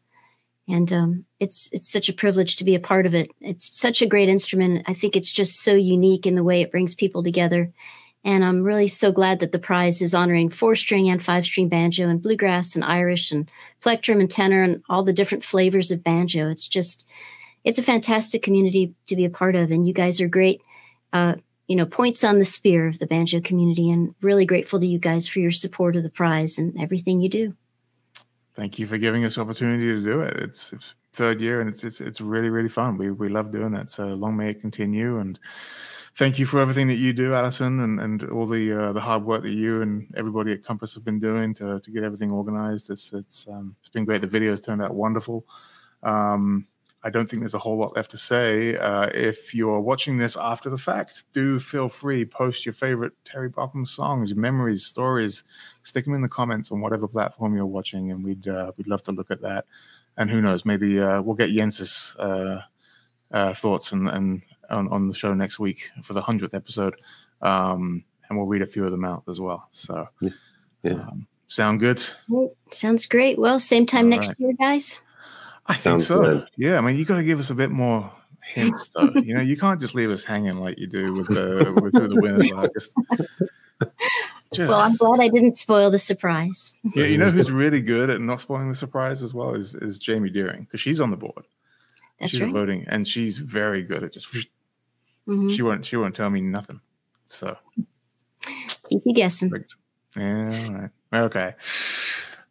and 0.67 0.91
um, 0.91 1.25
it's 1.39 1.69
it's 1.71 1.91
such 1.91 2.09
a 2.09 2.13
privilege 2.13 2.55
to 2.57 2.63
be 2.63 2.75
a 2.75 2.79
part 2.79 3.05
of 3.05 3.15
it. 3.15 3.31
It's 3.41 3.77
such 3.77 4.01
a 4.01 4.07
great 4.07 4.29
instrument. 4.29 4.83
I 4.87 4.93
think 4.93 5.15
it's 5.15 5.31
just 5.31 5.61
so 5.61 5.75
unique 5.75 6.25
in 6.25 6.35
the 6.35 6.43
way 6.43 6.61
it 6.61 6.71
brings 6.71 6.93
people 6.93 7.23
together, 7.23 7.71
and 8.23 8.43
I'm 8.43 8.63
really 8.63 8.87
so 8.87 9.11
glad 9.11 9.39
that 9.39 9.51
the 9.51 9.59
prize 9.59 10.01
is 10.01 10.13
honoring 10.13 10.49
four 10.49 10.75
string 10.75 11.09
and 11.09 11.23
five 11.23 11.45
string 11.45 11.69
banjo 11.69 12.09
and 12.09 12.21
bluegrass 12.21 12.75
and 12.75 12.83
Irish 12.83 13.31
and 13.31 13.49
plectrum 13.81 14.19
and 14.19 14.29
tenor 14.29 14.63
and 14.63 14.83
all 14.89 15.03
the 15.03 15.13
different 15.13 15.43
flavors 15.43 15.91
of 15.91 16.03
banjo. 16.03 16.49
It's 16.49 16.67
just 16.67 17.09
it's 17.63 17.79
a 17.79 17.83
fantastic 17.83 18.43
community 18.43 18.93
to 19.07 19.15
be 19.15 19.25
a 19.25 19.29
part 19.29 19.55
of, 19.55 19.71
and 19.71 19.87
you 19.87 19.93
guys 19.93 20.19
are 20.19 20.27
great. 20.27 20.61
Uh, 21.13 21.35
you 21.67 21.75
know, 21.75 21.85
points 21.85 22.23
on 22.23 22.39
the 22.39 22.45
spear 22.45 22.87
of 22.87 22.99
the 22.99 23.07
banjo 23.07 23.39
community, 23.41 23.89
and 23.89 24.15
really 24.21 24.45
grateful 24.45 24.79
to 24.79 24.87
you 24.87 24.99
guys 24.99 25.27
for 25.27 25.39
your 25.39 25.51
support 25.51 25.95
of 25.95 26.03
the 26.03 26.09
prize 26.09 26.57
and 26.57 26.79
everything 26.79 27.21
you 27.21 27.29
do. 27.29 27.53
Thank 28.57 28.79
you 28.79 28.87
for 28.87 28.97
giving 28.97 29.23
us 29.23 29.37
opportunity 29.37 29.85
to 29.85 30.03
do 30.03 30.21
it. 30.21 30.35
It's, 30.37 30.73
it's 30.73 30.95
third 31.13 31.39
year 31.39 31.61
and 31.61 31.69
it's, 31.69 31.83
it's 31.83 32.01
it's 32.01 32.19
really 32.19 32.49
really 32.49 32.69
fun. 32.69 32.97
We 32.97 33.11
we 33.11 33.29
love 33.29 33.51
doing 33.51 33.71
that. 33.73 33.87
So 33.87 34.07
long 34.07 34.35
may 34.35 34.49
it 34.49 34.61
continue. 34.61 35.19
And 35.19 35.39
thank 36.15 36.39
you 36.39 36.47
for 36.47 36.59
everything 36.59 36.87
that 36.87 36.95
you 36.95 37.13
do, 37.13 37.35
Alison, 37.35 37.81
and, 37.81 37.99
and 37.99 38.23
all 38.31 38.47
the 38.47 38.71
uh, 38.73 38.93
the 38.93 38.99
hard 38.99 39.23
work 39.25 39.43
that 39.43 39.51
you 39.51 39.83
and 39.83 40.11
everybody 40.17 40.53
at 40.53 40.63
Compass 40.63 40.95
have 40.95 41.05
been 41.05 41.19
doing 41.19 41.53
to, 41.53 41.79
to 41.79 41.91
get 41.91 42.03
everything 42.03 42.31
organized. 42.31 42.89
It's 42.89 43.13
it's 43.13 43.47
um, 43.47 43.75
it's 43.79 43.89
been 43.89 44.05
great. 44.05 44.21
The 44.21 44.27
videos 44.27 44.63
turned 44.63 44.81
out 44.81 44.95
wonderful. 44.95 45.45
Um, 46.01 46.65
I 47.07 47.09
don't 47.09 47.29
think 47.29 47.39
there's 47.39 47.53
a 47.53 47.59
whole 47.59 47.77
lot 47.77 47.95
left 47.95 48.11
to 48.11 48.17
say. 48.17 48.75
Uh, 48.75 49.09
if 49.13 49.55
you're 49.55 49.79
watching 49.79 50.17
this 50.17 50.35
after 50.35 50.69
the 50.69 50.77
fact, 50.77 51.23
do 51.31 51.57
feel 51.57 51.87
free 51.87 52.25
post 52.25 52.65
your 52.65 52.73
favorite 52.73 53.13
Terry 53.23 53.49
Baucom 53.49 53.87
songs, 53.87 54.35
memories, 54.35 54.85
stories. 54.85 55.45
Stick 55.83 56.03
them 56.03 56.15
in 56.15 56.21
the 56.21 56.27
comments 56.27 56.69
on 56.69 56.81
whatever 56.81 57.07
platform 57.07 57.55
you're 57.55 57.65
watching, 57.65 58.11
and 58.11 58.25
we'd 58.25 58.45
uh, 58.49 58.73
we'd 58.75 58.87
love 58.87 59.03
to 59.03 59.13
look 59.13 59.31
at 59.31 59.41
that. 59.41 59.63
And 60.17 60.29
who 60.29 60.41
knows, 60.41 60.65
maybe 60.65 60.99
uh, 60.99 61.21
we'll 61.21 61.35
get 61.35 61.49
Jens's 61.49 62.13
uh, 62.19 62.59
uh, 63.31 63.53
thoughts 63.53 63.93
and, 63.93 64.09
and 64.09 64.41
on, 64.69 64.89
on 64.89 65.07
the 65.07 65.13
show 65.13 65.33
next 65.33 65.59
week 65.59 65.89
for 66.03 66.11
the 66.11 66.21
hundredth 66.21 66.53
episode, 66.53 66.95
um, 67.41 68.03
and 68.27 68.37
we'll 68.37 68.47
read 68.47 68.63
a 68.63 68.67
few 68.67 68.83
of 68.83 68.91
them 68.91 69.05
out 69.05 69.23
as 69.29 69.39
well. 69.39 69.65
So, 69.71 70.03
yeah. 70.83 70.91
Um, 70.91 71.25
sound 71.47 71.79
good? 71.79 72.03
Sounds 72.71 73.05
great. 73.05 73.39
Well, 73.39 73.61
same 73.61 73.85
time 73.85 74.07
All 74.07 74.09
next 74.09 74.27
right. 74.27 74.39
year, 74.39 74.53
guys. 74.59 74.99
I 75.67 75.75
think 75.75 76.01
so. 76.01 76.21
good. 76.21 76.47
Yeah, 76.57 76.77
I 76.77 76.81
mean, 76.81 76.95
you 76.97 77.05
got 77.05 77.15
to 77.17 77.23
give 77.23 77.39
us 77.39 77.49
a 77.49 77.55
bit 77.55 77.69
more 77.71 78.11
hints, 78.43 78.89
though. 78.89 79.03
you 79.15 79.33
know, 79.33 79.41
you 79.41 79.57
can't 79.57 79.79
just 79.79 79.95
leave 79.95 80.09
us 80.09 80.23
hanging 80.23 80.57
like 80.57 80.77
you 80.77 80.87
do 80.87 81.11
with 81.13 81.27
the 81.27 81.73
with 81.81 81.93
who 81.93 82.07
the 82.07 82.15
winners 82.21 82.51
are. 82.53 82.69
Just, 82.73 82.95
just- 84.53 84.69
Well, 84.69 84.79
I'm 84.79 84.95
glad 84.95 85.19
I 85.19 85.27
didn't 85.29 85.57
spoil 85.57 85.91
the 85.91 85.97
surprise. 85.97 86.73
yeah, 86.95 87.05
you 87.05 87.17
know 87.17 87.29
who's 87.31 87.51
really 87.51 87.81
good 87.81 88.09
at 88.09 88.21
not 88.21 88.39
spoiling 88.41 88.69
the 88.69 88.75
surprise 88.75 89.21
as 89.23 89.33
well 89.33 89.53
is 89.55 89.75
is 89.75 89.99
Jamie 89.99 90.29
Deering 90.29 90.63
because 90.63 90.79
she's 90.81 91.01
on 91.01 91.11
the 91.11 91.17
board. 91.17 91.45
That's 92.19 92.31
she's 92.31 92.41
right. 92.41 92.51
voting, 92.53 92.85
and 92.87 93.07
she's 93.07 93.37
very 93.37 93.83
good 93.83 94.03
at 94.03 94.11
just. 94.13 94.27
Mhm. 95.27 95.53
She 95.53 95.61
won't. 95.61 95.83
She 95.83 95.97
won't 95.97 96.15
tell 96.15 96.29
me 96.29 96.39
nothing. 96.39 96.79
So 97.25 97.57
Keep 98.89 99.01
you 99.05 99.13
guessing. 99.13 99.51
yeah, 100.15 100.67
all 100.69 100.89
right, 101.11 101.21
okay. 101.23 101.53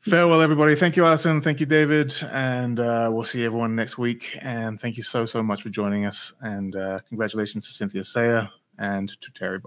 Farewell, 0.08 0.40
everybody. 0.40 0.76
Thank 0.76 0.96
you, 0.96 1.04
Alison. 1.04 1.40
Thank 1.40 1.58
you, 1.58 1.66
David. 1.66 2.14
And 2.30 2.78
uh, 2.78 3.10
we'll 3.12 3.24
see 3.24 3.44
everyone 3.44 3.74
next 3.74 3.98
week. 3.98 4.38
And 4.40 4.80
thank 4.80 4.96
you 4.96 5.02
so, 5.02 5.26
so 5.26 5.42
much 5.42 5.62
for 5.62 5.68
joining 5.68 6.06
us. 6.06 6.32
And 6.42 6.76
uh, 6.76 7.00
congratulations 7.08 7.66
to 7.66 7.72
Cynthia 7.72 8.04
Sayer 8.04 8.48
and 8.78 9.08
to 9.08 9.32
Terry 9.32 9.58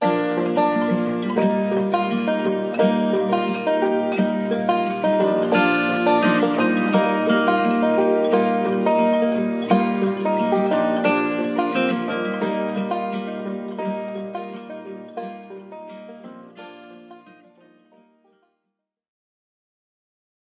Baucom. 0.00 0.69